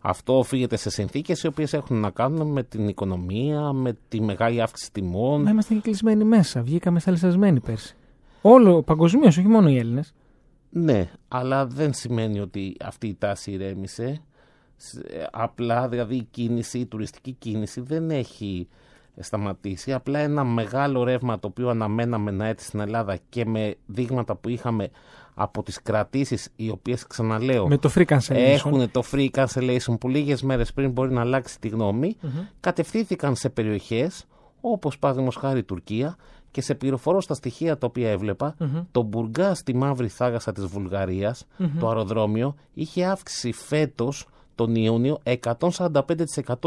Αυτό 0.00 0.38
οφείλεται 0.38 0.76
σε 0.76 0.90
συνθήκες 0.90 1.42
οι 1.42 1.46
οποίες 1.46 1.72
έχουν 1.72 2.00
να 2.00 2.10
κάνουν 2.10 2.46
με 2.52 2.62
την 2.62 2.88
οικονομία, 2.88 3.72
με 3.72 3.96
τη 4.08 4.20
μεγάλη 4.20 4.62
αύξηση 4.62 4.92
τιμών. 4.92 5.42
Μα 5.42 5.50
είμαστε 5.50 5.74
και 5.74 5.80
κλεισμένοι 5.80 6.24
μέσα. 6.24 6.62
Βγήκαμε 6.62 7.00
σαλισασμένοι 7.00 7.60
πέρσι. 7.60 7.96
Όλο 8.42 8.82
παγκοσμίως, 8.82 9.36
όχι 9.38 9.48
μόνο 9.48 9.68
οι 9.68 9.78
Έλληνες. 9.78 10.14
Ναι, 10.70 11.10
αλλά 11.28 11.66
δεν 11.66 11.92
σημαίνει 11.92 12.40
ότι 12.40 12.76
αυτή 12.84 13.06
η 13.06 13.14
τάση 13.14 13.50
ηρέμησε. 13.50 14.20
Σ- 14.76 14.96
ε, 15.12 15.26
Απλά 15.32 15.88
δηλαδή 15.88 16.16
η 16.16 16.26
κίνηση, 16.30 16.78
η 16.78 16.86
τουριστική 16.86 17.32
κίνηση 17.32 17.80
δεν 17.80 18.10
έχει 18.10 18.68
σταματήσει. 19.18 19.92
Απλά 19.92 20.18
ένα 20.18 20.44
μεγάλο 20.44 21.04
ρεύμα 21.04 21.38
το 21.38 21.46
οποίο 21.46 21.68
αναμέναμε 21.68 22.30
να 22.30 22.46
έρθει 22.46 22.64
στην 22.64 22.80
Ελλάδα 22.80 23.18
και 23.28 23.44
με 23.44 23.74
δείγματα 23.86 24.34
που 24.36 24.48
είχαμε 24.48 24.90
από 25.40 25.62
τις 25.62 25.82
κρατήσεις 25.82 26.48
οι 26.56 26.70
οποίες 26.70 27.06
ξαναλέω 27.06 27.68
Με 27.68 27.78
το 27.78 27.90
free 27.94 28.04
cancellation. 28.04 28.34
έχουν 28.34 28.90
το 28.90 29.02
free 29.12 29.28
cancellation 29.30 29.98
που 30.00 30.08
λίγες 30.08 30.42
μέρες 30.42 30.72
πριν 30.72 30.90
μπορεί 30.90 31.12
να 31.12 31.20
αλλάξει 31.20 31.60
τη 31.60 31.68
γνώμη 31.68 32.16
κατευθύνθηκαν 32.60 33.36
σε 33.36 33.48
περιοχές 33.48 34.24
όπως 34.60 34.98
παραδείγματος 34.98 35.40
χάρη 35.40 35.58
η 35.58 35.62
Τουρκία 35.62 36.16
και 36.50 36.60
σε 36.60 36.74
πληροφορώ 36.74 37.20
στα 37.20 37.34
στοιχεία 37.34 37.78
τα 37.78 37.86
οποία 37.86 38.10
έβλεπα 38.10 38.56
το 38.92 39.02
Μπουργκά 39.02 39.54
στη 39.54 39.74
μαύρη 39.74 40.08
θάλασσα 40.08 40.52
της 40.52 40.64
βουλγαριας 40.64 41.46
το 41.80 41.88
αεροδρόμιο 41.88 42.54
είχε 42.74 43.04
αύξηση 43.04 43.52
φέτος 43.52 44.26
τον 44.54 44.74
Ιούνιο 44.74 45.18
145% 45.22 46.00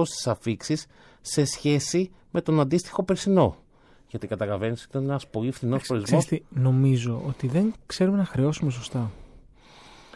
στις 0.04 0.28
αφήξεις 0.28 0.86
σε 1.22 1.46
σχέση 1.46 2.12
με 2.32 2.42
τον 2.42 2.60
αντίστοιχο 2.60 3.04
περσινό. 3.04 3.56
Γιατί 4.12 4.28
καταλαβαίνεις 4.28 4.80
ότι 4.80 4.90
ήταν 4.90 5.04
ένας 5.04 5.28
πολύ 5.28 5.52
φθηνός 5.52 5.88
προορισμός. 5.88 6.26
Ξέρεις 6.26 6.46
τι, 6.48 6.60
νομίζω 6.60 7.22
ότι 7.28 7.48
δεν 7.48 7.74
ξέρουμε 7.86 8.18
να 8.18 8.26
χρεώσουμε 8.26 8.72
σωστά. 8.72 9.12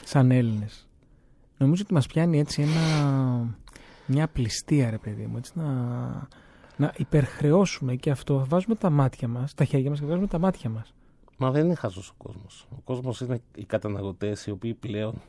Σαν 0.04 0.32
Έλληνες. 0.32 0.88
Νομίζω 1.58 1.82
ότι 1.86 1.94
μας 1.94 2.08
πιάνει 2.08 2.40
έτσι 2.40 2.62
ένα, 2.62 3.58
μια 4.06 4.28
πληστία, 4.28 4.90
ρε 4.90 4.98
παιδί 4.98 5.26
μου. 5.26 5.38
Έτσι, 5.38 5.52
να, 5.56 5.64
να 6.78 6.94
υπερχρεώσουμε 6.98 7.96
και 7.96 8.10
αυτό. 8.10 8.46
Βάζουμε 8.48 8.76
τα 8.76 8.90
μάτια 8.90 9.28
μας, 9.28 9.54
τα 9.54 9.64
χέρια 9.64 9.90
μας 9.90 10.00
και 10.00 10.06
βάζουμε 10.06 10.28
τα 10.28 10.40
μάτια 10.40 10.70
μας. 10.70 10.94
Μα 11.38 11.52
δεν 11.52 11.66
είναι 11.66 11.76
χαζός 11.76 12.10
ο 12.10 12.14
κόσμος. 12.18 12.68
Ο 12.70 12.82
κόσμος 12.84 13.22
είναι 13.22 13.42
οι 13.56 13.66
καταναλωτές 13.66 14.46
οι 14.46 14.52
οποίοι 14.52 14.74
πλέον 14.74 15.22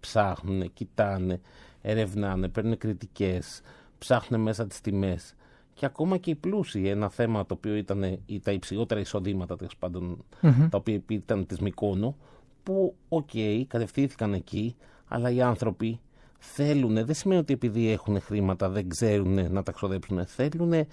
ψάχνουν, 0.00 0.72
κοιτάνε, 0.72 1.40
ερευνάνε, 1.82 2.48
παίρνουν 2.48 2.78
κριτικές, 2.78 3.60
ψάχνουν 3.98 4.40
μέσα 4.40 4.66
τις 4.66 4.80
τιμές 4.80 5.34
και 5.74 5.86
ακόμα 5.86 6.16
και 6.16 6.30
οι 6.30 6.34
πλούσιοι. 6.34 6.88
Ένα 6.88 7.08
θέμα 7.08 7.46
το 7.46 7.54
οποίο 7.54 7.74
ήταν 7.74 8.18
τα 8.42 8.52
υψηλότερα 8.52 9.00
εισοδήματα 9.00 9.56
τέλος 9.56 9.76
πάντων, 9.76 10.24
τα 10.40 10.78
οποία 10.78 11.00
ήταν 11.08 11.46
της 11.46 11.58
Μυκόνου, 11.58 12.16
που 12.62 12.94
OK, 13.08 13.28
okay, 13.32 13.62
κατευθύνθηκαν 13.66 14.32
εκεί, 14.32 14.76
αλλά 15.08 15.30
οι 15.30 15.42
άνθρωποι 15.42 16.00
θέλουν, 16.38 16.94
δεν 17.04 17.14
σημαίνει 17.14 17.40
ότι 17.40 17.52
επειδή 17.52 17.88
έχουν 17.90 18.20
χρήματα 18.20 18.68
δεν 18.68 18.88
ξέρουν 18.88 19.52
να 19.52 19.62
τα 19.62 19.72
ξοδέψουν. 19.72 20.26
Θέλουν 20.26 20.86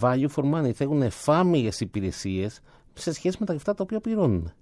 value 0.00 0.28
for 0.36 0.54
money, 0.54 0.70
θέλουν 0.72 1.10
εφάμιλλες 1.10 1.70
υπηρεσίες 1.78 2.60
σε 2.94 3.12
σχέση 3.12 3.36
με 3.40 3.46
τα 3.46 3.52
λεφτά 3.52 3.74
τα 3.74 3.82
οποία 3.82 4.00
πληρώνουν. 4.00 4.52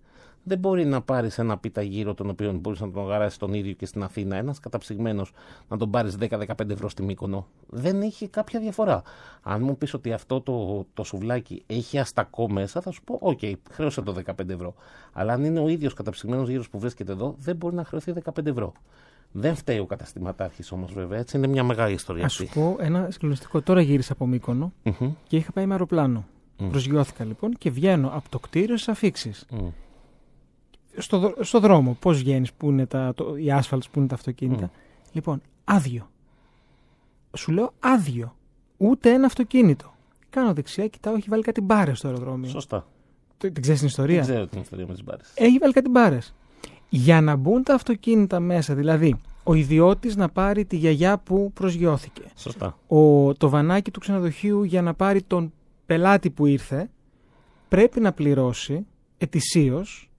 Δεν 0.49 0.59
μπορεί 0.59 0.85
να 0.85 1.01
πάρεις 1.01 1.39
ένα 1.39 1.59
πίτα 1.59 1.83
γύρο 1.83 2.15
τον 2.15 2.29
οποίο 2.29 2.53
μπορείς 2.53 2.81
να 2.81 2.91
τον 2.91 3.03
αγοράσεις 3.03 3.39
τον 3.39 3.55
ίδιο 3.55 3.73
και 3.73 3.87
στην 3.87 4.03
Αθήνα. 4.03 4.37
Ένας 4.37 4.61
καταψυγμένος 4.61 5.33
να 5.69 5.77
τον 5.77 5.91
πάρεις 5.91 6.17
10-15 6.21 6.71
ευρώ 6.71 6.89
στη 6.89 7.03
Μύκονο. 7.03 7.47
Δεν 7.67 8.03
έχει 8.03 8.29
κάποια 8.29 8.61
διαφορά. 8.61 9.03
Αν 9.43 9.63
μου 9.63 9.77
πεις 9.77 9.95
ότι 9.95 10.13
αυτό 10.13 10.41
το, 10.41 10.87
το 10.95 11.05
σουβλάκι 11.05 11.63
έχει 11.67 11.99
αστακό 11.99 12.51
μέσα, 12.51 12.81
θα 12.81 12.91
σου 12.91 13.03
πω: 13.05 13.19
OK, 13.21 13.39
okay, 13.43 13.53
χρέωσε 13.71 14.03
το 14.03 14.15
15 14.27 14.49
ευρώ. 14.49 14.75
Αλλά 15.13 15.33
αν 15.33 15.45
είναι 15.45 15.61
ο 15.61 15.69
ίδιος 15.69 15.95
καταψυγμένος 15.95 16.49
γύρος 16.49 16.63
που 16.71 16.79
βρίσκεται 16.79 17.13
εδώ, 17.13 17.35
δεν 17.39 17.57
μπορεί 17.57 17.75
να 17.75 17.85
χρεωθεί 17.85 18.13
15 18.35 18.47
ευρώ. 18.47 18.73
Δεν 19.33 19.55
φταίει 19.55 19.79
ο 19.79 19.87
καταστηματάρχης 19.87 20.73
όμως, 20.73 20.93
βέβαια. 20.93 21.19
Έτσι 21.19 21.37
είναι 21.37 21.47
μια 21.47 21.65
μεγάλη 21.65 21.95
ιστορία. 21.95 22.25
Α 22.25 22.29
σου 22.29 22.47
πω 22.55 22.77
ένα 22.81 23.09
συγκλονιστικό. 23.11 23.63
Τώρα 23.63 23.81
γύρισα 23.81 24.13
από 24.13 24.27
Μύκονο 24.27 24.73
και 25.29 25.37
είχα 25.37 25.53
πάει 25.53 25.67
με 25.67 25.73
αεροπλάνο. 25.73 26.25
Mm. 26.59 26.69
Προσγειώθηκα 26.71 27.25
λοιπόν 27.25 27.53
και 27.59 27.71
βγαίνω 27.71 28.11
από 28.15 28.29
το 28.29 28.39
κτίριο 28.39 28.77
στις 28.77 28.89
αφίξεις. 28.89 29.47
Mm. 29.51 29.73
Στο, 30.99 31.35
στο 31.41 31.61
δρόμο, 31.61 31.97
πώς 32.01 32.19
βγαίνεις, 32.19 32.53
που 32.53 32.71
είναι 32.71 32.87
τα, 32.87 33.15
το, 33.15 33.37
οι 33.37 33.51
άσφαλτ, 33.53 33.85
που 33.91 33.99
είναι 33.99 34.09
τα 34.09 34.15
αυτοκίνητα. 34.15 34.71
Λοιπόν, 35.13 35.41
άδειο. 35.65 36.11
Σου 37.37 37.53
λέω 37.53 37.73
άδειο. 37.81 38.37
Ούτε 38.77 39.13
ένα 39.13 39.27
αυτοκίνητο. 39.27 39.95
Κάνω 40.31 40.53
δεξιά, 40.53 40.87
κοιτάω, 40.87 41.15
έχει 41.15 41.29
βάλει 41.29 41.43
κάτι 41.43 41.61
μπάρες 41.61 41.99
στο 41.99 42.09
αεροδρόμιο. 42.09 42.49
Σωστά. 42.49 42.87
Την 43.39 43.61
ξέρεις 43.61 43.79
την 43.79 43.89
ιστορία; 43.89 44.23
Δεν 44.23 44.25
ξέρω 44.25 44.47
την 44.47 44.61
ιστορία 44.61 44.87
με 44.87 44.93
τις 44.93 45.05
μπάρες. 45.05 45.33
Έχει 45.35 45.59
βάλει 45.59 45.73
κάτι 45.73 45.89
μπάρες 45.89 46.35
για 46.89 47.21
να 47.21 47.37
μπουν 47.37 47.63
τα 47.63 47.75
αυτοκίνητα 47.75 48.41
μέσα, 48.41 48.75
δηλαδή 48.75 49.17
ο 49.43 49.55
ιδιώτης 49.55 50.17
να 50.17 50.29
πάρει 50.29 50.65
τη 50.65 50.77
γιαγιά 50.77 51.19
που 51.19 51.51
προσγειώθηκε. 51.55 52.23
Σωστά. 52.37 52.79
Ο, 52.87 53.33
το 53.35 53.49
βανάκι 53.49 53.91
του 53.91 54.01
ξενοδοχείου 54.01 54.63
για 54.63 54.83
να 54.83 54.95
πάρει 54.95 55.23
τον 55.23 55.53
πελάτη 55.87 56.31
που 56.31 56.47
ήρθε 56.47 56.91
πρέπει 57.69 58.01
να 58.01 58.13
πληρώσει 58.13 58.87
ετησίως 59.19 60.11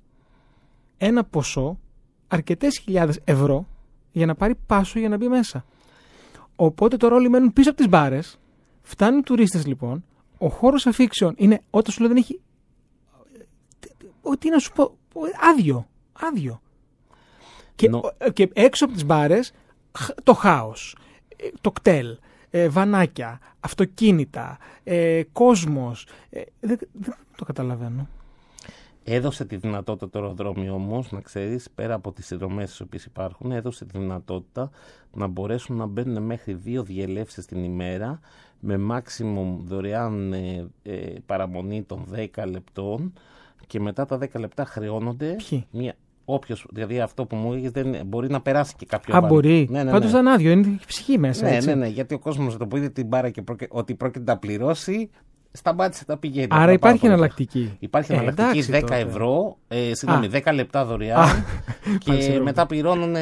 ένα 0.97 1.23
ποσό 1.23 1.79
αρκετές 2.27 2.77
χιλιάδες 2.77 3.19
ευρώ 3.23 3.67
για 4.11 4.25
να 4.25 4.35
πάρει 4.35 4.55
πάσο 4.67 4.99
για 4.99 5.09
να 5.09 5.17
μπει 5.17 5.27
μέσα. 5.27 5.65
Οπότε 6.55 6.97
τώρα 6.97 7.15
όλοι 7.15 7.29
μένουν 7.29 7.53
πίσω 7.53 7.69
από 7.69 7.77
τις 7.77 7.89
μπάρες, 7.89 8.39
φτάνουν 8.81 9.23
τουρίστες 9.23 9.65
λοιπόν, 9.65 10.03
ο 10.37 10.47
χώρος 10.49 10.87
αφήξεων 10.87 11.33
είναι 11.37 11.61
όταν 11.69 11.93
σου 11.93 11.99
λέω 11.99 12.09
δεν 12.09 12.17
έχει... 12.17 12.41
Τι 14.39 14.49
να 14.49 14.59
σου 14.59 14.71
πω, 14.71 14.97
άδειο 15.51 15.87
άδειο. 16.19 16.61
Και, 17.75 17.89
ε, 18.17 18.31
και 18.31 18.49
έξω 18.53 18.85
από 18.85 18.93
τις 18.93 19.05
μπάρες 19.05 19.51
το 20.23 20.33
χάος, 20.33 20.97
ε, 21.35 21.47
το 21.61 21.71
κτέλ, 21.71 22.17
ε, 22.49 22.69
βανάκια, 22.69 23.39
αυτοκίνητα, 23.59 24.57
ε, 24.83 25.23
κόσμος. 25.31 26.07
δεν, 26.59 26.79
το 27.35 27.45
καταλαβαίνω. 27.45 28.07
Έδωσε 29.09 29.45
τη 29.45 29.55
δυνατότητα 29.55 30.09
το 30.09 30.19
αεροδρόμιο 30.19 30.73
όμως, 30.73 31.11
να 31.11 31.21
ξέρεις, 31.21 31.69
πέρα 31.75 31.93
από 31.93 32.11
τις 32.11 32.25
συνδρομές 32.25 32.69
τις 32.69 32.81
οποίες 32.81 33.05
υπάρχουν, 33.05 33.51
έδωσε 33.51 33.85
τη 33.85 33.97
δυνατότητα 33.97 34.69
να 35.13 35.27
μπορέσουν 35.27 35.75
να 35.75 35.85
μπαίνουν 35.85 36.23
μέχρι 36.23 36.53
δύο 36.53 36.83
διελεύσεις 36.83 37.45
την 37.45 37.63
ημέρα 37.63 38.19
με 38.59 38.79
maximum 38.91 39.57
δωρεάν 39.63 40.33
παραμονή 41.25 41.83
των 41.83 42.05
10 42.35 42.43
λεπτών 42.47 43.13
και 43.67 43.79
μετά 43.79 44.05
τα 44.05 44.17
10 44.17 44.39
λεπτά 44.39 44.65
χρεώνονται 44.65 45.35
μια, 45.71 45.95
Όποιο, 46.29 46.55
δηλαδή 46.69 46.99
αυτό 46.99 47.25
που 47.25 47.35
μου 47.35 47.51
έλεγε, 47.51 47.69
δεν 47.69 48.05
μπορεί 48.05 48.29
να 48.29 48.41
περάσει 48.41 48.75
και 48.75 48.85
κάποιο 48.85 49.17
Α, 49.17 49.21
μπορεί. 49.21 49.67
Ναι, 49.69 49.83
ναι, 49.83 49.91
Πάντως 49.91 50.11
ναι. 50.11 50.19
ήταν 50.19 50.33
άδειο, 50.33 50.51
είναι 50.51 50.79
ψυχή 50.87 51.17
μέσα. 51.17 51.45
Ναι, 51.49 51.55
έτσι. 51.55 51.67
ναι, 51.67 51.75
ναι, 51.75 51.87
γιατί 51.87 52.13
ο 52.13 52.19
κόσμος 52.19 52.57
το 52.57 52.67
που 52.67 52.77
είδε 52.77 52.89
την 52.89 53.07
μπάρα 53.07 53.29
και 53.29 53.43
ότι 53.69 53.95
πρόκειται 53.95 54.31
να 54.31 54.37
πληρώσει, 54.37 55.09
σταμάτησε 55.51 56.05
τα 56.05 56.17
πηγαίνει. 56.17 56.47
Άρα 56.49 56.71
υπάρχει 56.71 57.05
εναλλακτική. 57.05 57.77
Υπάρχει 57.79 58.11
ε, 58.11 58.15
εναλλακτική 58.15 58.65
10 58.71 58.89
ευρώ, 58.89 59.57
ε, 59.67 59.93
συγγνώμη, 59.93 60.29
10 60.31 60.53
λεπτά 60.53 60.85
δωρεάν 60.85 61.45
και 62.03 62.39
μετά 62.43 62.65
πληρώνουν 62.65 63.15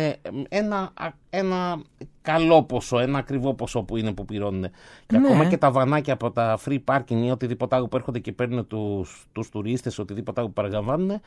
ένα, 0.49 0.93
ένα 1.30 1.82
καλό 2.21 2.63
ποσό, 2.63 2.99
ένα 2.99 3.17
ακριβό 3.17 3.53
ποσό 3.53 3.84
που 3.84 3.97
είναι 3.97 4.13
που 4.13 4.26
πληρώνουν. 4.26 4.65
Και 5.05 5.17
ναι. 5.17 5.28
ακόμα 5.28 5.45
και 5.45 5.57
τα 5.57 5.71
βανάκια 5.71 6.13
από 6.13 6.32
τα 6.32 6.59
free 6.65 6.80
parking 6.86 7.23
ή 7.26 7.32
οτιδήποτε 7.32 7.76
άλλο 7.76 7.88
που 7.88 7.95
έρχονται 7.95 8.19
και 8.19 8.32
παίρνουν 8.32 8.67
τους 8.67 9.26
τους 9.32 9.49
τουρίστες, 9.49 9.99
οτιδήποτε 9.99 10.39
άλλο 10.39 10.49
που 10.49 10.55
παραλαμβάνουν, 10.55 11.21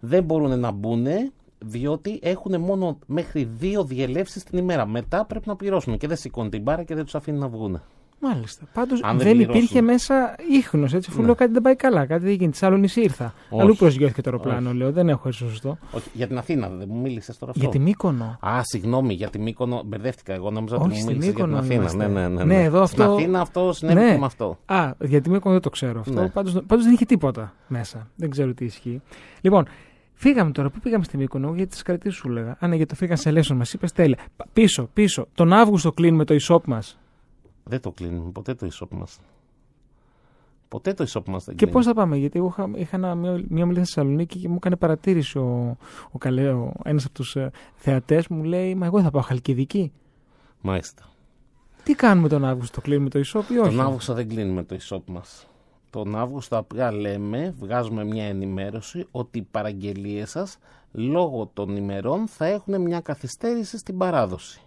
δεν 0.00 0.24
μπορούν 0.24 0.58
να 0.58 0.70
μπουν 0.70 1.06
διότι 1.58 2.18
έχουν 2.22 2.60
μόνο 2.60 2.98
μέχρι 3.06 3.44
δύο 3.44 3.84
διελεύσεις 3.84 4.42
την 4.42 4.58
ημέρα. 4.58 4.86
Μετά 4.86 5.24
πρέπει 5.24 5.48
να 5.48 5.56
πληρώσουν 5.56 5.98
και 5.98 6.06
δεν 6.06 6.16
σηκώνουν 6.16 6.50
την 6.50 6.62
μπάρα 6.62 6.82
και 6.82 6.94
δεν 6.94 7.04
τους 7.04 7.14
αφήνουν 7.14 7.40
να 7.40 7.48
βγουν. 7.48 7.82
Μάλιστα. 8.24 8.64
Πάντως 8.72 9.00
δεν, 9.00 9.18
δεν 9.18 9.40
υπήρχε 9.40 9.80
μέσα 9.80 10.34
ίχνος, 10.50 10.94
έτσι. 10.94 11.08
Αφού 11.10 11.20
ναι. 11.20 11.26
λέω 11.26 11.34
κάτι 11.34 11.52
δεν 11.52 11.62
πάει 11.62 11.76
καλά, 11.76 12.06
κάτι 12.06 12.24
δεν 12.24 12.32
γίνεται. 12.32 12.66
Άλλο 12.66 12.76
νησί 12.76 13.00
ήρθα. 13.00 13.34
Όχι. 13.50 13.62
Αλλού 13.62 13.74
προσγειώθηκε 13.74 14.22
το 14.22 14.30
αεροπλάνο, 14.30 14.68
Όχι. 14.68 14.78
λέω. 14.78 14.92
Δεν 14.92 15.08
έχω 15.08 15.28
έτσι 15.28 15.38
σωστό. 15.38 15.78
Όχι. 15.92 16.10
Για 16.12 16.26
την 16.26 16.38
Αθήνα 16.38 16.68
δεν 16.68 16.88
μου 16.90 17.00
μίλησες 17.00 17.38
τώρα 17.38 17.50
αυτό. 17.50 17.62
Για 17.62 17.72
τη 17.72 17.78
Μύκονο. 17.78 18.38
Α, 18.40 18.60
συγγνώμη, 18.62 19.14
για 19.14 19.30
τη 19.30 19.38
Μύκονο. 19.38 19.82
Μπερδεύτηκα. 19.86 20.32
Εγώ 20.32 20.50
νόμιζα 20.50 20.76
ότι 20.76 20.88
μου 20.88 21.04
μίλησες 21.04 21.34
για 21.34 21.44
την 21.44 21.56
Αθήνα. 21.56 21.94
Ναι, 21.94 22.06
ναι, 22.06 22.20
ναι, 22.20 22.28
ναι. 22.28 22.44
ναι 22.44 22.62
εδώ 22.62 22.82
αυτό... 22.82 23.02
Στην 23.02 23.14
Αθήνα 23.14 23.40
αυτό 23.40 23.72
συνέβη 23.72 24.00
ναι. 24.00 24.18
με 24.18 24.24
αυτό. 24.24 24.58
Α, 24.64 24.90
για 24.98 25.20
τη 25.20 25.30
Μύκονο 25.30 25.52
δεν 25.52 25.62
το 25.62 25.70
ξέρω 25.70 26.00
αυτό. 26.00 26.20
Ναι. 26.20 26.28
Πάντως 26.28 26.84
δεν 26.84 26.92
είχε 26.92 27.04
τίποτα 27.04 27.54
μέσα. 27.66 28.08
Δεν 28.16 28.30
ξέρω 28.30 28.54
τι 28.54 28.64
ισχύει. 28.64 29.02
Λοιπόν, 29.40 29.66
Φύγαμε 30.14 30.50
τώρα. 30.50 30.70
Πού 30.70 30.78
πήγαμε 30.78 31.04
στη 31.04 31.16
Μύκονο, 31.16 31.52
γιατί 31.56 31.76
τι 31.76 31.82
κρατήσει 31.82 32.16
σου 32.16 32.28
έλεγα. 32.28 32.56
Α, 32.60 32.66
ναι, 32.66 32.76
γιατί 32.76 32.90
το 32.90 32.94
φύγαν 32.94 33.16
σε 33.16 33.30
Λέσον, 33.30 33.56
μας 33.56 33.72
είπες 33.72 33.92
τέλεια. 33.92 34.18
Πίσω, 34.52 34.88
πίσω. 34.92 35.26
Τον 35.34 35.52
Αύγουστο 35.52 35.92
κλείνουμε 35.92 36.24
το 36.24 36.36
e-shop 36.40 36.64
μας. 36.64 36.98
Δεν 37.64 37.80
το 37.80 37.90
κλείνουμε 37.90 38.30
ποτέ 38.30 38.54
το 38.54 38.68
e-shop 38.72 38.88
μας. 38.90 39.18
Ποτέ 40.68 40.94
το 40.94 41.04
e-shop 41.08 41.24
μας 41.26 41.44
δεν 41.44 41.56
Και 41.56 41.66
πώς 41.66 41.84
θα 41.84 41.94
πάμε, 41.94 42.16
γιατί 42.16 42.38
εγώ 42.38 42.46
είχα, 42.46 42.70
είχα 42.74 42.96
ένα, 42.96 43.14
μια, 43.14 43.44
μια 43.48 43.64
στη 43.64 43.74
Θεσσαλονίκη 43.74 44.38
και 44.38 44.48
μου 44.48 44.54
έκανε 44.54 44.76
παρατήρηση 44.76 45.38
ο, 45.38 45.76
ο, 46.10 46.28
ο 46.28 46.72
ένας 46.84 47.04
από 47.04 47.14
τους 47.14 47.36
ε, 47.36 47.50
θεατές 47.74 48.28
μου 48.28 48.44
λέει 48.44 48.74
Μα 48.74 48.86
εγώ 48.86 49.02
θα 49.02 49.10
πάω 49.10 49.22
Χαλκιδική. 49.22 49.92
Μάλιστα. 50.60 51.02
Τι 51.82 51.94
κάνουμε 51.94 52.28
τον 52.28 52.44
Αύγουστο, 52.44 52.80
κλείνουμε 52.80 53.08
το 53.08 53.18
e-shop 53.18 53.50
ή 53.52 53.58
όχι; 53.58 53.76
Τον 53.76 53.80
Αύγουστο 53.80 54.14
δεν 54.14 54.28
κλείνουμε 54.28 54.62
το 54.62 54.76
e-shop 54.80 55.02
μας. 55.06 55.46
Τον 55.90 56.16
Αύγουστο 56.16 56.56
απλά 56.56 56.92
λέμε, 56.92 57.54
βγάζουμε 57.58 58.04
μια 58.04 58.24
ενημέρωση 58.24 59.06
ότι 59.10 59.38
οι 59.38 59.46
παραγγελίες 59.50 60.30
σας 60.30 60.58
λόγω 60.92 61.50
των 61.54 61.76
ημερών 61.76 62.26
θα 62.28 62.46
έχουν 62.46 62.80
μια 62.80 63.00
καθυστέρηση 63.00 63.78
στην 63.78 63.98
παράδοση 63.98 64.60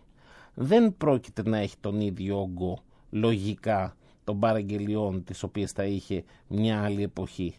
δεν 0.56 0.98
πρόκειται 0.98 1.50
να 1.50 1.58
έχει 1.58 1.76
τον 1.82 2.00
ίδιο 2.00 2.42
όγκο 2.42 2.78
λογικά 3.10 3.96
των 4.24 4.40
παραγγελιών 4.40 5.24
τις 5.24 5.44
οποίες 5.44 5.72
θα 5.72 5.84
είχε 5.84 6.24
μια 6.48 6.84
άλλη 6.84 7.04
εποχή. 7.04 7.56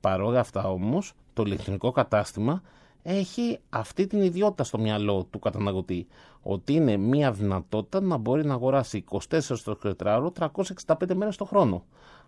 Παρόλα 0.00 0.40
αυτά 0.40 0.68
όμως 0.68 1.12
το 1.32 1.42
ηλεκτρονικό 1.42 1.90
κατάστημα 1.90 2.62
έχει 3.02 3.58
αυτή 3.70 4.06
την 4.06 4.22
ιδιότητα 4.22 4.64
στο 4.64 4.78
μυαλό 4.78 5.24
του 5.30 5.38
καταναλωτή 5.38 6.06
ότι 6.42 6.72
είναι 6.72 6.96
μια 6.96 7.32
δυνατότητα 7.32 8.00
να 8.00 8.16
μπορεί 8.16 8.44
να 8.44 8.54
αγοράσει 8.54 9.04
24 9.30 9.40
στο 9.40 9.78
24 9.98 10.28
365 10.86 11.14
μέρες 11.14 11.36
το 11.36 11.44
χρόνο. 11.44 11.84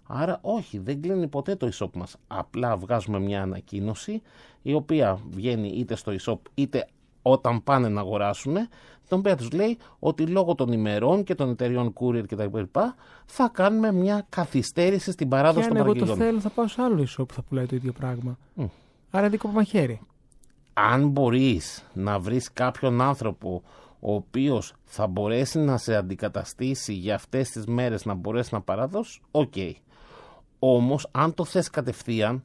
Άρα 0.06 0.38
όχι, 0.42 0.78
δεν 0.78 1.02
κλείνει 1.02 1.28
ποτέ 1.28 1.56
το 1.56 1.70
e-shop 1.72 1.90
μας. 1.94 2.16
Απλά 2.26 2.76
βγάζουμε 2.76 3.20
μια 3.20 3.42
ανακοίνωση 3.42 4.22
η 4.62 4.74
οποία 4.74 5.20
βγαίνει 5.30 5.68
είτε 5.68 5.96
στο 5.96 6.12
e-shop 6.20 6.38
είτε 6.54 6.88
όταν 7.22 7.62
πάνε 7.62 7.88
να 7.88 8.00
αγοράσουν, 8.00 8.56
τον 9.08 9.18
οποία 9.18 9.36
τους 9.36 9.50
λέει 9.50 9.78
ότι 9.98 10.26
λόγω 10.26 10.54
των 10.54 10.72
ημερών 10.72 11.24
και 11.24 11.34
των 11.34 11.50
εταιριών 11.50 11.92
courier 12.00 12.24
κτλ. 12.28 12.58
θα 13.26 13.50
κάνουμε 13.52 13.92
μια 13.92 14.26
καθυστέρηση 14.28 15.10
στην 15.12 15.28
παράδοση 15.28 15.68
των 15.68 15.76
παραγγελιών. 15.76 16.10
Αν 16.10 16.14
εγώ 16.14 16.18
το 16.18 16.24
θέλω, 16.24 16.40
θα 16.40 16.48
πάω 16.48 16.68
σε 16.68 16.82
άλλο 16.82 17.02
e-shop 17.02 17.28
που 17.28 17.34
θα 17.34 17.42
πουλάει 17.42 17.66
το 17.66 17.76
ίδιο 17.76 17.92
πράγμα. 17.92 18.38
Mm. 18.56 18.68
Άρα 19.10 19.28
δικό 19.28 19.48
μαχαίρι. 19.48 20.00
Αν 20.72 21.08
μπορείς 21.08 21.84
να 21.92 22.18
βρεις 22.18 22.52
κάποιον 22.52 23.00
άνθρωπο 23.00 23.62
ο 24.00 24.14
οποίος 24.14 24.74
θα 24.84 25.06
μπορέσει 25.06 25.58
να 25.58 25.76
σε 25.76 25.94
αντικαταστήσει 25.94 26.92
για 26.92 27.14
αυτές 27.14 27.50
τις 27.50 27.66
μέρες 27.66 28.04
να 28.04 28.14
μπορέσει 28.14 28.54
να 28.54 28.60
παραδώσεις, 28.60 29.20
OK. 29.30 29.52
Okay. 29.56 29.72
Όμως, 30.58 31.08
αν 31.10 31.34
το 31.34 31.44
θες 31.44 31.70
κατευθείαν, 31.70 32.44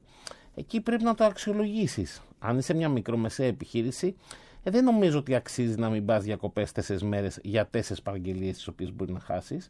εκεί 0.56 0.82
πρέπει 0.82 1.04
να 1.04 1.16
το 1.16 1.24
αξιολογήσεις. 1.24 2.22
Αν 2.40 2.58
είσαι 2.58 2.74
μια 2.74 2.90
μικρομεσαία 2.90 3.48
επιχείρηση, 3.48 4.16
ε, 4.64 4.72
δεν 4.72 4.84
νομίζω 4.84 5.18
ότι 5.20 5.36
αξίζει 5.36 5.76
να 5.80 5.90
μην 5.90 6.06
πας 6.06 6.24
διακοπές 6.24 6.72
τέσσερις 6.72 7.04
μέρες 7.04 7.40
για 7.44 7.68
τέσσερις 7.68 8.02
παραγγελίες 8.02 8.56
τις 8.56 8.68
οποίες 8.68 8.94
μπορεί 8.94 9.12
να 9.12 9.20
χάσεις. 9.20 9.70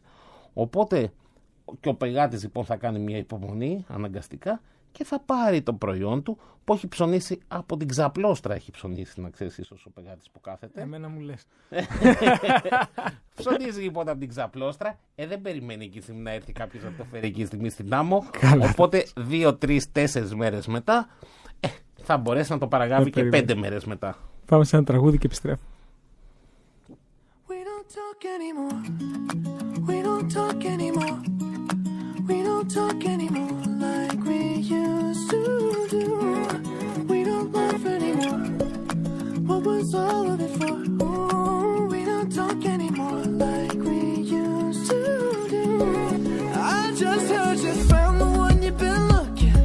Οπότε 0.52 1.12
και 1.80 1.88
ο 1.88 1.94
πελάτης 1.94 2.42
λοιπόν 2.42 2.64
θα 2.64 2.76
κάνει 2.76 2.98
μια 2.98 3.16
υπομονή 3.16 3.84
αναγκαστικά 3.88 4.60
και 4.92 5.04
θα 5.04 5.20
πάρει 5.20 5.62
το 5.62 5.72
προϊόν 5.72 6.22
του 6.22 6.38
που 6.64 6.72
έχει 6.74 6.88
ψωνίσει 6.88 7.38
από 7.48 7.76
την 7.76 7.88
ξαπλώστρα. 7.88 8.54
Έχει 8.54 8.70
ψωνίσει, 8.70 9.20
να 9.20 9.30
ξέρεις, 9.30 9.58
ίσως 9.58 9.84
ο 9.86 9.90
πελάτης 9.90 10.24
που 10.32 10.40
κάθεται. 10.40 10.80
Εμένα 10.80 11.08
μου 11.08 11.20
λες. 11.20 11.46
Ψωνίζει 13.38 13.80
λοιπόν 13.80 14.08
από 14.08 14.18
την 14.18 14.28
ξαπλώστρα. 14.28 14.98
Ε, 15.14 15.26
δεν 15.26 15.40
περιμένει 15.40 15.84
εκείνη 15.84 15.96
τη 15.96 16.00
στιγμή 16.00 16.20
να 16.20 16.30
έρθει 16.30 16.52
κάποιος 16.52 16.82
να 16.82 16.92
το 16.98 17.04
φέρει 17.04 17.26
εκείνη 17.26 17.39
τη 17.39 17.44
στιγμή 17.44 17.68
στην 17.68 17.94
άμμο. 17.94 18.24
Καλά. 18.40 18.68
Οπότε 18.70 19.06
δύο, 19.16 19.54
τρεις, 19.54 19.92
τέσσερις 19.92 20.34
μέρες 20.34 20.66
μετά 20.66 21.08
ε, 21.60 21.68
θα 22.02 22.16
μπορέσει 22.16 22.52
να 22.52 22.58
το 22.58 22.68
παραγάβει 22.68 23.02
Δεν 23.02 23.12
και 23.12 23.20
περιμένει. 23.20 23.46
πέντε 23.46 23.60
μέρες 23.60 23.84
μετά. 23.84 24.16
Πάμε 24.47 24.63
σε 24.63 24.75
ένα 24.75 24.85
τραγούδι 24.85 25.17
και 25.17 25.25
επιστρέφω. 25.25 25.63
We 27.47 27.59
don't 27.69 27.87
talk 27.97 28.21
anymore. 28.35 28.79
We 29.87 29.97
don't 30.07 30.27
talk 30.37 30.59
anymore. 30.75 31.17
We 32.29 32.37
don't 32.47 32.67
talk 32.77 32.99
anymore 33.15 33.61
like 33.85 34.19
we 34.29 34.39
used 34.83 35.29
to 35.33 35.41
do. 35.95 36.05
We 37.11 37.19
don't 37.29 37.49
laugh 37.57 37.83
anymore. 37.97 38.43
What 39.47 39.61
was 39.69 39.93
all 39.93 40.25
of 40.33 40.39
it 40.45 40.53
for? 40.59 40.75
Ooh, 41.05 41.87
we 41.93 42.01
don't 42.11 42.31
talk 42.39 42.59
anymore 42.75 43.21
like 43.45 43.79
we 43.89 43.99
used 44.43 44.85
to 44.91 45.01
do. 45.55 45.65
I 46.77 46.93
just 47.03 47.27
heard 47.35 47.59
you 47.65 47.73
found 47.91 48.15
the 48.23 48.29
one 48.43 48.57
you've 48.65 48.79
been 48.85 49.03
looking. 49.13 49.57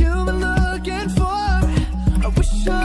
You've 0.00 0.24
been 0.28 0.40
looking 0.48 1.08
for. 1.18 1.42
I 2.24 2.28
wish 2.36 2.54
I 2.68 2.82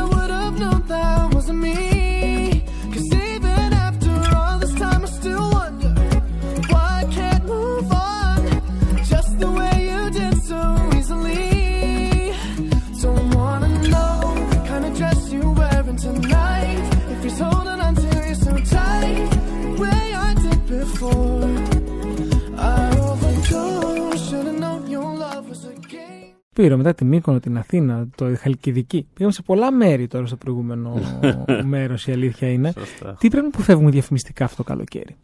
game. 26.61 26.65
Πήρα 26.65 26.77
μετά 26.77 26.95
τη 26.95 27.05
Μύκονο, 27.05 27.41
την 27.41 27.59
Αθήνα, 27.59 28.09
το 28.17 28.37
Χαλκιδική. 28.37 29.07
Πήγαμε 29.15 29.33
σε 29.35 29.43
πολλά 29.43 29.73
μέρη 29.73 30.07
τώρα 30.07 30.27
στο 30.27 30.37
προηγούμενο 30.37 30.95
μέρος, 31.65 32.07
η 32.07 32.13
αλήθεια 32.13 32.51
είναι. 32.51 32.73
Σωστά. 32.79 33.17
Τι 33.21 33.29
πρέπει 33.29 33.43
να 33.45 33.51
αποφεύγουμε 33.55 33.91
διαφημιστικά 33.91 34.45
αυτό 34.45 34.57
το 34.57 34.63
καλοκαίρι; 34.63 35.17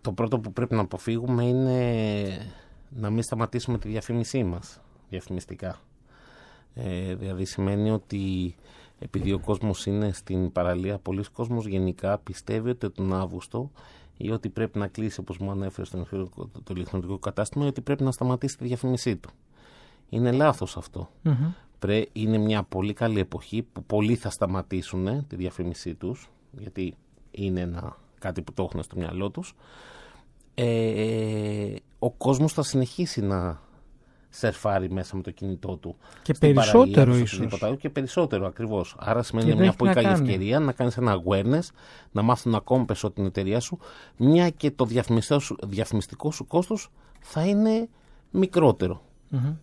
Το 0.00 0.12
πρώτο 0.12 0.38
που 0.38 0.52
πρέπει 0.52 0.74
να 0.74 0.80
αποφύγουμε 0.80 1.44
είναι 1.44 1.80
να 2.88 3.10
μην 3.10 3.22
σταματήσουμε 3.22 3.78
τη 3.78 3.88
διαφήμισή 3.88 4.44
μας 4.44 4.80
διαφημιστικά. 5.08 5.80
Ε, 6.74 7.14
δηλαδή 7.14 7.44
σημαίνει 7.44 7.90
ότι 7.90 8.54
επειδή 8.98 9.32
ο 9.32 9.38
κόσμος 9.38 9.86
είναι 9.86 10.12
στην 10.12 10.52
παραλία, 10.52 10.98
πολλοί 10.98 11.24
κόσμος 11.32 11.66
γενικά 11.66 12.18
πιστεύει 12.18 12.70
ότι 12.70 12.90
τον 12.90 13.14
Αύγουστο 13.14 13.70
ή 14.16 14.30
ότι 14.30 14.48
πρέπει 14.48 14.78
να 14.78 14.86
κλείσει 14.86 15.20
όπως 15.20 15.38
μου 15.38 15.50
ανέφερε 15.50 15.86
στο 15.86 15.96
ηλεκτρονικό- 15.96 16.50
το 16.64 16.72
ηλεκτρονικό 16.76 17.18
κατάστημα 17.18 17.64
ή 17.64 17.68
ότι 17.68 17.80
πρέπει 17.80 18.02
να 18.02 18.10
σταματήσει 18.10 18.56
τη 18.58 18.64
διαφήμισή 18.64 19.16
του. 19.16 19.30
Είναι 20.12 20.32
λάθος 20.32 20.76
αυτό. 20.76 21.10
Πρέ, 21.78 22.04
είναι 22.12 22.38
μια 22.38 22.62
πολύ 22.62 22.92
καλή 22.92 23.20
εποχή 23.20 23.62
που 23.72 23.84
πολλοί 23.84 24.14
θα 24.14 24.30
σταματήσουν 24.30 25.26
τη 25.26 25.36
διαφήμισή 25.36 25.94
τους 25.94 26.30
γιατί 26.58 26.94
είναι 27.30 27.60
ένα, 27.60 27.96
κάτι 28.18 28.42
που 28.42 28.52
το 28.52 28.62
έχουν 28.62 28.82
στο 28.82 28.96
μυαλό 28.96 29.30
τους 29.30 29.54
ε, 30.54 31.74
ο 31.98 32.10
κόσμος 32.10 32.52
θα 32.52 32.62
συνεχίσει 32.62 33.20
να 33.20 33.60
σερφάρει 34.28 34.90
μέσα 34.90 35.16
με 35.16 35.22
το 35.22 35.30
κινητό 35.30 35.76
του. 35.76 35.96
Και 36.22 36.34
στην 36.34 36.54
περισσότερο 36.54 36.94
παραλία, 36.94 37.14
σε 37.14 37.22
ίσως. 37.22 37.32
οτιδήποτε 37.38 37.66
άλλο 37.66 37.76
Και 37.76 37.90
περισσότερο 37.90 38.46
ακριβώς. 38.46 38.96
Άρα 38.98 39.22
σημαίνει 39.22 39.46
Και 39.46 39.52
είναι 39.52 39.62
δεν 39.62 39.68
μια 39.68 39.68
έχει 39.68 39.76
πολύ 39.76 39.90
να 39.90 40.02
καλή 40.02 40.14
κάνει. 40.14 40.28
ευκαιρία 40.30 40.58
να 40.58 40.72
κάνεις 40.72 40.96
ένα 40.96 41.22
awareness, 41.24 41.74
να 42.12 42.22
μάθουν 42.22 42.54
ακόμη 42.54 42.84
περισσότερο 42.84 43.14
την 43.14 43.26
εταιρεία 43.26 43.60
σου, 43.60 43.78
μια 44.16 44.50
και 44.50 44.70
το 44.70 44.84
διαφημιστικό 44.84 45.38
σου, 45.40 45.56
διαφημιστικό 45.66 46.30
σου 46.30 46.46
κόστος 46.46 46.90
θα 47.20 47.46
είναι 47.46 47.88
μικρότερο. 48.30 49.02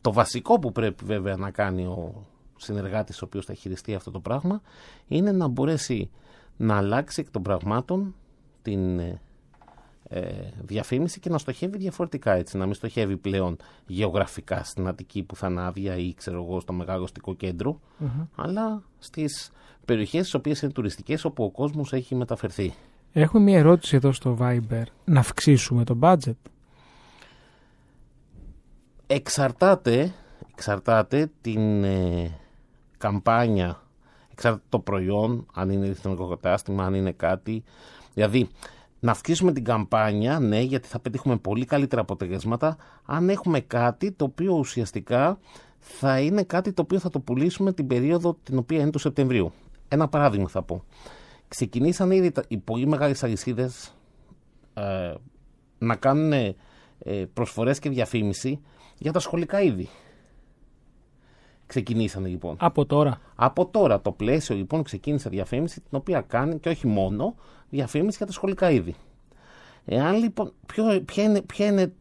Το 0.01 0.13
βασικό 0.13 0.59
που 0.59 0.71
πρέπει 0.71 1.05
βέβαια 1.05 1.35
να 1.35 1.51
κάνει 1.51 1.85
ο 1.85 2.25
συνεργάτης 2.57 3.21
ο 3.21 3.25
οποίος 3.25 3.45
θα 3.45 3.53
χειριστεί 3.53 3.95
αυτό 3.95 4.11
το 4.11 4.19
πράγμα 4.19 4.61
είναι 5.07 5.31
να 5.31 5.47
μπορέσει 5.47 6.09
να 6.57 6.77
αλλάξει 6.77 7.21
εκ 7.21 7.31
των 7.31 7.41
πραγμάτων 7.41 8.15
την 8.61 8.99
ε, 8.99 9.21
ε, 10.09 10.29
διαφήμιση 10.61 11.19
και 11.19 11.29
να 11.29 11.37
στοχεύει 11.37 11.77
διαφορετικά 11.77 12.31
έτσι. 12.31 12.57
Να 12.57 12.65
μην 12.65 12.73
στοχεύει 12.73 13.17
πλέον 13.17 13.57
γεωγραφικά 13.87 14.63
στην 14.63 14.87
Αττική 14.87 15.23
που 15.23 15.35
θα 15.35 15.47
είναι 15.47 15.61
άδεια 15.61 15.95
ή 15.95 16.13
ξέρω 16.13 16.43
εγώ 16.43 16.59
στο 16.59 16.73
μεγάλο 16.73 17.03
αστικό 17.03 17.35
κέντρο, 17.35 17.79
αλλά 18.35 18.83
στις 18.99 19.51
περιοχές 19.85 20.21
στις 20.21 20.33
οποίες 20.33 20.61
είναι 20.61 20.71
τουριστικές 20.71 21.25
όπου 21.25 21.43
ο 21.43 21.51
κόσμος 21.51 21.93
έχει 21.93 22.15
μεταφερθεί. 22.15 22.73
Έχουμε 23.11 23.43
μια 23.43 23.57
ερώτηση 23.57 23.95
εδώ 23.95 24.11
στο 24.11 24.37
Viber. 24.41 24.83
Να 25.05 25.19
αυξήσουμε 25.19 25.83
το 25.83 25.97
budget. 26.01 26.35
Εξαρτάται, 29.11 30.13
εξαρτάται 30.51 31.31
την 31.41 31.83
ε, 31.83 32.31
καμπάνια, 32.97 33.81
εξαρτάται 34.31 34.63
το 34.69 34.79
προϊόν, 34.79 35.45
αν 35.53 35.69
είναι 35.69 35.85
ηλεκτρονικό 35.85 36.27
κατάστημα, 36.27 36.85
αν 36.85 36.93
είναι 36.93 37.11
κάτι. 37.11 37.63
Δηλαδή, 38.13 38.49
να 38.99 39.11
αυξήσουμε 39.11 39.51
την 39.51 39.63
καμπάνια, 39.63 40.39
ναι, 40.39 40.59
γιατί 40.61 40.87
θα 40.87 40.99
πετύχουμε 40.99 41.37
πολύ 41.37 41.65
καλύτερα 41.65 42.01
αποτελέσματα, 42.01 42.77
αν 43.05 43.29
έχουμε 43.29 43.59
κάτι 43.59 44.11
το 44.11 44.25
οποίο 44.25 44.53
ουσιαστικά 44.53 45.39
θα 45.79 46.19
είναι 46.19 46.43
κάτι 46.43 46.73
το 46.73 46.81
οποίο 46.81 46.99
θα 46.99 47.09
το 47.09 47.19
πουλήσουμε 47.19 47.73
την 47.73 47.87
περίοδο 47.87 48.37
την 48.43 48.57
οποία 48.57 48.79
είναι 48.81 48.89
του 48.89 48.99
Σεπτεμβρίου. 48.99 49.51
Ένα 49.87 50.07
παράδειγμα 50.07 50.47
θα 50.47 50.61
πω. 50.63 50.83
Ξεκινήσαν 51.47 52.11
ήδη 52.11 52.31
τα- 52.31 52.43
οι 52.47 52.57
πολύ 52.57 52.87
μεγάλες 52.87 53.23
αλυσίδες 53.23 53.93
ε, 54.73 55.13
να 55.77 55.95
κάνουν 55.95 56.31
ε, 56.33 56.55
προσφορές 57.33 57.79
και 57.79 57.89
διαφήμιση 57.89 58.61
για 58.99 59.11
τα 59.11 59.19
σχολικά 59.19 59.61
είδη. 59.61 59.89
Ξεκινήσανε 61.65 62.27
λοιπόν. 62.27 62.55
Από 62.59 62.85
τώρα. 62.85 63.21
Από 63.35 63.65
τώρα 63.67 64.01
το 64.01 64.11
πλαίσιο 64.11 64.55
λοιπόν 64.55 64.83
ξεκίνησε 64.83 65.29
διαφήμιση 65.29 65.81
την 65.81 65.97
οποία 65.97 66.21
κάνει 66.21 66.59
και 66.59 66.69
όχι 66.69 66.87
μόνο 66.87 67.35
διαφήμιση 67.69 68.17
για 68.17 68.25
τα 68.25 68.31
σχολικά 68.31 68.71
είδη. 68.71 68.95
Εάν 69.85 70.15
λοιπόν, 70.15 70.53
ποιο, 70.65 71.01
ποια, 71.05 71.23
είναι, 71.23 71.41
ποια 71.41 71.65
είναι 71.65 71.93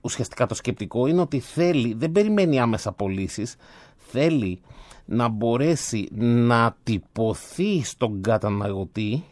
ουσιαστικά 0.00 0.46
το 0.46 0.54
σκεπτικό 0.54 1.06
είναι 1.06 1.20
ότι 1.20 1.40
θέλει, 1.40 1.94
δεν 1.94 2.12
περιμένει 2.12 2.60
άμεσα 2.60 2.92
πωλήσεις, 2.92 3.56
θέλει 3.96 4.60
να 5.04 5.28
μπορέσει 5.28 6.08
να 6.14 6.76
τυπωθεί 6.82 7.82
στον 7.84 8.22
καταναλωτή 8.22 9.24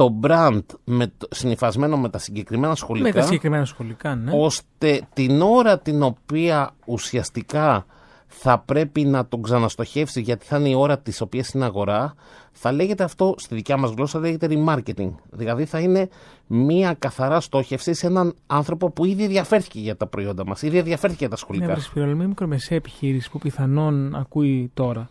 το 0.00 0.18
brand 0.22 0.60
με, 0.84 1.06
το- 1.18 1.28
συνυφασμένο 1.30 1.96
με 1.98 2.08
τα 2.08 2.18
συγκεκριμένα 2.18 2.74
σχολικά 2.74 3.06
Με 3.08 3.12
τα 3.14 3.22
συγκεκριμένα 3.22 3.64
σχολικά, 3.64 4.14
ναι. 4.14 4.30
ώστε 4.34 5.00
την 5.12 5.40
ώρα 5.42 5.78
την 5.78 6.02
οποία 6.02 6.70
ουσιαστικά 6.84 7.86
θα 8.26 8.58
πρέπει 8.58 9.04
να 9.04 9.26
τον 9.26 9.42
ξαναστοχεύσει 9.42 10.20
γιατί 10.20 10.46
θα 10.46 10.58
είναι 10.58 10.68
η 10.68 10.74
ώρα 10.74 10.98
της 10.98 11.20
οποίας 11.20 11.48
είναι 11.50 11.64
αγορά 11.64 12.14
θα 12.52 12.72
λέγεται 12.72 13.04
αυτό 13.04 13.34
στη 13.38 13.54
δικιά 13.54 13.76
μας 13.76 13.90
γλώσσα 13.90 14.18
λέγεται 14.18 14.48
remarketing 14.50 15.10
δηλαδή 15.30 15.64
θα 15.64 15.78
είναι 15.80 16.08
μία 16.46 16.94
καθαρά 16.98 17.40
στόχευση 17.40 17.94
σε 17.94 18.06
έναν 18.06 18.34
άνθρωπο 18.46 18.90
που 18.90 19.04
ήδη 19.04 19.22
ενδιαφέρθηκε 19.22 19.78
για 19.80 19.96
τα 19.96 20.06
προϊόντα 20.06 20.46
μας 20.46 20.62
ήδη 20.62 20.78
ενδιαφέρθηκε 20.78 21.26
για 21.26 21.28
τα 21.28 21.34
Ναι, 21.34 21.40
σχολικά 21.40 21.72
βρες 21.72 21.84
Σπύρο, 21.84 22.04
αλλά 22.04 22.14
μια 22.14 22.26
μικρομεσαία 22.28 22.78
επιχείρηση 22.78 23.30
που 23.30 23.38
πιθανόν 23.38 24.14
ακούει 24.14 24.70
τώρα. 24.74 25.10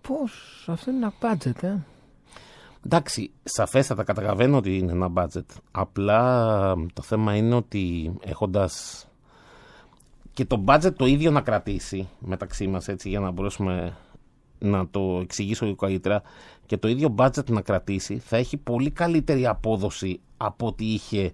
Πώς, 0.00 0.64
αυτό 0.66 0.90
είναι 0.90 0.98
ένα 1.06 1.12
budget, 1.20 1.62
ε. 1.62 1.74
Εντάξει, 2.84 3.30
σαφέστατα 3.42 4.04
καταλαβαίνω 4.04 4.56
ότι 4.56 4.76
είναι 4.76 4.92
ένα 4.92 5.12
budget. 5.14 5.44
Απλά 5.70 6.74
το 6.92 7.02
θέμα 7.02 7.36
είναι 7.36 7.54
ότι 7.54 8.12
έχοντας 8.24 9.04
και 10.32 10.44
το 10.44 10.64
budget 10.66 10.92
το 10.96 11.06
ίδιο 11.06 11.30
να 11.30 11.40
κρατήσει 11.40 12.08
μεταξύ 12.18 12.66
μας 12.66 12.88
έτσι 12.88 13.08
για 13.08 13.20
να 13.20 13.30
μπορέσουμε 13.30 13.96
να 14.58 14.88
το 14.88 15.18
εξηγήσω 15.22 15.64
λίγο 15.64 15.76
καλύτερα 15.76 16.22
και 16.66 16.76
το 16.76 16.88
ίδιο 16.88 17.14
budget 17.18 17.50
να 17.50 17.60
κρατήσει 17.60 18.18
θα 18.18 18.36
έχει 18.36 18.56
πολύ 18.56 18.90
καλύτερη 18.90 19.46
απόδοση 19.46 20.20
από 20.36 20.66
ό,τι 20.66 20.92
είχε 20.92 21.32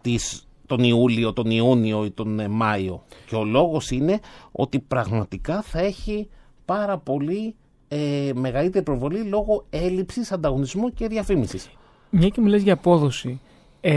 τις, 0.00 0.48
τον 0.66 0.82
Ιούλιο, 0.82 1.32
τον 1.32 1.50
Ιούνιο 1.50 2.04
ή 2.04 2.10
τον 2.10 2.40
ε, 2.40 2.48
Μάιο. 2.48 3.02
Και 3.26 3.34
ο 3.34 3.44
λόγος 3.44 3.90
είναι 3.90 4.20
ότι 4.52 4.80
πραγματικά 4.80 5.62
θα 5.62 5.78
έχει 5.80 6.28
πάρα 6.64 6.98
πολύ 6.98 7.54
ε, 7.94 8.30
μεγαλύτερη 8.34 8.84
προβολή 8.84 9.22
λόγω 9.22 9.64
έλλειψης 9.70 10.32
ανταγωνισμού 10.32 10.92
και 10.92 11.08
διαφήμισης. 11.08 11.70
Μια 12.10 12.28
και 12.28 12.40
μιλάς 12.40 12.62
για 12.62 12.72
απόδοση. 12.72 13.40
Ε, 13.80 13.92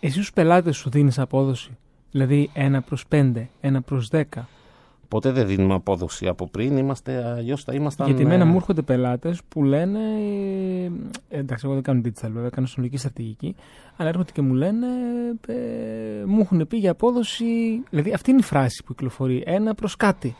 εσύ 0.00 0.12
στους 0.12 0.32
πελάτες 0.32 0.76
σου 0.76 0.90
δίνεις 0.90 1.18
απόδοση; 1.18 1.76
Δηλαδή 2.10 2.50
1 2.54 2.78
προς 2.86 3.04
5, 3.08 3.32
1 3.60 3.76
προς 3.84 4.08
10. 4.12 4.22
ποτέ 5.08 5.30
δεν 5.30 5.46
δίνουμε 5.46 5.74
απόδοση 5.74 6.26
από 6.26 6.46
πριν, 6.48 6.76
είμαστε, 6.76 7.24
αλλιώς 7.24 7.64
θα 7.64 7.74
ήμασταν... 7.74 8.06
Γιατί 8.06 8.22
ε, 8.22 8.24
εμένα 8.24 8.44
μου 8.44 8.56
έρχονται 8.56 8.82
πελάτες 8.82 9.40
που 9.48 9.64
λένε. 9.64 9.98
ε, 11.28 11.38
εντάξει, 11.38 11.64
εγώ 11.66 11.74
δεν 11.74 11.82
κάνω 11.82 12.00
digital 12.04 12.28
βέβαια, 12.32 12.48
κάνω 12.48 12.66
συνολική 12.66 12.96
στρατηγική. 12.96 13.54
Αλλά 13.96 14.08
έρχονται 14.08 14.32
και 14.32 14.42
μου 14.42 14.54
λένε. 14.54 14.86
ε, 15.46 15.54
μου 16.26 16.40
έχουν 16.40 16.66
πει 16.68 16.76
για 16.76 16.90
απόδοση. 16.90 17.44
Δηλαδή 17.90 18.12
αυτή 18.12 18.30
είναι 18.30 18.40
η 18.40 18.44
φράση 18.44 18.82
που 18.84 18.94
κυκλοφορεί. 18.94 19.42
Ένα 19.46 19.74
προς 19.74 19.96
κάτι. 19.96 20.36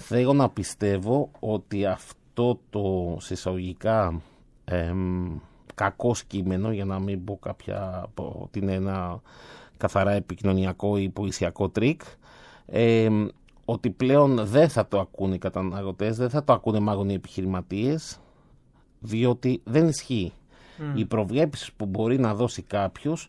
Θέλω 0.00 0.32
να 0.32 0.48
πιστεύω 0.48 1.30
ότι 1.38 1.86
αυτό 1.86 2.60
το 2.70 3.16
εισαγωγικά 3.20 4.20
εμ, 4.64 5.36
κακώς 5.74 6.14
κείμενο, 6.26 6.72
για 6.72 6.84
να 6.84 6.98
μην 6.98 7.24
πω 7.24 7.38
κάποια, 7.42 8.06
πω 8.14 8.40
ότι 8.42 8.58
είναι 8.58 8.72
ένα 8.72 9.20
καθαρά 9.76 10.12
επικοινωνιακό 10.12 10.96
ή 10.96 11.02
υπηρεσιακό 11.02 11.68
τρικ, 11.68 12.02
εμ, 12.66 13.26
ότι 13.64 13.90
πλέον 13.90 14.46
δεν 14.46 14.68
θα 14.68 14.86
το 14.86 15.00
ακούνε 15.00 15.34
οι 15.34 15.38
καταναλωτές, 15.38 16.16
δεν 16.16 16.30
θα 16.30 16.44
το 16.44 16.52
ακούνε 16.52 16.78
μάλλον 16.78 17.08
οι 17.08 17.14
επιχειρηματίες, 17.14 18.20
διότι 19.00 19.60
δεν 19.64 19.88
ισχύει. 19.88 20.32
Οι 20.94 21.04
προβλέψεις 21.04 21.72
που 21.72 21.86
μπορεί 21.86 22.18
να 22.18 22.34
δώσει 22.34 22.62
κάποιος 22.62 23.28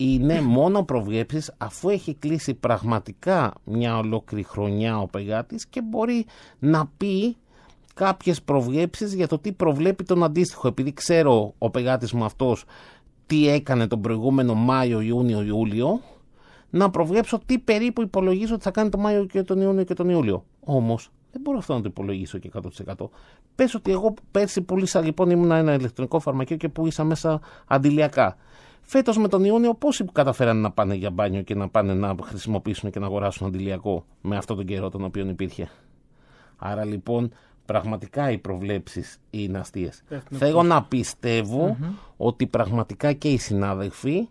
είναι 0.00 0.40
μόνο 0.40 0.82
προβλέψεις 0.84 1.52
αφού 1.58 1.88
έχει 1.88 2.14
κλείσει 2.14 2.54
πραγματικά 2.54 3.52
μια 3.64 3.98
ολόκληρη 3.98 4.44
χρονιά 4.44 4.98
ο 4.98 5.06
πελάτης 5.06 5.66
και 5.66 5.82
μπορεί 5.82 6.26
να 6.58 6.90
πει 6.96 7.36
κάποιες 7.94 8.42
προβλέψεις 8.42 9.14
για 9.14 9.28
το 9.28 9.38
τι 9.38 9.52
προβλέπει 9.52 10.04
τον 10.04 10.24
αντίστοιχο. 10.24 10.68
Επειδή 10.68 10.92
ξέρω 10.92 11.54
ο 11.58 11.70
πελάτης 11.70 12.12
μου 12.12 12.24
αυτός 12.24 12.64
τι 13.26 13.48
έκανε 13.48 13.86
τον 13.86 14.00
προηγούμενο 14.00 14.54
Μάιο, 14.54 15.00
Ιούνιο, 15.00 15.42
Ιούλιο, 15.42 16.00
να 16.70 16.90
προβλέψω 16.90 17.40
τι 17.46 17.58
περίπου 17.58 18.02
υπολογίζω 18.02 18.54
ότι 18.54 18.62
θα 18.62 18.70
κάνει 18.70 18.88
τον 18.88 19.00
Μάιο 19.00 19.24
και 19.24 19.42
τον 19.42 19.60
Ιούνιο 19.60 19.84
και 19.84 19.94
τον 19.94 20.08
Ιούλιο. 20.08 20.44
Όμως 20.60 21.10
δεν 21.32 21.40
μπορώ 21.40 21.58
αυτό 21.58 21.74
να 21.74 21.80
το 21.80 21.88
υπολογίσω 21.88 22.38
και 22.38 22.50
100%. 22.86 23.08
Πες 23.54 23.74
ότι 23.74 23.90
εγώ 23.90 24.14
πέρσι 24.30 24.62
πούλησα 24.62 25.00
λοιπόν 25.00 25.30
ήμουν 25.30 25.50
ένα 25.50 25.74
ηλεκτρονικό 25.74 26.18
φαρμακείο 26.18 26.56
και 26.56 26.68
πούλησα 26.68 27.04
μέσα 27.04 27.40
αντιλιακά. 27.66 28.36
Φέτος 28.90 29.18
με 29.18 29.28
τον 29.28 29.44
Ιούνιο, 29.44 29.74
πόσοι 29.74 30.04
καταφέραν 30.12 30.60
να 30.60 30.70
πάνε 30.70 30.94
για 30.94 31.10
μπάνιο 31.10 31.42
και 31.42 31.54
να 31.54 31.68
πάνε 31.68 31.94
να 31.94 32.14
χρησιμοποιήσουν 32.22 32.90
και 32.90 32.98
να 32.98 33.06
αγοράσουν 33.06 33.46
αντιλιακό 33.46 34.04
με 34.20 34.36
αυτόν 34.36 34.56
τον 34.56 34.64
καιρό 34.66 34.88
τον 34.88 35.04
οποίο 35.04 35.28
υπήρχε; 35.28 35.70
Άρα 36.56 36.84
λοιπόν 36.84 37.32
πραγματικά 37.64 38.30
οι 38.30 38.38
προβλέψεις 38.38 39.18
είναι 39.30 39.58
αστείες. 39.58 40.02
Θέλω 40.30 40.62
να 40.62 40.82
πιστευω 40.82 41.76
ότι 42.16 42.46
πραγματικά 42.46 43.12
και 43.12 43.28
οι 43.28 43.36
συνάδελφοι, 43.36 44.28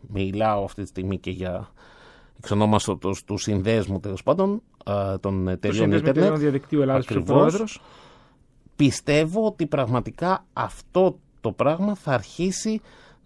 μιλάω 0.00 0.64
αυτή 0.64 0.82
τη 0.82 0.88
στιγμή 0.88 1.18
και 1.18 1.30
για 1.30 1.68
εξ 2.38 2.50
ονόματος 2.50 3.24
του 3.24 3.36
συνδέσμου 3.36 4.00
τέλος 4.00 4.22
πάντων 4.22 4.62
α, 4.84 5.18
των 5.20 5.44
Το 5.44 5.50
εταιριών 5.50 5.82
Σύνδεσμο 5.82 5.96
Ιντερνετ, 5.96 6.16
Εταιρεών 6.16 6.38
Διαδικτύου 6.38 6.80
Ελλάδα 6.80 7.00
και 7.00 7.12
ο 7.12 7.18
Ακριβώς. 7.20 7.38
πρόεδρο. 7.38 7.64
πιστεύω 8.76 9.46
ότι 9.46 9.66
πραγματικά 9.66 10.44
αυτό 10.52 11.18
το 11.40 11.52
πράγμα 11.52 11.94
θα 11.94 12.12
αρχίσει 12.12 12.80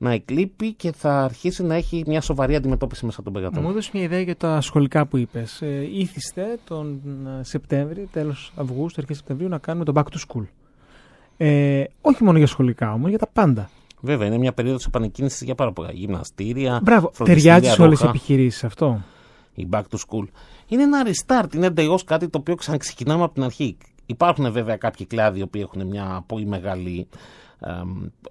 να 0.04 0.12
εκλείπει 0.12 0.72
και 0.72 0.92
θα 0.92 1.22
αρχίσει 1.24 1.62
να 1.62 1.74
έχει 1.74 2.04
μια 2.06 2.20
σοβαρή 2.20 2.54
αντιμετώπιση 2.54 3.04
μέσα 3.04 3.22
των 3.22 3.32
Μου 3.36 3.40
παιδιών. 3.42 3.70
έδωσε 3.70 3.90
μια 3.92 4.02
ιδέα 4.02 4.20
για 4.20 4.36
τα 4.36 4.60
σχολικά 4.60 5.06
που 5.06 5.16
είπες. 5.16 5.62
Ε, 5.62 5.88
ήθιστε 5.92 6.58
τον 6.64 7.00
ε, 7.40 7.44
Σεπτέμβρη, 7.44 8.08
τέλος 8.12 8.52
Αυγούστου, 8.56 9.00
αρχές 9.00 9.16
Σεπτεμβρίου, 9.16 9.48
να 9.48 9.58
κάνουμε 9.58 9.84
το 9.84 9.92
back 9.96 10.02
to 10.02 10.18
school. 10.28 10.44
Ε, 11.36 11.84
όχι 12.00 12.24
μόνο 12.24 12.38
για 12.38 12.46
σχολικά 12.46 12.92
όμως, 12.92 13.08
για 13.08 13.18
τα 13.18 13.26
πάντα. 13.26 13.70
Βέβαια, 14.00 14.26
είναι 14.26 14.38
μια 14.38 14.52
περίοδος 14.52 14.86
επανεκκίνησης 14.86 15.42
για 15.42 15.54
πάρα 15.54 15.72
πολλά. 15.72 15.90
Γυμναστήρια, 15.92 16.80
Μπράβο, 16.82 17.10
φροντιστήρια, 17.14 17.54
ταιριάζει 17.54 17.76
σε 17.76 17.82
όλες 17.82 17.98
τι 17.98 18.04
ρόχα, 18.04 18.16
επιχειρήσεις 18.16 18.64
αυτό. 18.64 19.02
η 19.54 19.68
back 19.70 19.82
to 19.90 19.96
school. 19.96 20.24
Είναι 20.68 20.82
ένα 20.82 21.06
restart, 21.06 21.54
είναι 21.54 21.66
εντελώς 21.66 22.04
κάτι 22.04 22.28
το 22.28 22.38
οποίο 22.38 22.54
ξαναξεκινάμε 22.54 23.22
από 23.24 23.34
την 23.34 23.42
αρχή. 23.42 23.76
Υπάρχουν 24.06 24.52
βέβαια 24.52 24.76
κάποιοι 24.76 25.06
κλάδοι 25.06 25.38
οι 25.38 25.42
οποίοι 25.42 25.62
έχουν 25.64 25.86
μια 25.86 26.24
πολύ 26.26 26.46
μεγάλη 26.46 26.98
εμ, 26.98 27.06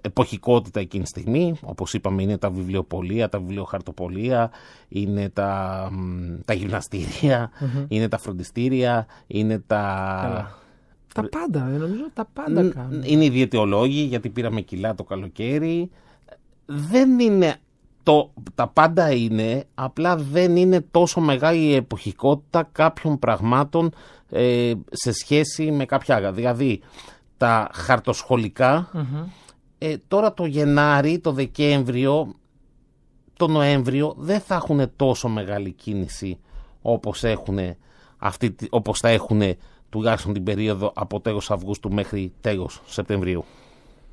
εποχικότητα 0.00 0.80
εκείνη 0.80 1.02
τη 1.02 1.08
στιγμή. 1.08 1.54
Όπως 1.62 1.94
είπαμε 1.94 2.22
είναι 2.22 2.38
τα 2.38 2.50
βιβλιοπολία, 2.50 3.28
τα 3.28 3.38
βιβλιοχαρτοπολία, 3.38 4.50
είναι 4.88 5.28
τα, 5.28 5.88
μ, 5.92 6.40
τα 6.44 6.54
γυμναστηρια 6.54 7.50
είναι 7.88 8.08
τα 8.08 8.18
φροντιστήρια, 8.18 9.06
είναι 9.26 9.58
τα... 9.58 10.18
Καλά. 10.22 10.62
Τα 11.14 11.28
πάντα, 11.28 11.68
ε, 11.68 11.76
νομίζω 11.76 12.04
τα 12.14 12.28
πάντα 12.32 12.62
Ν- 12.62 12.74
κάνουν. 12.74 13.02
Είναι 13.04 13.24
οι 13.24 13.30
διαιτεολόγοι 13.30 14.00
γιατί 14.00 14.28
πήραμε 14.28 14.60
κιλά 14.60 14.94
το 14.94 15.04
καλοκαίρι. 15.04 15.90
Δεν 16.66 17.18
είναι 17.18 17.56
το, 18.02 18.32
τα 18.54 18.68
πάντα 18.68 19.12
είναι, 19.12 19.64
απλά 19.74 20.16
δεν 20.16 20.56
είναι 20.56 20.80
τόσο 20.90 21.20
μεγάλη 21.20 21.64
η 21.64 21.74
εποχικότητα 21.74 22.68
κάποιων 22.72 23.18
πραγμάτων 23.18 23.92
ε, 24.30 24.72
σε 24.90 25.12
σχέση 25.12 25.70
με 25.70 25.84
κάποια 25.84 26.16
άλλα. 26.16 26.32
Δηλαδή, 26.32 26.80
τα 27.36 27.70
χαρτοσχολικά, 27.72 28.90
ε, 29.78 29.96
τώρα 30.08 30.34
το 30.34 30.44
Γενάρη, 30.46 31.18
το 31.18 31.32
Δεκέμβριο, 31.32 32.34
το 33.36 33.46
Νοέμβριο 33.48 34.14
δεν 34.18 34.40
θα 34.40 34.54
έχουν 34.54 34.90
τόσο 34.96 35.28
μεγάλη 35.28 35.72
κίνηση 35.72 36.38
όπως, 36.82 37.24
έχουν 37.24 37.58
αυτή, 38.18 38.50
τη- 38.50 38.66
όπως 38.70 38.98
θα 38.98 39.08
έχουν 39.08 39.42
τουλάχιστον 39.90 40.32
την 40.32 40.42
περίοδο 40.42 40.92
από 40.94 41.20
τέλος 41.20 41.50
Αυγούστου 41.50 41.92
μέχρι 41.92 42.32
τέλος 42.40 42.80
Σεπτεμβρίου 42.86 43.44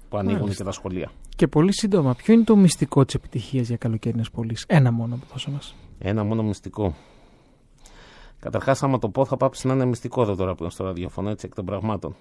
που 0.09 0.17
ανοίγουν 0.17 0.39
Μάλιστα. 0.39 0.63
και 0.63 0.69
τα 0.69 0.75
σχολεία. 0.75 1.11
Και 1.35 1.47
πολύ 1.47 1.73
σύντομα, 1.73 2.15
ποιο 2.15 2.33
είναι 2.33 2.43
το 2.43 2.55
μυστικό 2.55 3.05
της 3.05 3.15
επιτυχίας 3.15 3.67
για 3.67 3.77
καλοκαίρινε 3.77 4.23
πωλήσει. 4.33 4.65
Ένα 4.67 4.91
μόνο 4.91 5.15
που 5.15 5.25
δώσε 5.31 5.49
μας. 5.51 5.75
Ένα 5.99 6.23
μόνο 6.23 6.43
μυστικό. 6.43 6.95
Καταρχάς 8.39 8.83
άμα 8.83 8.99
το 8.99 9.09
πω 9.09 9.25
θα 9.25 9.37
πάψει 9.37 9.67
να 9.67 9.73
είναι 9.73 9.85
μυστικό 9.85 10.21
εδώ 10.21 10.35
τώρα 10.35 10.55
που 10.55 10.63
είναι 10.63 10.71
στο 10.71 10.83
ραδιοφωνό 10.83 11.29
έτσι 11.29 11.45
εκ 11.45 11.55
των 11.55 11.65
πραγμάτων. 11.65 12.15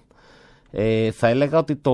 Ε, 0.71 1.11
θα 1.11 1.27
έλεγα 1.27 1.57
ότι 1.57 1.75
το 1.75 1.93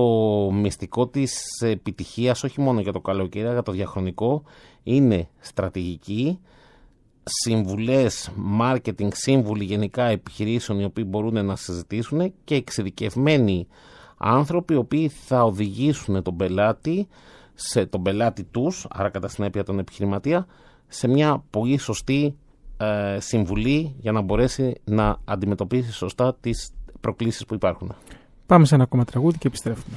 μυστικό 0.52 1.06
της 1.06 1.42
επιτυχίας 1.60 2.44
όχι 2.44 2.60
μόνο 2.60 2.80
για 2.80 2.92
το 2.92 3.00
καλοκαίρι 3.00 3.44
αλλά 3.44 3.52
για 3.52 3.62
το 3.62 3.72
διαχρονικό 3.72 4.42
είναι 4.82 5.28
στρατηγική, 5.38 6.38
συμβουλές, 7.22 8.30
marketing, 8.60 9.08
σύμβουλοι 9.12 9.64
γενικά 9.64 10.04
επιχειρήσεων 10.04 10.80
οι 10.80 10.84
οποίοι 10.84 11.04
μπορούν 11.06 11.44
να 11.44 11.56
συζητήσουν 11.56 12.32
και 12.44 12.54
εξειδικευμένοι 12.54 13.66
άνθρωποι 14.18 14.72
οι 14.72 14.76
οποίοι 14.76 15.08
θα 15.08 15.42
οδηγήσουν 15.42 16.22
τον 16.22 16.36
πελάτη, 16.36 17.08
σε 17.54 17.86
τον 17.86 18.02
πελάτη 18.02 18.44
τους, 18.44 18.86
άρα 18.90 19.08
κατά 19.08 19.28
συνέπεια 19.28 19.64
τον 19.64 19.78
επιχειρηματία, 19.78 20.46
σε 20.88 21.08
μια 21.08 21.44
πολύ 21.50 21.78
σωστή 21.78 22.36
ε, 22.76 23.16
συμβουλή 23.20 23.94
για 23.98 24.12
να 24.12 24.20
μπορέσει 24.20 24.80
να 24.84 25.16
αντιμετωπίσει 25.24 25.92
σωστά 25.92 26.34
τις 26.40 26.70
προκλήσεις 27.00 27.46
που 27.46 27.54
υπάρχουν. 27.54 27.94
Πάμε 28.48 28.66
σε 28.66 28.74
ένα 28.74 28.84
ακόμα 28.84 29.04
τραγούδι 29.04 29.38
και 29.38 29.46
επιστρέφουμε. 29.46 29.96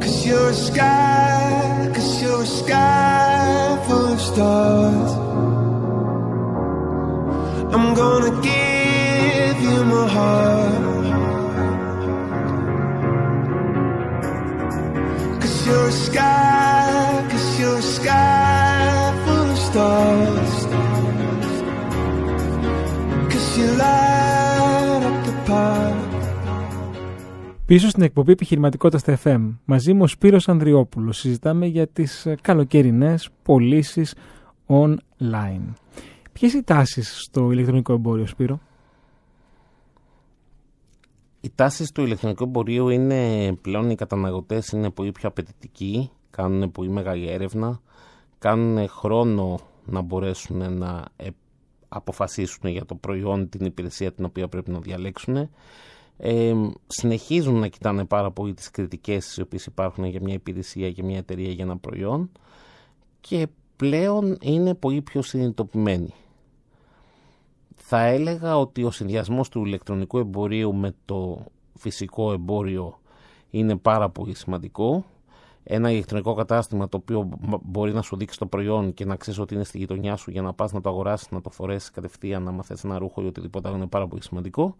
Cause 0.00 0.26
you're 0.26 0.48
a 0.48 0.54
sky, 0.68 1.90
cause 1.94 2.12
you're 2.22 2.42
a 2.42 2.52
sky 2.60 3.78
full 3.86 4.06
of 4.14 4.20
stars. 4.30 5.12
I'm 7.74 7.86
gonna 8.00 8.32
give 8.42 8.59
Πίσω 27.70 27.88
στην 27.88 28.02
εκπομπή 28.02 28.32
Επιχειρηματικότητας 28.32 29.00
στα 29.00 29.18
FM. 29.24 29.54
Μαζί 29.64 29.92
μου 29.92 30.02
ο 30.02 30.06
Σπύρος 30.06 30.48
Ανδριόπουλος. 30.48 31.18
Συζητάμε 31.18 31.66
για 31.66 31.86
τις 31.86 32.26
ε, 32.26 32.36
καλοκαιρινές 32.42 33.28
πωλήσεις 33.42 34.14
online. 34.66 35.72
Ποιες 36.32 36.52
οι 36.52 36.62
τάσεις 36.62 37.22
στο 37.22 37.52
ηλεκτρονικό 37.52 37.92
εμπόριο, 37.92 38.26
Σπύρο; 38.26 38.60
Οι 41.40 41.50
τάσεις 41.54 41.92
του 41.92 42.02
ηλεκτρονικού 42.02 42.42
εμπορίου 42.44 42.88
είναι 42.88 43.52
πλέον 43.60 43.90
οι 43.90 43.94
καταναλωτές 43.94 44.68
είναι 44.68 44.90
πολύ 44.90 45.12
πιο 45.12 45.28
απαιτητικοί, 45.28 46.10
κάνουν 46.30 46.70
πολύ 46.70 46.88
μεγάλη 46.88 47.28
έρευνα, 47.28 47.80
κάνουν 48.38 48.88
χρόνο 48.88 49.58
να 49.84 50.00
μπορέσουν 50.00 50.76
να 50.78 51.04
ε, 51.16 51.28
αποφασίσουν 51.88 52.70
για 52.70 52.84
το 52.84 52.94
προϊόν, 52.94 53.48
την 53.48 53.66
υπηρεσία 53.66 54.12
την 54.12 54.24
οποία 54.24 54.48
πρέπει 54.48 54.70
να 54.70 54.78
διαλέξουν. 54.78 55.50
Ε, 56.22 56.54
συνεχίζουν 56.86 57.54
να 57.54 57.66
κοιτάνε 57.66 58.04
πάρα 58.04 58.30
πολύ 58.30 58.54
τις 58.54 58.70
κριτικές 58.70 59.36
οι 59.36 59.40
οποίες 59.40 59.66
υπάρχουν 59.66 60.04
για 60.04 60.20
μια 60.22 60.34
υπηρεσία, 60.34 60.88
για 60.88 61.04
μια 61.04 61.18
εταιρεία, 61.18 61.50
για 61.50 61.64
ένα 61.64 61.76
προϊόν 61.76 62.30
και 63.20 63.46
πλέον 63.76 64.38
είναι 64.40 64.74
πολύ 64.74 65.02
πιο 65.02 65.22
συνειδητοποιημένοι. 65.22 66.14
θα 67.74 68.00
έλεγα 68.00 68.58
ότι 68.58 68.84
ο 68.84 68.90
συνδυασμός 68.90 69.48
του 69.48 69.64
ηλεκτρονικού 69.64 70.18
εμπορίου 70.18 70.74
με 70.74 70.94
το 71.04 71.44
φυσικό 71.74 72.32
εμπόριο 72.32 73.00
είναι 73.50 73.76
πάρα 73.76 74.08
πολύ 74.08 74.34
σημαντικό. 74.34 75.04
Ένα 75.64 75.90
ηλεκτρονικό 75.90 76.34
κατάστημα 76.34 76.88
το 76.88 76.96
οποίο 76.96 77.28
μπορεί 77.62 77.92
να 77.92 78.02
σου 78.02 78.16
δείξει 78.16 78.38
το 78.38 78.46
προϊόν 78.46 78.94
και 78.94 79.04
να 79.04 79.16
ξέρεις 79.16 79.38
ότι 79.40 79.54
είναι 79.54 79.64
στη 79.64 79.78
γειτονιά 79.78 80.16
σου 80.16 80.30
για 80.30 80.42
να 80.42 80.52
πας 80.52 80.72
να 80.72 80.80
το 80.80 80.88
αγοράσεις, 80.88 81.30
να 81.30 81.40
το 81.40 81.50
φορέσεις 81.50 81.90
κατευθείαν, 81.90 82.42
να 82.42 82.50
μαθαίνει 82.50 82.80
ένα 82.84 82.98
ρούχο 82.98 83.22
ή 83.22 83.26
οτιδήποτε 83.26 83.68
άλλο 83.68 83.76
είναι 83.76 83.86
πάρα 83.86 84.06
πολύ 84.08 84.22
σημαντικό. 84.22 84.76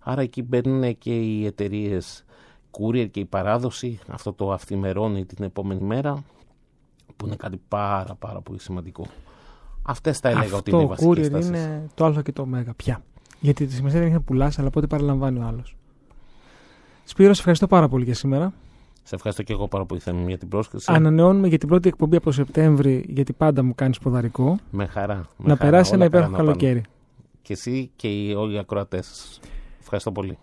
Άρα 0.00 0.22
εκεί 0.22 0.42
μπαίνουν 0.42 0.98
και 0.98 1.16
οι 1.16 1.46
εταιρείες 1.46 2.24
courier 2.70 3.10
και 3.10 3.20
η 3.20 3.24
παράδοση, 3.24 3.98
αυτό 4.08 4.32
το 4.32 4.52
αυθημερώνει 4.52 5.24
την 5.24 5.44
επόμενη 5.44 5.80
μέρα, 5.80 6.24
που 7.16 7.26
είναι 7.26 7.36
κάτι 7.36 7.60
πάρα 7.68 8.14
πάρα 8.14 8.40
πολύ 8.40 8.60
σημαντικό. 8.60 9.06
Αυτές 9.82 10.18
θα 10.18 10.28
έλεγα 10.28 10.56
ότι 10.56 10.70
είναι 10.70 10.82
οι 10.82 10.88
Αυτό 10.90 11.06
βασικές 11.06 11.28
courier 11.28 11.46
είναι 11.46 11.88
το 11.94 12.04
α 12.04 12.22
και 12.22 12.32
το 12.32 12.42
ω 12.42 12.72
πια. 12.76 13.02
Γιατί 13.40 13.66
τη 13.66 13.72
σημασία 13.72 13.98
δεν 13.98 14.08
έχει 14.08 14.16
να 14.16 14.22
πουλάς, 14.22 14.58
αλλά 14.58 14.70
πότε 14.70 14.86
παραλαμβάνει 14.86 15.38
ο 15.38 15.42
άλλος. 15.42 15.76
Σπύρο, 17.04 17.32
σε 17.32 17.38
ευχαριστώ 17.38 17.66
πάρα 17.66 17.88
πολύ 17.88 18.04
για 18.04 18.14
σήμερα. 18.14 18.52
Σε 19.02 19.14
ευχαριστώ 19.14 19.42
και 19.42 19.52
εγώ 19.52 19.68
πάρα 19.68 19.84
πολύ 19.84 20.00
Θέμη, 20.00 20.24
για 20.26 20.38
την 20.38 20.48
πρόσκληση. 20.48 20.92
Ανανεώνουμε 20.92 21.48
για 21.48 21.58
την 21.58 21.68
πρώτη 21.68 21.88
εκπομπή 21.88 22.16
από 22.16 22.24
το 22.24 22.32
Σεπτέμβρη, 22.32 23.04
γιατί 23.08 23.32
πάντα 23.32 23.62
μου 23.62 23.74
κάνεις 23.74 23.98
ποδαρικό. 23.98 24.58
Με 24.70 24.86
χαρά. 24.86 25.14
Με 25.14 25.24
να 25.36 25.56
χαρά. 25.56 25.70
περάσει 25.70 25.94
Όλα 25.94 26.04
ένα 26.04 26.10
καλά 26.10 26.24
υπέροχο 26.24 26.30
να 26.30 26.36
πάνε. 26.36 26.58
καλοκαίρι. 26.58 26.82
Και 27.42 27.52
εσύ 27.52 27.90
και 27.96 28.08
οι 28.08 28.34
όλοι 28.34 28.54
οι 28.54 28.58
ακροατές. 28.58 29.40
Ευχαριστώ 29.80 30.12
πολύ. 30.12 30.38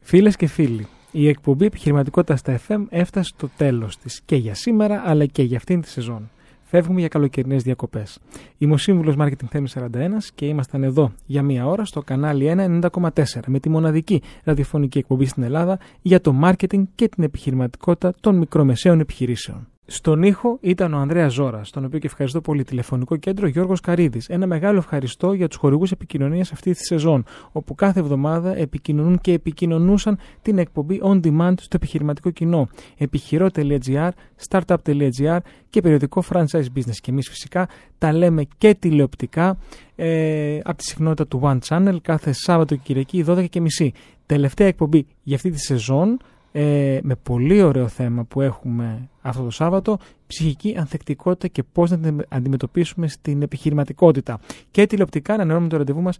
Φίλες 0.00 0.36
και 0.36 0.46
φίλοι, 0.46 0.86
η 1.10 1.28
εκπομπή 1.28 1.64
επιχειρηματικότητας 1.64 2.38
στα 2.38 2.60
FM 2.68 2.84
έφτασε 2.88 3.28
στο 3.28 3.48
τέλος 3.56 3.98
της 3.98 4.20
και 4.24 4.36
για 4.36 4.54
σήμερα 4.54 5.02
αλλά 5.04 5.26
και 5.26 5.42
για 5.42 5.56
αυτήν 5.56 5.80
τη 5.80 5.88
σεζόν. 5.88 6.30
Φεύγουμε 6.70 6.98
για 6.98 7.08
καλοκαιρινές 7.08 7.62
διακοπές. 7.62 8.18
Είμαι 8.58 8.72
ο 8.72 8.76
σύμβουλος 8.76 9.14
Marketing 9.18 9.46
Θέμης 9.48 9.76
41 9.76 10.30
και 10.34 10.46
ήμασταν 10.46 10.82
εδώ 10.82 11.12
για 11.26 11.42
μία 11.42 11.66
ώρα 11.66 11.84
στο 11.84 12.02
κανάλι 12.02 12.54
1 12.56 12.80
90,4 12.90 13.22
με 13.46 13.60
τη 13.60 13.68
μοναδική 13.68 14.22
ραδιοφωνική 14.44 14.98
εκπομπή 14.98 15.26
στην 15.26 15.42
Ελλάδα 15.42 15.78
για 16.02 16.20
το 16.20 16.40
marketing 16.44 16.82
και 16.94 17.08
την 17.08 17.24
επιχειρηματικότητα 17.24 18.14
των 18.20 18.36
μικρομεσαίων 18.36 19.00
επιχειρήσεων. 19.00 19.68
Στον 19.90 20.22
ήχο 20.22 20.58
ήταν 20.60 20.94
ο 20.94 20.98
Ανδρέας 20.98 21.32
Ζώρας, 21.32 21.70
τον 21.70 21.84
οποίο 21.84 21.98
και 21.98 22.06
ευχαριστώ 22.06 22.40
πολύ. 22.40 22.64
Τηλεφωνικό 22.64 23.16
κέντρο 23.16 23.46
Γιώργος 23.46 23.80
Καρίδης. 23.80 24.28
Ένα 24.28 24.46
μεγάλο 24.46 24.78
ευχαριστώ 24.78 25.32
για 25.32 25.48
τους 25.48 25.56
χορηγούς 25.56 25.90
επικοινωνίας 25.90 26.52
αυτή 26.52 26.72
τη 26.72 26.84
σεζόν, 26.84 27.24
όπου 27.52 27.74
κάθε 27.74 28.00
εβδομάδα 28.00 28.56
επικοινωνούν 28.56 29.18
και 29.18 29.32
επικοινωνούσαν 29.32 30.18
την 30.42 30.58
εκπομπή 30.58 31.00
on 31.02 31.20
demand 31.20 31.54
στο 31.56 31.76
επιχειρηματικό 31.76 32.30
κοινό. 32.30 32.68
Επιχειρό.gr, 32.96 34.08
startup.gr 34.48 35.38
και 35.70 35.80
περιοδικό 35.80 36.24
franchise 36.32 36.66
business. 36.76 36.96
Και 37.00 37.10
εμείς 37.10 37.28
φυσικά 37.28 37.68
τα 37.98 38.12
λέμε 38.12 38.46
και 38.58 38.74
τηλεοπτικά 38.74 39.58
ε, 39.96 40.58
από 40.62 40.76
τη 40.76 40.84
συχνότητα 40.84 41.26
του 41.26 41.40
One 41.44 41.58
Channel 41.68 41.96
κάθε 42.02 42.32
Σάββατο 42.32 42.74
και 42.74 42.80
Κυριακή 42.84 43.24
12.30. 43.26 43.88
Τελευταία 44.26 44.66
εκπομπή 44.66 45.06
για 45.22 45.36
αυτή 45.36 45.50
τη 45.50 45.58
σεζόν 45.58 46.18
ε, 46.60 46.98
με 47.02 47.14
πολύ 47.22 47.62
ωραίο 47.62 47.88
θέμα 47.88 48.24
που 48.24 48.40
έχουμε 48.40 49.08
αυτό 49.20 49.42
το 49.42 49.50
Σάββατο, 49.50 49.98
ψυχική 50.26 50.74
ανθεκτικότητα 50.78 51.48
και 51.48 51.62
πώς 51.62 51.90
να 51.90 51.98
την 51.98 52.24
αντιμετωπίσουμε 52.28 53.08
στην 53.08 53.42
επιχειρηματικότητα. 53.42 54.38
Και 54.70 54.86
τηλεοπτικά 54.86 55.34
ανανεώνουμε 55.34 55.68
το 55.68 55.76
ραντεβού 55.76 56.00
μας 56.02 56.18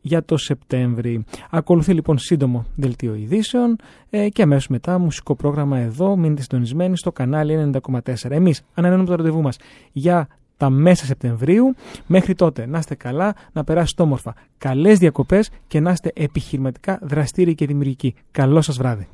για 0.00 0.24
το 0.24 0.36
Σεπτέμβρη. 0.36 1.24
Ακολουθεί 1.50 1.92
λοιπόν 1.92 2.18
σύντομο 2.18 2.64
δελτίο 2.76 3.14
ειδήσεων 3.14 3.76
ε, 4.10 4.28
και 4.28 4.42
αμέσως 4.42 4.68
μετά 4.68 4.98
μουσικό 4.98 5.34
πρόγραμμα 5.34 5.78
εδώ. 5.78 6.16
Μείνετε 6.16 6.42
συντονισμένοι 6.42 6.96
στο 6.96 7.12
κανάλι 7.12 7.72
90,4. 7.90 8.14
Εμείς 8.30 8.62
ανανεώνουμε 8.74 9.08
το 9.08 9.16
ραντεβού 9.16 9.42
μας 9.42 9.56
για 9.92 10.28
τα 10.56 10.70
μέσα 10.70 11.04
Σεπτεμβρίου. 11.04 11.74
Μέχρι 12.06 12.34
τότε 12.34 12.66
να 12.66 12.78
είστε 12.78 12.94
καλά, 12.94 13.34
να 13.52 13.64
περάσετε 13.64 14.02
όμορφα. 14.02 14.34
Καλές 14.58 14.98
διακοπές 14.98 15.50
και 15.66 15.80
να 15.80 15.90
είστε 15.90 16.10
επιχειρηματικά 16.14 16.98
δραστήριοι 17.02 17.54
και 17.54 17.66
δημιουργικοί. 17.66 18.14
Καλό 18.30 18.60
σας 18.60 18.76
βράδυ. 18.76 19.08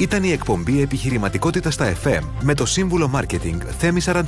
Ήταν 0.00 0.22
η 0.24 0.30
εκπομπή 0.30 0.82
Επιχειρηματικότητας 0.82 1.74
στα 1.74 1.92
FM 2.04 2.20
με 2.42 2.54
το 2.54 2.66
σύμβουλο 2.66 3.10
Marketing 3.14 3.58
Θέμη 3.78 4.00
41. 4.04 4.22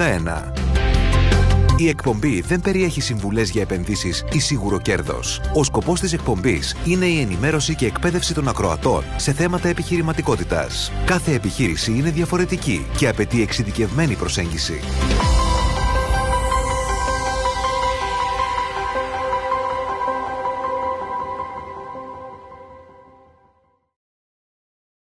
Η 1.77 1.89
εκπομπή 1.89 2.41
δεν 2.41 2.61
περιέχει 2.61 3.01
συμβουλές 3.01 3.51
για 3.51 3.63
επενδύσεις 3.63 4.25
ή 4.33 4.39
σίγουρο 4.39 4.81
κέρδος. 4.81 5.41
Ο 5.55 5.65
σκοπός 5.65 6.01
της 6.01 6.13
εκπομπής 6.13 6.77
είναι 6.85 7.07
η 7.07 7.21
ενημέρωση 7.21 7.75
και 7.75 7.87
εκπαίδευση 7.87 8.35
των 8.35 8.49
ακροατών 8.49 9.05
σε 9.17 9.33
θέματα 9.33 9.69
επιχειρηματικότητας. 9.69 10.93
Κάθε 11.05 11.35
επιχείρηση 11.35 11.93
είναι 11.93 12.11
διαφορετική 12.11 12.87
και 12.97 13.09
απαιτεί 13.09 13.43
εξειδικευμένη 13.43 14.15
προσέγγιση. 14.15 14.81